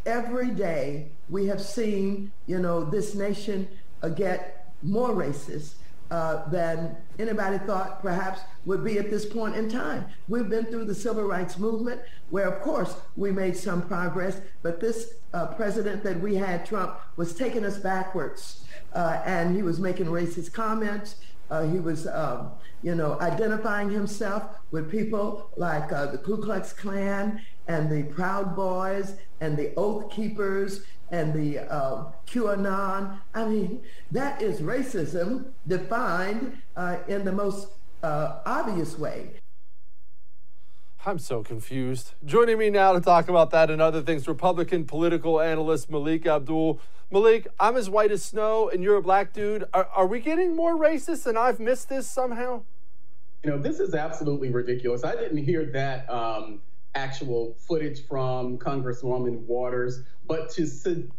every 0.06 0.50
day 0.50 1.08
we 1.30 1.46
have 1.46 1.62
seen, 1.62 2.30
you 2.46 2.58
know, 2.58 2.84
this 2.84 3.14
nation 3.14 3.66
get 4.14 4.70
more 4.82 5.10
racist 5.10 5.76
uh, 6.10 6.48
than 6.50 6.96
anybody 7.18 7.58
thought 7.58 8.02
perhaps 8.02 8.40
would 8.64 8.84
be 8.84 8.98
at 8.98 9.10
this 9.10 9.24
point 9.26 9.56
in 9.56 9.68
time. 9.68 10.04
We've 10.28 10.48
been 10.48 10.66
through 10.66 10.84
the 10.84 10.94
civil 10.94 11.24
rights 11.24 11.58
movement 11.58 12.00
where, 12.30 12.48
of 12.48 12.60
course, 12.62 12.96
we 13.16 13.30
made 13.30 13.56
some 13.56 13.82
progress, 13.82 14.40
but 14.62 14.80
this 14.80 15.14
uh, 15.32 15.46
president 15.46 16.02
that 16.04 16.20
we 16.20 16.36
had, 16.36 16.66
Trump, 16.66 16.98
was 17.16 17.34
taking 17.34 17.64
us 17.64 17.78
backwards. 17.78 18.64
Uh, 18.94 19.20
and 19.24 19.56
he 19.56 19.62
was 19.62 19.80
making 19.80 20.06
racist 20.06 20.52
comments. 20.52 21.16
Uh, 21.50 21.64
he 21.64 21.78
was, 21.78 22.06
um, 22.06 22.50
you 22.82 22.94
know, 22.94 23.18
identifying 23.20 23.90
himself 23.90 24.44
with 24.70 24.90
people 24.90 25.50
like 25.56 25.92
uh, 25.92 26.06
the 26.06 26.18
Ku 26.18 26.36
Klux 26.38 26.72
Klan 26.72 27.40
and 27.66 27.90
the 27.90 28.04
Proud 28.14 28.54
Boys 28.54 29.16
and 29.40 29.56
the 29.56 29.74
Oath 29.76 30.10
Keepers 30.10 30.82
and 31.10 31.32
the 31.32 31.60
uh, 31.70 32.04
QAnon. 32.26 33.18
I 33.34 33.44
mean, 33.46 33.82
that 34.10 34.42
is 34.42 34.60
racism 34.60 35.46
defined 35.66 36.58
uh, 36.76 36.98
in 37.08 37.24
the 37.24 37.32
most 37.32 37.68
uh, 38.02 38.40
obvious 38.44 38.98
way. 38.98 39.30
I'm 41.06 41.18
so 41.18 41.42
confused. 41.42 42.14
Joining 42.24 42.58
me 42.58 42.70
now 42.70 42.92
to 42.92 43.00
talk 43.00 43.28
about 43.28 43.50
that 43.50 43.70
and 43.70 43.82
other 43.82 44.00
things, 44.00 44.26
Republican 44.26 44.86
political 44.86 45.38
analyst 45.40 45.90
Melik 45.90 46.26
Abdul. 46.26 46.80
Melik, 47.12 47.46
I'm 47.60 47.76
as 47.76 47.90
white 47.90 48.10
as 48.10 48.22
snow 48.22 48.70
and 48.70 48.82
you're 48.82 48.96
a 48.96 49.02
black 49.02 49.34
dude. 49.34 49.64
Are, 49.74 49.86
are 49.94 50.06
we 50.06 50.20
getting 50.20 50.56
more 50.56 50.74
racist 50.74 51.26
and 51.26 51.36
I've 51.36 51.60
missed 51.60 51.90
this 51.90 52.08
somehow? 52.08 52.62
You 53.42 53.50
know, 53.50 53.58
this 53.58 53.80
is 53.80 53.94
absolutely 53.94 54.48
ridiculous. 54.48 55.04
I 55.04 55.14
didn't 55.14 55.44
hear 55.44 55.66
that 55.72 56.08
um, 56.10 56.62
actual 56.94 57.56
footage 57.58 58.06
from 58.06 58.58
Congresswoman 58.58 59.40
Waters, 59.40 60.00
but 60.26 60.50
to, 60.50 60.66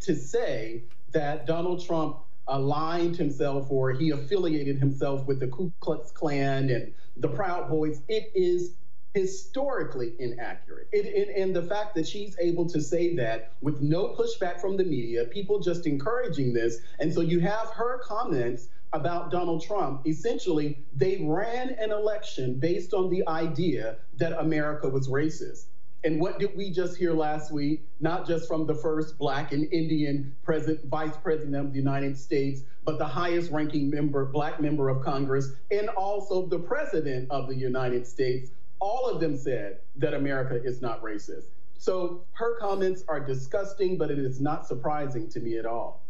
to 0.00 0.14
say 0.14 0.84
that 1.12 1.46
Donald 1.46 1.84
Trump 1.84 2.18
aligned 2.48 3.16
himself 3.16 3.70
or 3.70 3.92
he 3.92 4.10
affiliated 4.10 4.78
himself 4.78 5.26
with 5.26 5.40
the 5.40 5.48
Ku 5.48 5.72
Klux 5.80 6.10
Klan 6.12 6.70
and 6.70 6.92
the 7.16 7.28
Proud 7.28 7.68
Boys, 7.68 8.00
it 8.08 8.30
is 8.34 8.74
historically 9.14 10.12
inaccurate. 10.18 10.88
It, 10.92 11.06
it, 11.06 11.40
and 11.40 11.56
the 11.56 11.62
fact 11.62 11.94
that 11.94 12.06
she's 12.06 12.36
able 12.38 12.68
to 12.68 12.82
say 12.82 13.16
that 13.16 13.52
with 13.62 13.80
no 13.80 14.08
pushback 14.08 14.60
from 14.60 14.76
the 14.76 14.84
media, 14.84 15.24
people 15.24 15.58
just 15.58 15.86
encouraging 15.86 16.52
this. 16.52 16.78
And 16.98 17.12
so 17.12 17.22
you 17.22 17.40
have 17.40 17.70
her 17.70 17.98
comments 18.00 18.68
about 18.96 19.30
Donald 19.30 19.62
Trump. 19.62 20.06
Essentially, 20.06 20.78
they 20.94 21.18
ran 21.22 21.70
an 21.70 21.92
election 21.92 22.58
based 22.58 22.94
on 22.94 23.10
the 23.10 23.26
idea 23.28 23.96
that 24.16 24.38
America 24.40 24.88
was 24.88 25.08
racist. 25.08 25.66
And 26.04 26.20
what 26.20 26.38
did 26.38 26.56
we 26.56 26.70
just 26.70 26.96
hear 26.96 27.12
last 27.12 27.50
week? 27.52 27.86
Not 28.00 28.26
just 28.26 28.46
from 28.46 28.66
the 28.66 28.74
first 28.74 29.18
black 29.18 29.52
and 29.52 29.72
Indian 29.72 30.34
president, 30.44 30.86
vice 30.86 31.16
president 31.16 31.56
of 31.56 31.72
the 31.72 31.78
United 31.78 32.16
States, 32.16 32.62
but 32.84 32.98
the 32.98 33.06
highest 33.06 33.50
ranking 33.50 33.90
member, 33.90 34.24
black 34.26 34.60
member 34.60 34.88
of 34.88 35.02
Congress, 35.02 35.50
and 35.70 35.88
also 35.90 36.46
the 36.46 36.58
president 36.58 37.30
of 37.30 37.48
the 37.48 37.56
United 37.56 38.06
States 38.06 38.50
all 38.80 39.08
of 39.08 39.20
them 39.20 39.36
said 39.36 39.78
that 39.96 40.14
America 40.14 40.60
is 40.62 40.82
not 40.82 41.02
racist. 41.02 41.46
So 41.78 42.24
her 42.32 42.56
comments 42.58 43.04
are 43.08 43.20
disgusting, 43.20 43.98
but 43.98 44.10
it 44.10 44.18
is 44.18 44.40
not 44.40 44.66
surprising 44.66 45.28
to 45.30 45.40
me 45.40 45.58
at 45.58 45.66
all. 45.66 46.02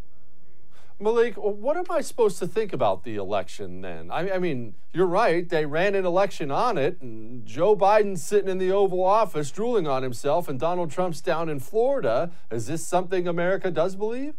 Melik, 1.01 1.36
what 1.36 1.76
am 1.76 1.84
I 1.90 2.01
supposed 2.01 2.38
to 2.38 2.47
think 2.47 2.72
about 2.72 3.05
the 3.05 3.16
election 3.16 3.82
then? 3.82 4.11
I, 4.11 4.30
I, 4.32 4.38
mean, 4.38 4.74
you're 4.94 5.07
right. 5.07 5.47
They 5.47 5.66
ran 5.66 5.94
an 5.94 6.07
election 6.07 6.51
on 6.51 6.78
it, 6.78 6.99
and 7.03 7.44
Joe 7.44 7.76
Biden's 7.76 8.22
sitting 8.22 8.49
in 8.49 8.57
the 8.57 8.72
Oval 8.72 9.05
Office 9.05 9.51
drooling 9.51 9.86
on 9.86 10.03
himself, 10.03 10.49
and 10.49 10.59
Donald 10.59 10.90
Trump's 10.90 11.20
down 11.20 11.51
in 11.51 11.61
Florida. 11.61 12.30
Is 12.51 12.66
this 12.66 12.86
something 12.86 13.28
America 13.28 13.70
does 13.70 13.94
believe? 13.94 14.34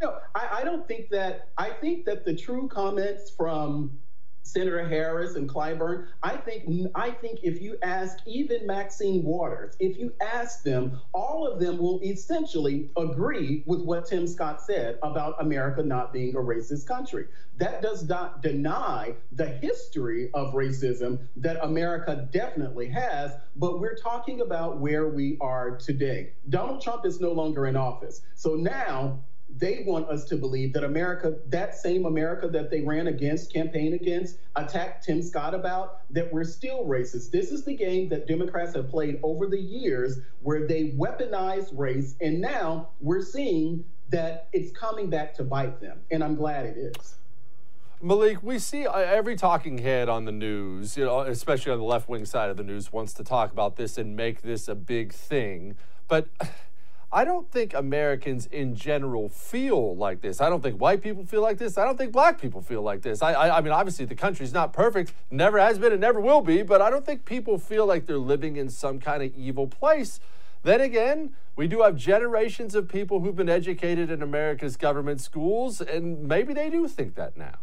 No, 0.00 0.18
I, 0.36 0.58
I 0.60 0.64
don't 0.64 0.86
think 0.86 1.10
that. 1.10 1.48
I 1.58 1.70
think 1.70 2.04
that 2.04 2.24
the 2.24 2.34
true 2.34 2.68
comments 2.68 3.30
from 3.30 3.98
Senator 4.42 4.86
Harris 4.86 5.36
and 5.36 5.48
Clyburn. 5.48 6.06
I 6.22 6.36
think 6.36 6.90
I 6.94 7.10
think 7.10 7.40
if 7.42 7.60
you 7.60 7.76
ask 7.82 8.18
even 8.26 8.66
Maxine 8.66 9.22
Waters, 9.22 9.76
if 9.80 9.98
you 9.98 10.12
ask 10.20 10.62
them, 10.62 11.00
all 11.12 11.46
of 11.46 11.60
them 11.60 11.78
will 11.78 12.00
essentially 12.02 12.90
agree 12.96 13.62
with 13.66 13.80
what 13.80 14.06
Tim 14.06 14.26
Scott 14.26 14.60
said 14.60 14.98
about 15.02 15.40
America 15.40 15.82
not 15.82 16.12
being 16.12 16.34
a 16.34 16.40
racist 16.40 16.86
country. 16.86 17.26
That 17.58 17.82
does 17.82 18.08
not 18.08 18.42
deny 18.42 19.14
the 19.32 19.46
history 19.46 20.30
of 20.34 20.54
racism 20.54 21.18
that 21.36 21.58
America 21.62 22.28
definitely 22.32 22.88
has, 22.88 23.32
but 23.56 23.80
we're 23.80 23.96
talking 23.96 24.40
about 24.40 24.78
where 24.78 25.08
we 25.08 25.36
are 25.40 25.76
today. 25.76 26.32
Donald 26.48 26.82
Trump 26.82 27.06
is 27.06 27.20
no 27.20 27.32
longer 27.32 27.66
in 27.66 27.76
office. 27.76 28.22
So 28.34 28.54
now 28.54 29.20
they 29.58 29.84
want 29.86 30.08
us 30.08 30.24
to 30.24 30.36
believe 30.36 30.72
that 30.72 30.84
America, 30.84 31.34
that 31.48 31.76
same 31.76 32.06
America 32.06 32.48
that 32.48 32.70
they 32.70 32.80
ran 32.80 33.06
against, 33.06 33.52
campaign 33.52 33.94
against, 33.94 34.38
attacked 34.56 35.04
Tim 35.04 35.22
Scott 35.22 35.54
about, 35.54 36.00
that 36.10 36.32
we're 36.32 36.44
still 36.44 36.84
racist. 36.84 37.30
This 37.30 37.52
is 37.52 37.64
the 37.64 37.74
game 37.74 38.08
that 38.08 38.26
Democrats 38.26 38.74
have 38.74 38.88
played 38.88 39.20
over 39.22 39.46
the 39.46 39.60
years 39.60 40.18
where 40.40 40.66
they 40.66 40.90
weaponize 40.90 41.68
race, 41.76 42.16
and 42.20 42.40
now 42.40 42.88
we're 43.00 43.22
seeing 43.22 43.84
that 44.10 44.48
it's 44.52 44.70
coming 44.76 45.08
back 45.08 45.34
to 45.34 45.44
bite 45.44 45.80
them, 45.80 46.00
and 46.10 46.22
I'm 46.22 46.36
glad 46.36 46.66
it 46.66 46.76
is. 46.76 47.16
Melik, 48.02 48.42
we 48.42 48.58
see 48.58 48.84
uh, 48.84 48.98
every 48.98 49.36
talking 49.36 49.78
head 49.78 50.08
on 50.08 50.24
the 50.24 50.32
news, 50.32 50.96
you 50.96 51.04
know, 51.04 51.20
especially 51.20 51.70
on 51.70 51.78
the 51.78 51.84
left 51.84 52.08
wing 52.08 52.24
side 52.24 52.50
of 52.50 52.56
the 52.56 52.64
news, 52.64 52.92
wants 52.92 53.12
to 53.14 53.22
talk 53.22 53.52
about 53.52 53.76
this 53.76 53.96
and 53.96 54.16
make 54.16 54.42
this 54.42 54.66
a 54.66 54.74
big 54.74 55.12
thing. 55.12 55.76
But 56.08 56.26
I 57.14 57.24
don't 57.24 57.50
think 57.50 57.74
Americans 57.74 58.46
in 58.46 58.74
general 58.74 59.28
feel 59.28 59.94
like 59.94 60.22
this. 60.22 60.40
I 60.40 60.48
don't 60.48 60.62
think 60.62 60.80
white 60.80 61.02
people 61.02 61.26
feel 61.26 61.42
like 61.42 61.58
this. 61.58 61.76
I 61.76 61.84
don't 61.84 61.98
think 61.98 62.10
black 62.10 62.40
people 62.40 62.62
feel 62.62 62.80
like 62.80 63.02
this. 63.02 63.20
I, 63.20 63.32
I, 63.34 63.58
I, 63.58 63.60
mean, 63.60 63.72
obviously, 63.72 64.06
the 64.06 64.14
country's 64.14 64.54
not 64.54 64.72
perfect, 64.72 65.12
never 65.30 65.58
has 65.58 65.78
been, 65.78 65.92
and 65.92 66.00
never 66.00 66.20
will 66.20 66.40
be, 66.40 66.62
but 66.62 66.80
I 66.80 66.88
don't 66.88 67.04
think 67.04 67.26
people 67.26 67.58
feel 67.58 67.84
like 67.84 68.06
they're 68.06 68.16
living 68.16 68.56
in 68.56 68.70
some 68.70 68.98
kind 68.98 69.22
of 69.22 69.36
evil 69.36 69.66
place. 69.66 70.20
Then 70.62 70.80
again, 70.80 71.34
we 71.54 71.66
do 71.66 71.82
have 71.82 71.96
generations 71.96 72.74
of 72.74 72.88
people 72.88 73.20
who've 73.20 73.36
been 73.36 73.50
educated 73.50 74.10
in 74.10 74.22
America's 74.22 74.78
government 74.78 75.20
schools, 75.20 75.82
and 75.82 76.26
maybe 76.26 76.54
they 76.54 76.70
do 76.70 76.88
think 76.88 77.14
that 77.16 77.36
now. 77.36 77.58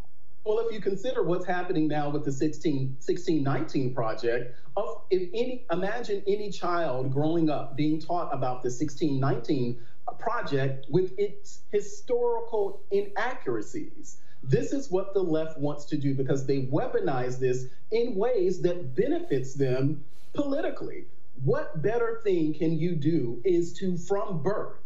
Well, 0.46 0.60
if 0.60 0.74
you 0.74 0.80
consider 0.80 1.22
what's 1.22 1.46
happening 1.46 1.88
now 1.88 2.10
with 2.10 2.24
the 2.24 2.32
16, 2.32 2.98
1619 3.06 3.94
project, 3.94 4.56
of 4.78 5.02
if 5.10 5.30
any 5.34 5.66
imagine 5.72 6.24
any 6.28 6.50
child 6.50 7.12
growing 7.12 7.50
up 7.50 7.76
being 7.76 8.00
taught 8.00 8.34
about 8.34 8.64
the 8.64 8.70
1619 8.70 9.80
project 10.18 10.86
with 10.90 11.14
its 11.20 11.62
historical 11.72 12.82
inaccuracies. 12.92 14.18
This 14.42 14.72
is 14.72 14.90
what 14.90 15.14
the 15.14 15.22
left 15.22 15.60
wants 15.60 15.86
to 15.86 15.98
do 15.98 16.16
because 16.16 16.46
they 16.46 16.64
weaponize 16.64 17.40
this 17.40 17.66
in 17.92 18.16
ways 18.16 18.62
that 18.62 18.96
benefits 18.96 19.54
them 19.54 20.04
politically. 20.34 21.06
What 21.44 21.82
better 21.82 22.22
thing 22.24 22.54
can 22.54 22.78
you 22.78 22.96
do 22.96 23.42
is 23.44 23.74
to, 23.74 23.98
from 23.98 24.42
birth, 24.42 24.80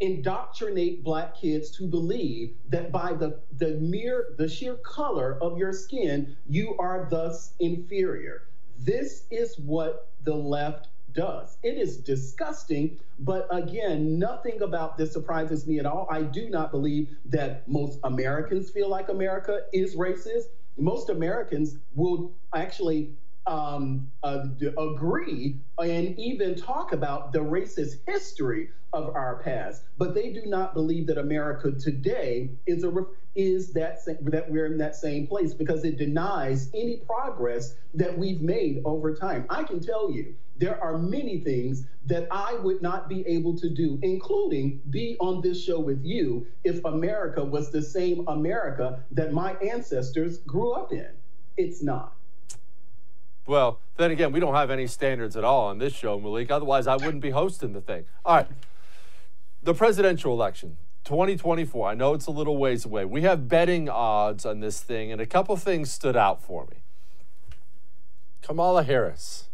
indoctrinate 0.00 1.02
black 1.02 1.34
kids 1.34 1.70
to 1.72 1.86
believe 1.86 2.54
that 2.68 2.92
by 2.92 3.12
the, 3.12 3.40
the 3.56 3.74
mere 3.80 4.34
the 4.36 4.48
sheer 4.48 4.76
color 4.76 5.38
of 5.42 5.58
your 5.58 5.72
skin 5.72 6.36
you 6.48 6.76
are 6.78 7.08
thus 7.10 7.54
inferior. 7.58 8.48
This 8.78 9.24
is 9.30 9.58
what 9.58 10.12
the 10.22 10.34
left 10.34 10.88
does. 11.12 11.58
It 11.62 11.76
is 11.78 11.96
disgusting 11.96 12.98
but 13.18 13.48
again 13.50 14.18
nothing 14.18 14.62
about 14.62 14.96
this 14.96 15.12
surprises 15.12 15.66
me 15.66 15.80
at 15.80 15.86
all. 15.86 16.06
I 16.10 16.22
do 16.22 16.48
not 16.48 16.70
believe 16.70 17.16
that 17.24 17.68
most 17.68 17.98
americans 18.04 18.70
feel 18.70 18.88
like 18.88 19.08
america 19.08 19.62
is 19.72 19.96
racist. 19.96 20.44
Most 20.76 21.08
americans 21.10 21.76
will 21.94 22.32
actually 22.54 23.16
um, 23.48 24.12
uh, 24.22 24.44
agree 24.78 25.56
and 25.82 26.18
even 26.18 26.54
talk 26.54 26.92
about 26.92 27.32
the 27.32 27.38
racist 27.38 27.96
history 28.06 28.68
of 28.92 29.14
our 29.14 29.40
past, 29.42 29.82
but 29.96 30.14
they 30.14 30.30
do 30.32 30.42
not 30.46 30.74
believe 30.74 31.06
that 31.06 31.18
America 31.18 31.72
today 31.72 32.50
is 32.66 32.84
a 32.84 32.92
is 33.34 33.72
that 33.72 33.98
that 34.22 34.50
we're 34.50 34.66
in 34.66 34.78
that 34.78 34.96
same 34.96 35.26
place 35.26 35.54
because 35.54 35.84
it 35.84 35.96
denies 35.96 36.70
any 36.74 36.96
progress 36.96 37.74
that 37.94 38.16
we've 38.16 38.40
made 38.40 38.82
over 38.84 39.14
time. 39.14 39.46
I 39.48 39.62
can 39.62 39.80
tell 39.80 40.10
you 40.10 40.34
there 40.56 40.82
are 40.82 40.98
many 40.98 41.38
things 41.38 41.84
that 42.06 42.26
I 42.30 42.54
would 42.54 42.82
not 42.82 43.08
be 43.08 43.26
able 43.28 43.56
to 43.58 43.68
do, 43.68 43.98
including 44.02 44.80
be 44.90 45.16
on 45.20 45.40
this 45.40 45.62
show 45.62 45.78
with 45.78 46.04
you 46.04 46.46
if 46.64 46.84
America 46.84 47.44
was 47.44 47.70
the 47.70 47.82
same 47.82 48.26
America 48.26 49.04
that 49.12 49.32
my 49.32 49.52
ancestors 49.54 50.38
grew 50.38 50.72
up 50.72 50.92
in. 50.92 51.08
It's 51.56 51.82
not. 51.82 52.17
Well, 53.48 53.80
then 53.96 54.10
again, 54.10 54.30
we 54.30 54.40
don't 54.40 54.54
have 54.54 54.70
any 54.70 54.86
standards 54.86 55.34
at 55.34 55.42
all 55.42 55.68
on 55.68 55.78
this 55.78 55.94
show, 55.94 56.20
Melik. 56.20 56.50
Otherwise, 56.50 56.86
I 56.86 56.96
wouldn't 56.96 57.22
be 57.22 57.30
hosting 57.30 57.72
the 57.72 57.80
thing. 57.80 58.04
All 58.22 58.36
right. 58.36 58.46
The 59.62 59.72
presidential 59.72 60.34
election, 60.34 60.76
2024. 61.04 61.88
I 61.88 61.94
know 61.94 62.12
it's 62.12 62.26
a 62.26 62.30
little 62.30 62.58
ways 62.58 62.84
away. 62.84 63.06
We 63.06 63.22
have 63.22 63.48
betting 63.48 63.88
odds 63.88 64.44
on 64.44 64.60
this 64.60 64.82
thing, 64.82 65.10
and 65.10 65.18
a 65.18 65.24
couple 65.24 65.56
things 65.56 65.90
stood 65.90 66.14
out 66.14 66.42
for 66.42 66.66
me. 66.70 66.82
Kamala 68.42 68.82
Harris. 68.82 69.48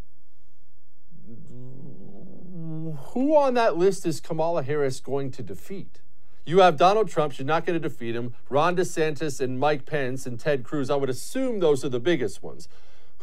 Who 3.12 3.36
on 3.36 3.54
that 3.54 3.76
list 3.76 4.04
is 4.04 4.20
Kamala 4.20 4.64
Harris 4.64 4.98
going 4.98 5.30
to 5.30 5.42
defeat? 5.42 6.00
You 6.44 6.58
have 6.58 6.76
Donald 6.76 7.08
Trump, 7.08 7.32
she's 7.32 7.46
not 7.46 7.64
going 7.64 7.80
to 7.80 7.88
defeat 7.88 8.16
him, 8.16 8.34
Ron 8.50 8.76
DeSantis 8.76 9.40
and 9.40 9.58
Mike 9.58 9.86
Pence 9.86 10.26
and 10.26 10.38
Ted 10.38 10.64
Cruz. 10.64 10.90
I 10.90 10.96
would 10.96 11.08
assume 11.08 11.60
those 11.60 11.84
are 11.84 11.88
the 11.88 12.00
biggest 12.00 12.42
ones. 12.42 12.68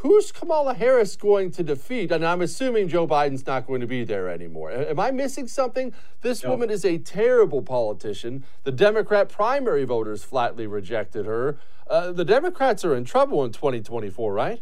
Who's 0.01 0.31
Kamala 0.31 0.73
Harris 0.73 1.15
going 1.15 1.51
to 1.51 1.63
defeat? 1.63 2.11
And 2.11 2.25
I'm 2.25 2.41
assuming 2.41 2.87
Joe 2.87 3.07
Biden's 3.07 3.45
not 3.45 3.67
going 3.67 3.81
to 3.81 3.87
be 3.87 4.03
there 4.03 4.29
anymore. 4.29 4.71
Am 4.71 4.99
I 4.99 5.11
missing 5.11 5.47
something? 5.47 5.93
This 6.21 6.43
no. 6.43 6.49
woman 6.49 6.71
is 6.71 6.83
a 6.83 6.97
terrible 6.97 7.61
politician. 7.61 8.43
The 8.63 8.71
Democrat 8.71 9.29
primary 9.29 9.83
voters 9.83 10.23
flatly 10.23 10.65
rejected 10.65 11.27
her. 11.27 11.57
Uh, 11.87 12.11
the 12.11 12.25
Democrats 12.25 12.83
are 12.83 12.95
in 12.95 13.05
trouble 13.05 13.45
in 13.45 13.51
2024, 13.51 14.33
right? 14.33 14.61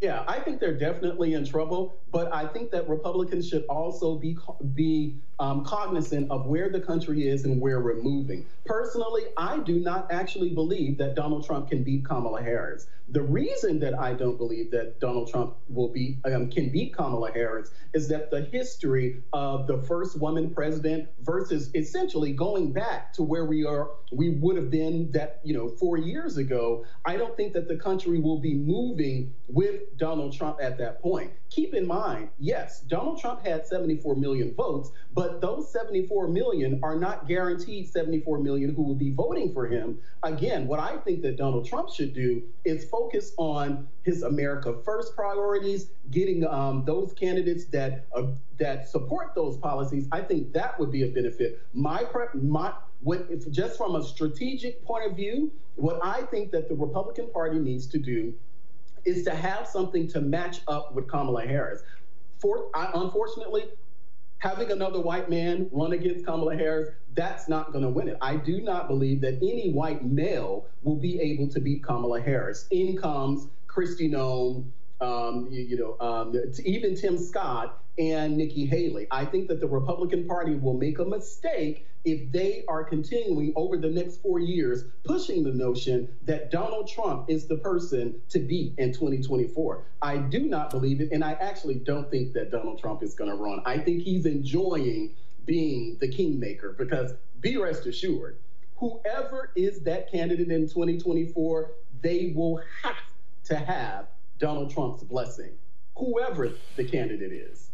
Yeah, 0.00 0.22
I 0.28 0.38
think 0.38 0.60
they're 0.60 0.78
definitely 0.78 1.34
in 1.34 1.44
trouble, 1.44 1.98
but 2.12 2.32
I 2.32 2.46
think 2.46 2.70
that 2.70 2.88
Republicans 2.88 3.48
should 3.48 3.64
also 3.68 4.14
be 4.14 4.38
be 4.74 5.16
um, 5.40 5.64
cognizant 5.64 6.30
of 6.30 6.46
where 6.46 6.68
the 6.68 6.80
country 6.80 7.26
is 7.26 7.44
and 7.44 7.60
where 7.60 7.80
we're 7.80 8.00
moving. 8.00 8.46
Personally, 8.64 9.24
I 9.36 9.58
do 9.58 9.80
not 9.80 10.06
actually 10.12 10.50
believe 10.50 10.98
that 10.98 11.16
Donald 11.16 11.44
Trump 11.44 11.70
can 11.70 11.82
beat 11.82 12.04
Kamala 12.04 12.40
Harris. 12.40 12.86
The 13.10 13.22
reason 13.22 13.78
that 13.80 13.98
I 13.98 14.12
don't 14.12 14.36
believe 14.36 14.70
that 14.72 15.00
Donald 15.00 15.30
Trump 15.30 15.56
will 15.68 15.88
be 15.88 16.18
um, 16.24 16.50
can 16.50 16.70
beat 16.70 16.94
Kamala 16.94 17.32
Harris 17.32 17.70
is 17.94 18.08
that 18.08 18.30
the 18.30 18.42
history 18.42 19.22
of 19.32 19.66
the 19.66 19.78
first 19.78 20.20
woman 20.20 20.50
president 20.54 21.08
versus 21.22 21.70
essentially 21.74 22.32
going 22.32 22.72
back 22.72 23.14
to 23.14 23.22
where 23.22 23.46
we 23.46 23.64
are, 23.64 23.90
we 24.12 24.30
would 24.30 24.56
have 24.56 24.70
been 24.70 25.10
that 25.12 25.40
you 25.42 25.54
know 25.54 25.68
four 25.68 25.96
years 25.96 26.36
ago. 26.36 26.84
I 27.06 27.16
don't 27.16 27.36
think 27.36 27.54
that 27.54 27.66
the 27.66 27.76
country 27.76 28.20
will 28.20 28.40
be 28.40 28.54
moving 28.54 29.34
with 29.46 29.96
Donald 29.96 30.36
Trump 30.36 30.58
at 30.60 30.76
that 30.78 31.00
point. 31.00 31.32
Keep 31.50 31.72
in 31.74 31.86
mind, 31.86 32.28
yes, 32.38 32.80
Donald 32.82 33.18
Trump 33.20 33.44
had 33.44 33.66
74 33.66 34.16
million 34.16 34.54
votes, 34.54 34.90
but 35.14 35.40
those 35.40 35.72
74 35.72 36.28
million 36.28 36.78
are 36.82 36.94
not 36.94 37.26
guaranteed 37.26 37.88
74 37.88 38.38
million 38.38 38.74
who 38.74 38.82
will 38.82 38.94
be 38.94 39.10
voting 39.12 39.54
for 39.54 39.66
him. 39.66 39.98
Again, 40.22 40.66
what 40.66 40.78
I 40.78 40.98
think 40.98 41.22
that 41.22 41.36
Donald 41.38 41.66
Trump 41.66 41.88
should 41.88 42.12
do 42.12 42.42
is 42.64 42.84
focus 42.90 43.32
on 43.38 43.88
his 44.02 44.22
America 44.22 44.74
First 44.84 45.16
priorities, 45.16 45.90
getting 46.10 46.46
um, 46.46 46.84
those 46.84 47.14
candidates 47.14 47.64
that 47.66 48.06
uh, 48.14 48.24
that 48.58 48.88
support 48.88 49.34
those 49.34 49.56
policies. 49.56 50.06
I 50.12 50.20
think 50.20 50.52
that 50.52 50.78
would 50.78 50.92
be 50.92 51.02
a 51.04 51.08
benefit. 51.08 51.62
My 51.72 52.04
my 52.34 52.74
what 53.00 53.26
if 53.30 53.50
just 53.50 53.78
from 53.78 53.96
a 53.96 54.02
strategic 54.02 54.84
point 54.84 55.10
of 55.10 55.16
view, 55.16 55.52
what 55.76 55.98
I 56.02 56.22
think 56.22 56.50
that 56.50 56.68
the 56.68 56.74
Republican 56.74 57.30
Party 57.32 57.58
needs 57.58 57.86
to 57.88 57.98
do 57.98 58.34
is 59.04 59.24
to 59.24 59.34
have 59.34 59.66
something 59.66 60.08
to 60.08 60.20
match 60.20 60.60
up 60.68 60.94
with 60.94 61.08
Kamala 61.08 61.44
Harris. 61.44 61.82
For, 62.38 62.68
I, 62.74 62.90
unfortunately, 62.94 63.64
having 64.38 64.70
another 64.70 65.00
white 65.00 65.28
man 65.28 65.68
run 65.72 65.92
against 65.92 66.24
Kamala 66.24 66.56
Harris, 66.56 66.90
that's 67.14 67.48
not 67.48 67.72
going 67.72 67.82
to 67.82 67.90
win 67.90 68.08
it. 68.08 68.16
I 68.20 68.36
do 68.36 68.60
not 68.60 68.86
believe 68.86 69.20
that 69.22 69.34
any 69.36 69.72
white 69.72 70.04
male 70.04 70.66
will 70.82 70.96
be 70.96 71.20
able 71.20 71.48
to 71.48 71.60
beat 71.60 71.82
Kamala 71.82 72.20
Harris. 72.20 72.66
In 72.70 72.96
comes 72.96 73.48
Kristi 73.66 74.10
Noem, 74.10 74.66
um, 75.00 75.48
you, 75.50 75.62
you, 75.62 75.76
know, 75.76 75.96
um, 76.00 76.34
even 76.64 76.94
Tim 76.94 77.18
Scott 77.18 77.82
and 77.98 78.36
Nikki 78.36 78.66
Haley. 78.66 79.08
I 79.10 79.24
think 79.24 79.48
that 79.48 79.60
the 79.60 79.66
Republican 79.66 80.26
Party 80.26 80.54
will 80.54 80.74
make 80.74 81.00
a 81.00 81.04
mistake 81.04 81.87
if 82.04 82.30
they 82.32 82.64
are 82.68 82.84
continuing 82.84 83.52
over 83.56 83.76
the 83.76 83.88
next 83.88 84.22
four 84.22 84.38
years 84.38 84.84
pushing 85.04 85.42
the 85.42 85.52
notion 85.52 86.08
that 86.22 86.50
Donald 86.50 86.88
Trump 86.88 87.28
is 87.28 87.46
the 87.46 87.56
person 87.56 88.14
to 88.28 88.38
beat 88.38 88.74
in 88.78 88.92
2024. 88.92 89.84
I 90.02 90.16
do 90.18 90.40
not 90.40 90.70
believe 90.70 91.00
it, 91.00 91.10
and 91.12 91.24
I 91.24 91.32
actually 91.32 91.76
don't 91.76 92.10
think 92.10 92.32
that 92.34 92.50
Donald 92.50 92.78
Trump 92.78 93.02
is 93.02 93.14
going 93.14 93.30
to 93.30 93.36
run. 93.36 93.60
I 93.66 93.78
think 93.78 94.02
he's 94.02 94.26
enjoying 94.26 95.14
being 95.44 95.96
the 96.00 96.08
kingmaker 96.08 96.74
because 96.78 97.14
be 97.40 97.56
rest 97.56 97.86
assured, 97.86 98.38
whoever 98.76 99.50
is 99.56 99.80
that 99.80 100.10
candidate 100.10 100.50
in 100.50 100.62
2024, 100.62 101.70
they 102.00 102.32
will 102.34 102.60
have 102.82 102.96
to 103.44 103.56
have 103.56 104.06
Donald 104.38 104.70
Trump's 104.70 105.02
blessing, 105.02 105.52
whoever 105.96 106.50
the 106.76 106.84
candidate 106.84 107.32
is. 107.32 107.67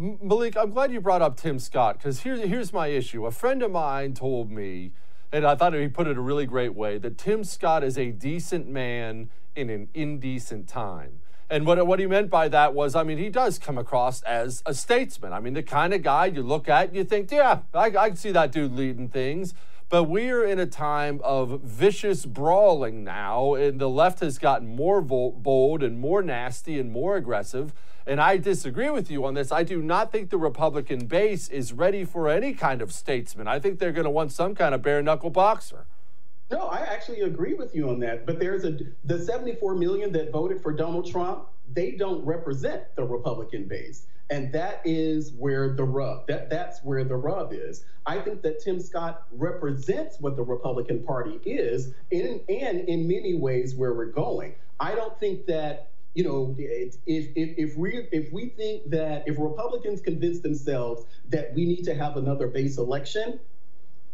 Melik, 0.00 0.56
I'm 0.56 0.70
glad 0.70 0.90
you 0.90 1.00
brought 1.00 1.20
up 1.20 1.36
Tim 1.36 1.58
Scott 1.58 1.98
because 1.98 2.20
here's, 2.20 2.40
here's 2.40 2.72
my 2.72 2.86
issue. 2.86 3.26
A 3.26 3.30
friend 3.30 3.62
of 3.62 3.70
mine 3.70 4.14
told 4.14 4.50
me, 4.50 4.92
and 5.30 5.44
I 5.46 5.54
thought 5.54 5.74
he 5.74 5.86
put 5.88 6.06
it 6.06 6.16
a 6.16 6.20
really 6.20 6.46
great 6.46 6.74
way, 6.74 6.98
that 6.98 7.18
Tim 7.18 7.44
Scott 7.44 7.84
is 7.84 7.98
a 7.98 8.10
decent 8.10 8.68
man 8.68 9.28
in 9.54 9.68
an 9.68 9.88
indecent 9.92 10.66
time. 10.66 11.20
And 11.50 11.66
what, 11.66 11.86
what 11.86 11.98
he 11.98 12.06
meant 12.06 12.30
by 12.30 12.48
that 12.48 12.72
was, 12.72 12.94
I 12.94 13.02
mean, 13.02 13.18
he 13.18 13.28
does 13.28 13.58
come 13.58 13.76
across 13.76 14.22
as 14.22 14.62
a 14.64 14.72
statesman. 14.72 15.34
I 15.34 15.40
mean, 15.40 15.52
the 15.52 15.62
kind 15.62 15.92
of 15.92 16.02
guy 16.02 16.26
you 16.26 16.42
look 16.42 16.70
at 16.70 16.88
and 16.88 16.96
you 16.96 17.04
think, 17.04 17.30
yeah, 17.30 17.60
I, 17.74 17.86
I 17.94 18.08
can 18.08 18.16
see 18.16 18.32
that 18.32 18.50
dude 18.50 18.72
leading 18.72 19.10
things. 19.10 19.52
But 19.90 20.04
we're 20.04 20.46
in 20.46 20.58
a 20.58 20.64
time 20.64 21.20
of 21.22 21.60
vicious 21.60 22.24
brawling 22.24 23.04
now, 23.04 23.52
and 23.52 23.78
the 23.78 23.90
left 23.90 24.20
has 24.20 24.38
gotten 24.38 24.74
more 24.74 25.02
bold 25.02 25.82
and 25.82 26.00
more 26.00 26.22
nasty 26.22 26.78
and 26.78 26.90
more 26.90 27.16
aggressive. 27.16 27.74
And 28.06 28.20
I 28.20 28.36
disagree 28.36 28.90
with 28.90 29.10
you 29.10 29.24
on 29.24 29.34
this. 29.34 29.52
I 29.52 29.62
do 29.62 29.80
not 29.80 30.10
think 30.10 30.30
the 30.30 30.38
Republican 30.38 31.06
base 31.06 31.48
is 31.48 31.72
ready 31.72 32.04
for 32.04 32.28
any 32.28 32.52
kind 32.52 32.82
of 32.82 32.92
statesman. 32.92 33.46
I 33.46 33.58
think 33.58 33.78
they're 33.78 33.92
going 33.92 34.04
to 34.04 34.10
want 34.10 34.32
some 34.32 34.54
kind 34.54 34.74
of 34.74 34.82
bare 34.82 35.02
knuckle 35.02 35.30
boxer. 35.30 35.86
No, 36.50 36.66
I 36.66 36.80
actually 36.80 37.20
agree 37.20 37.54
with 37.54 37.74
you 37.74 37.88
on 37.88 38.00
that. 38.00 38.26
But 38.26 38.38
there's 38.38 38.64
a 38.64 38.78
the 39.04 39.18
74 39.18 39.74
million 39.76 40.12
that 40.12 40.30
voted 40.30 40.62
for 40.62 40.72
Donald 40.72 41.10
Trump. 41.10 41.46
They 41.72 41.92
don't 41.92 42.24
represent 42.24 42.82
the 42.96 43.04
Republican 43.04 43.68
base. 43.68 44.06
And 44.28 44.52
that 44.52 44.80
is 44.84 45.32
where 45.32 45.74
the 45.74 45.84
rub, 45.84 46.26
that, 46.26 46.48
that's 46.48 46.82
where 46.82 47.04
the 47.04 47.16
rub 47.16 47.52
is. 47.52 47.84
I 48.06 48.18
think 48.18 48.42
that 48.42 48.60
Tim 48.62 48.80
Scott 48.80 49.24
represents 49.30 50.18
what 50.20 50.36
the 50.36 50.42
Republican 50.42 51.02
Party 51.02 51.38
is 51.44 51.92
in, 52.10 52.40
and 52.48 52.80
in 52.88 53.06
many 53.06 53.34
ways 53.34 53.74
where 53.74 53.92
we're 53.92 54.06
going. 54.06 54.54
I 54.80 54.94
don't 54.94 55.18
think 55.20 55.46
that 55.46 55.91
you 56.14 56.24
know, 56.24 56.54
if, 56.58 56.96
if, 57.06 57.30
if 57.36 57.76
we 57.76 58.08
if 58.12 58.32
we 58.32 58.50
think 58.50 58.90
that 58.90 59.24
if 59.26 59.36
Republicans 59.38 60.00
convince 60.00 60.40
themselves 60.40 61.04
that 61.28 61.54
we 61.54 61.64
need 61.64 61.84
to 61.84 61.94
have 61.94 62.16
another 62.16 62.48
base 62.48 62.76
election, 62.78 63.40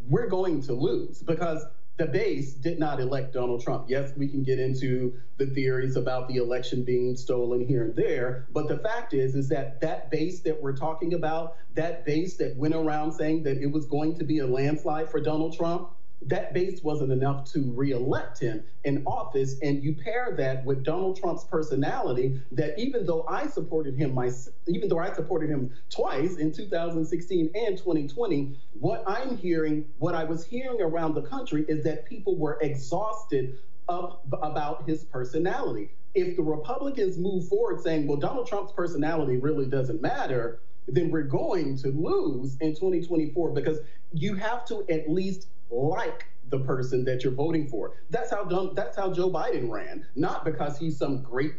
we're 0.08 0.28
going 0.28 0.62
to 0.62 0.72
lose 0.72 1.22
because 1.22 1.64
the 1.96 2.06
base 2.06 2.52
did 2.54 2.78
not 2.78 3.00
elect 3.00 3.32
Donald 3.32 3.60
Trump. 3.60 3.86
Yes, 3.88 4.12
we 4.16 4.28
can 4.28 4.44
get 4.44 4.60
into 4.60 5.14
the 5.36 5.46
theories 5.46 5.96
about 5.96 6.28
the 6.28 6.36
election 6.36 6.84
being 6.84 7.16
stolen 7.16 7.66
here 7.66 7.82
and 7.82 7.96
there, 7.96 8.46
but 8.52 8.68
the 8.68 8.78
fact 8.78 9.12
is 9.12 9.34
is 9.34 9.48
that 9.48 9.80
that 9.80 10.08
base 10.08 10.38
that 10.40 10.62
we're 10.62 10.76
talking 10.76 11.14
about, 11.14 11.56
that 11.74 12.06
base 12.06 12.36
that 12.36 12.56
went 12.56 12.76
around 12.76 13.12
saying 13.12 13.42
that 13.42 13.58
it 13.58 13.66
was 13.66 13.86
going 13.86 14.16
to 14.18 14.24
be 14.24 14.38
a 14.38 14.46
landslide 14.46 15.10
for 15.10 15.20
Donald 15.20 15.56
Trump, 15.56 15.90
that 16.22 16.52
base 16.52 16.82
wasn't 16.82 17.12
enough 17.12 17.44
to 17.52 17.60
reelect 17.72 18.40
him 18.40 18.62
in 18.84 19.04
office. 19.06 19.56
And 19.62 19.82
you 19.82 19.94
pair 19.94 20.34
that 20.36 20.64
with 20.64 20.84
Donald 20.84 21.18
Trump's 21.18 21.44
personality, 21.44 22.40
that 22.52 22.78
even 22.78 23.06
though 23.06 23.24
I 23.28 23.46
supported 23.46 23.94
him, 23.94 24.14
my, 24.14 24.30
even 24.66 24.88
though 24.88 24.98
I 24.98 25.12
supported 25.12 25.48
him 25.48 25.72
twice 25.90 26.36
in 26.36 26.52
2016 26.52 27.50
and 27.54 27.78
2020, 27.78 28.56
what 28.80 29.04
I'm 29.06 29.36
hearing, 29.36 29.84
what 29.98 30.14
I 30.14 30.24
was 30.24 30.44
hearing 30.44 30.80
around 30.80 31.14
the 31.14 31.22
country 31.22 31.64
is 31.68 31.84
that 31.84 32.04
people 32.06 32.36
were 32.36 32.58
exhausted 32.60 33.58
of, 33.88 34.18
about 34.42 34.88
his 34.88 35.04
personality. 35.04 35.90
If 36.14 36.36
the 36.36 36.42
Republicans 36.42 37.16
move 37.16 37.48
forward 37.48 37.80
saying, 37.80 38.08
well, 38.08 38.16
Donald 38.16 38.48
Trump's 38.48 38.72
personality 38.72 39.36
really 39.36 39.66
doesn't 39.66 40.02
matter, 40.02 40.60
then 40.88 41.10
we're 41.10 41.22
going 41.22 41.76
to 41.78 41.88
lose 41.88 42.56
in 42.60 42.74
2024 42.74 43.50
because 43.50 43.78
you 44.12 44.34
have 44.34 44.64
to 44.66 44.84
at 44.90 45.08
least 45.08 45.48
like 45.70 46.26
the 46.50 46.60
person 46.60 47.04
that 47.04 47.22
you're 47.22 47.32
voting 47.32 47.68
for. 47.68 47.92
That's 48.10 48.30
how 48.30 48.44
dumb, 48.44 48.72
that's 48.74 48.96
how 48.96 49.12
Joe 49.12 49.30
Biden 49.30 49.70
ran, 49.70 50.06
not 50.14 50.44
because 50.44 50.78
he's 50.78 50.96
some 50.96 51.22
great, 51.22 51.52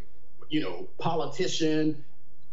you 0.49 0.61
know, 0.61 0.87
politician. 0.97 2.03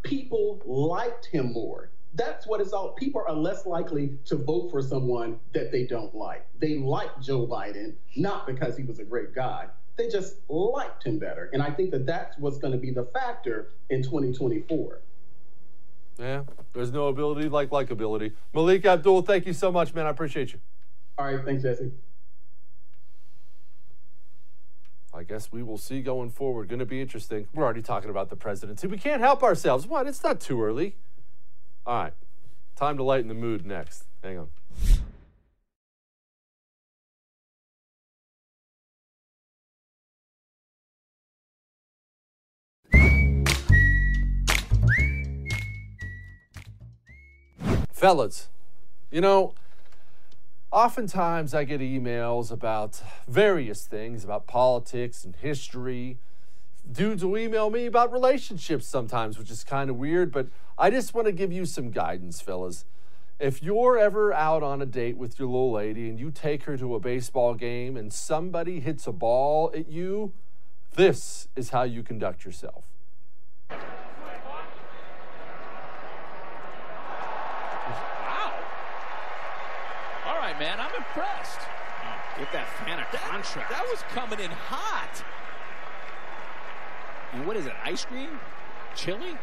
People 0.02 0.60
liked 0.66 1.26
him 1.26 1.52
more. 1.52 1.90
That's 2.14 2.46
what 2.46 2.60
it's 2.60 2.72
all. 2.72 2.92
People 2.92 3.22
are 3.26 3.34
less 3.34 3.66
likely 3.66 4.18
to 4.26 4.36
vote 4.36 4.70
for 4.70 4.80
someone 4.80 5.38
that 5.52 5.70
they 5.70 5.86
don't 5.86 6.14
like. 6.14 6.46
They 6.58 6.78
like 6.78 7.20
Joe 7.20 7.46
Biden 7.46 7.94
not 8.16 8.46
because 8.46 8.76
he 8.76 8.84
was 8.84 8.98
a 8.98 9.04
great 9.04 9.34
guy. 9.34 9.66
They 9.96 10.08
just 10.08 10.36
liked 10.48 11.04
him 11.04 11.18
better. 11.18 11.50
And 11.52 11.62
I 11.62 11.70
think 11.70 11.90
that 11.90 12.06
that's 12.06 12.38
what's 12.38 12.58
going 12.58 12.72
to 12.72 12.78
be 12.78 12.90
the 12.90 13.04
factor 13.04 13.72
in 13.90 14.02
2024. 14.02 15.00
Yeah, 16.18 16.42
there's 16.72 16.92
no 16.92 17.08
ability 17.08 17.48
like 17.48 17.70
likability. 17.70 18.32
Melik 18.54 18.84
Abdul, 18.84 19.22
thank 19.22 19.46
you 19.46 19.52
so 19.52 19.70
much, 19.70 19.94
man. 19.94 20.06
I 20.06 20.10
appreciate 20.10 20.52
you. 20.52 20.60
All 21.18 21.24
right, 21.24 21.42
thanks, 21.44 21.62
Jesse. 21.62 21.92
I 25.14 25.22
guess 25.22 25.50
we 25.50 25.62
will 25.62 25.78
see 25.78 26.02
going 26.02 26.28
forward. 26.28 26.68
Going 26.68 26.78
to 26.78 26.84
be 26.84 27.00
interesting. 27.00 27.48
We're 27.54 27.64
already 27.64 27.80
talking 27.80 28.10
about 28.10 28.28
the 28.28 28.36
presidency. 28.36 28.86
We 28.86 28.98
can't 28.98 29.22
help 29.22 29.42
ourselves. 29.42 29.86
What? 29.86 30.06
It's 30.06 30.22
not 30.22 30.40
too 30.40 30.62
early. 30.62 30.94
All 31.86 32.02
right. 32.02 32.12
Time 32.76 32.98
to 32.98 33.02
lighten 33.02 33.28
the 33.28 33.34
mood 33.34 33.64
next. 33.64 34.04
Hang 34.22 34.38
on. 34.38 34.48
Fellas, 47.90 48.48
you 49.10 49.22
know, 49.22 49.54
Oftentimes, 50.72 51.54
I 51.54 51.64
get 51.64 51.80
emails 51.80 52.50
about 52.50 53.00
various 53.26 53.86
things, 53.86 54.24
about 54.24 54.46
politics 54.46 55.24
and 55.24 55.34
history, 55.36 56.18
dudes 56.90 57.24
will 57.24 57.36
email 57.36 57.70
me 57.70 57.86
about 57.86 58.12
relationships 58.12 58.86
sometimes, 58.86 59.38
which 59.38 59.50
is 59.50 59.64
kind 59.64 59.90
of 59.90 59.96
weird, 59.96 60.30
but 60.30 60.46
I 60.78 60.90
just 60.90 61.14
want 61.14 61.26
to 61.26 61.32
give 61.32 61.52
you 61.52 61.66
some 61.66 61.90
guidance, 61.90 62.40
fellas. 62.40 62.84
If 63.38 63.62
you're 63.62 63.98
ever 63.98 64.32
out 64.32 64.62
on 64.62 64.80
a 64.80 64.86
date 64.86 65.18
with 65.18 65.38
your 65.38 65.48
little 65.48 65.72
lady 65.72 66.08
and 66.08 66.18
you 66.18 66.30
take 66.30 66.62
her 66.64 66.76
to 66.78 66.94
a 66.94 67.00
baseball 67.00 67.54
game 67.54 67.96
and 67.96 68.12
somebody 68.12 68.80
hits 68.80 69.06
a 69.06 69.12
ball 69.12 69.70
at 69.74 69.88
you, 69.88 70.32
this 70.94 71.48
is 71.54 71.70
how 71.70 71.82
you 71.82 72.02
conduct 72.02 72.44
yourself. 72.46 72.84
Wow. 73.68 73.76
All 80.26 80.36
right, 80.38 80.58
man, 80.58 80.80
I'm 80.80 80.92
impressed. 81.16 81.60
Give 82.38 82.48
that 82.52 82.68
fan 82.84 82.98
a 82.98 83.04
contract. 83.16 83.70
That 83.70 83.86
was 83.90 84.02
coming 84.12 84.40
in 84.40 84.50
hot. 84.50 85.24
And 87.32 87.46
what 87.46 87.56
is 87.56 87.64
it, 87.66 87.72
ice 87.82 88.04
cream? 88.04 88.38
Chili? 88.94 89.38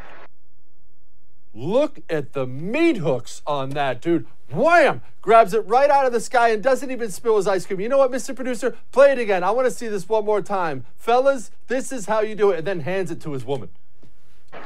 Look 1.56 2.00
at 2.10 2.34
the 2.34 2.46
meat 2.46 2.98
hooks 2.98 3.42
on 3.46 3.72
that, 3.72 4.02
dude. 4.02 4.26
Wham! 4.52 5.02
Grabs 5.22 5.54
it 5.54 5.66
right 5.68 5.90
out 5.90 6.06
of 6.06 6.12
the 6.12 6.20
sky 6.20 6.50
and 6.50 6.62
doesn't 6.62 6.92
even 6.92 7.10
spill 7.10 7.38
his 7.38 7.48
ice 7.48 7.66
cream. 7.66 7.80
You 7.80 7.90
know 7.90 7.98
what, 7.98 8.12
Mr. 8.12 8.36
Producer? 8.36 8.76
Play 8.92 9.12
it 9.12 9.20
again. 9.20 9.44
I 9.44 9.52
want 9.52 9.66
to 9.68 9.72
see 9.72 9.88
this 9.88 10.08
one 10.08 10.26
more 10.26 10.42
time. 10.42 10.86
Fellas, 10.98 11.50
this 11.68 11.92
is 11.92 12.06
how 12.06 12.22
you 12.22 12.36
do 12.36 12.52
it. 12.52 12.60
And 12.60 12.68
then 12.68 12.80
hands 12.82 13.10
it 13.10 13.22
to 13.22 13.32
his 13.34 13.46
woman. 13.46 13.70
Wow. 14.52 14.60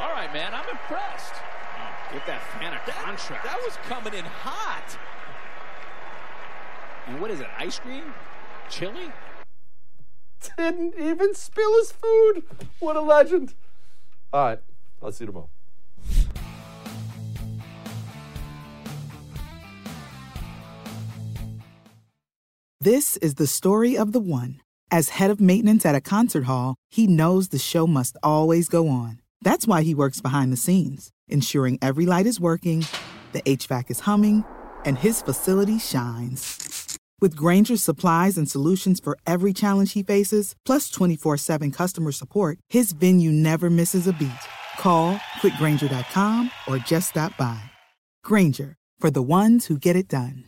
All 0.00 0.12
right, 0.12 0.32
man, 0.32 0.54
I'm 0.54 0.68
impressed. 0.68 1.34
Give 2.12 2.22
that 2.26 2.42
fan 2.60 2.72
a 2.72 2.78
contract. 3.16 3.44
That 3.44 3.60
was 3.62 3.76
coming 3.88 4.14
in 4.14 4.24
hot. 4.24 4.98
And 7.06 7.20
what 7.20 7.30
is 7.30 7.40
it, 7.40 7.46
ice 7.58 7.78
cream? 7.78 8.14
Chili? 8.70 9.12
Didn't 10.56 10.94
even 10.98 11.34
spill 11.34 11.74
his 11.78 11.92
food. 11.92 12.44
What 12.80 12.96
a 12.96 13.00
legend. 13.00 13.54
All 14.32 14.44
right, 14.46 14.58
I'll 15.02 15.12
see 15.12 15.24
you 15.24 15.28
tomorrow. 15.28 15.48
This 22.80 23.16
is 23.18 23.34
the 23.36 23.46
story 23.46 23.96
of 23.96 24.12
the 24.12 24.20
one. 24.20 24.60
As 24.90 25.08
head 25.10 25.30
of 25.30 25.40
maintenance 25.40 25.86
at 25.86 25.94
a 25.94 26.00
concert 26.00 26.44
hall, 26.44 26.76
he 26.90 27.06
knows 27.06 27.48
the 27.48 27.58
show 27.58 27.86
must 27.86 28.16
always 28.22 28.68
go 28.68 28.88
on. 28.88 29.20
That's 29.40 29.66
why 29.66 29.82
he 29.82 29.94
works 29.94 30.20
behind 30.20 30.52
the 30.52 30.58
scenes, 30.58 31.10
ensuring 31.28 31.78
every 31.80 32.06
light 32.06 32.26
is 32.26 32.40
working, 32.40 32.86
the 33.32 33.42
HVAC 33.42 33.90
is 33.90 34.00
humming, 34.00 34.44
and 34.84 34.98
his 34.98 35.22
facility 35.22 35.78
shines. 35.78 36.98
With 37.20 37.36
Grainger's 37.36 37.82
supplies 37.82 38.36
and 38.36 38.50
solutions 38.50 39.00
for 39.00 39.16
every 39.26 39.52
challenge 39.52 39.92
he 39.92 40.02
faces, 40.02 40.54
plus 40.66 40.90
24 40.90 41.36
7 41.38 41.70
customer 41.70 42.12
support, 42.12 42.58
his 42.68 42.92
venue 42.92 43.30
never 43.30 43.70
misses 43.70 44.06
a 44.06 44.12
beat. 44.12 44.30
Call 44.78 45.18
click 45.40 45.54
grainger.com 45.54 46.50
or 46.68 46.78
just 46.78 47.10
stop 47.10 47.36
by. 47.36 47.62
Granger, 48.24 48.76
for 48.98 49.10
the 49.10 49.22
ones 49.22 49.66
who 49.66 49.78
get 49.78 49.96
it 49.96 50.08
done. 50.08 50.44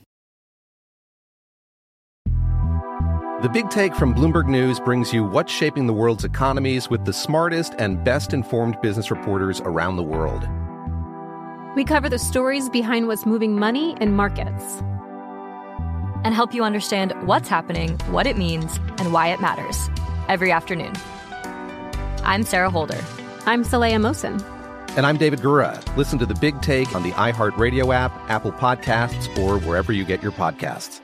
The 3.43 3.51
Big 3.51 3.69
Take 3.69 3.95
from 3.95 4.15
Bloomberg 4.15 4.49
News 4.49 4.81
brings 4.81 5.13
you 5.13 5.23
what's 5.23 5.53
shaping 5.53 5.87
the 5.87 5.93
world's 5.93 6.25
economies 6.25 6.89
with 6.89 7.05
the 7.05 7.13
smartest 7.13 7.75
and 7.79 8.03
best 8.03 8.33
informed 8.33 8.81
business 8.81 9.11
reporters 9.11 9.61
around 9.61 9.97
the 9.97 10.03
world. 10.03 10.49
We 11.77 11.85
cover 11.85 12.09
the 12.09 12.19
stories 12.19 12.71
behind 12.71 13.07
what's 13.07 13.27
moving 13.27 13.59
money 13.59 13.95
and 14.01 14.17
markets. 14.17 14.81
And 16.25 16.35
help 16.35 16.55
you 16.55 16.65
understand 16.65 17.13
what's 17.27 17.51
happening, 17.51 17.99
what 18.09 18.27
it 18.27 18.39
means, 18.39 18.79
and 18.97 19.13
why 19.13 19.29
it 19.29 19.43
matters 19.43 19.91
every 20.27 20.51
afternoon. 20.51 20.95
I'm 22.25 22.45
Sarah 22.45 22.71
Holder. 22.71 22.99
I'm 23.45 23.63
Saleha 23.63 23.97
Mohsin. 23.97 24.43
And 24.97 25.05
I'm 25.05 25.19
David 25.19 25.41
Gura. 25.41 25.79
Listen 25.99 26.19
to 26.19 26.25
The 26.25 26.35
Big 26.37 26.63
Take 26.63 26.95
on 26.95 27.03
the 27.03 27.13
iHeartRadio 27.13 27.95
app, 27.95 28.11
Apple 28.31 28.53
Podcasts, 28.53 29.37
or 29.37 29.59
wherever 29.59 29.93
you 29.93 30.07
get 30.07 30.23
your 30.23 30.33
podcasts. 30.33 31.03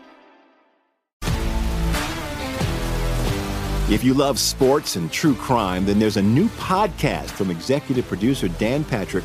If 3.90 4.02
you 4.02 4.14
love 4.14 4.38
sports 4.38 4.96
and 4.96 5.12
true 5.12 5.34
crime, 5.34 5.84
then 5.84 5.98
there's 5.98 6.16
a 6.16 6.22
new 6.22 6.48
podcast 6.48 7.28
from 7.28 7.50
executive 7.50 8.08
producer 8.08 8.48
Dan 8.48 8.84
Patrick 8.84 9.24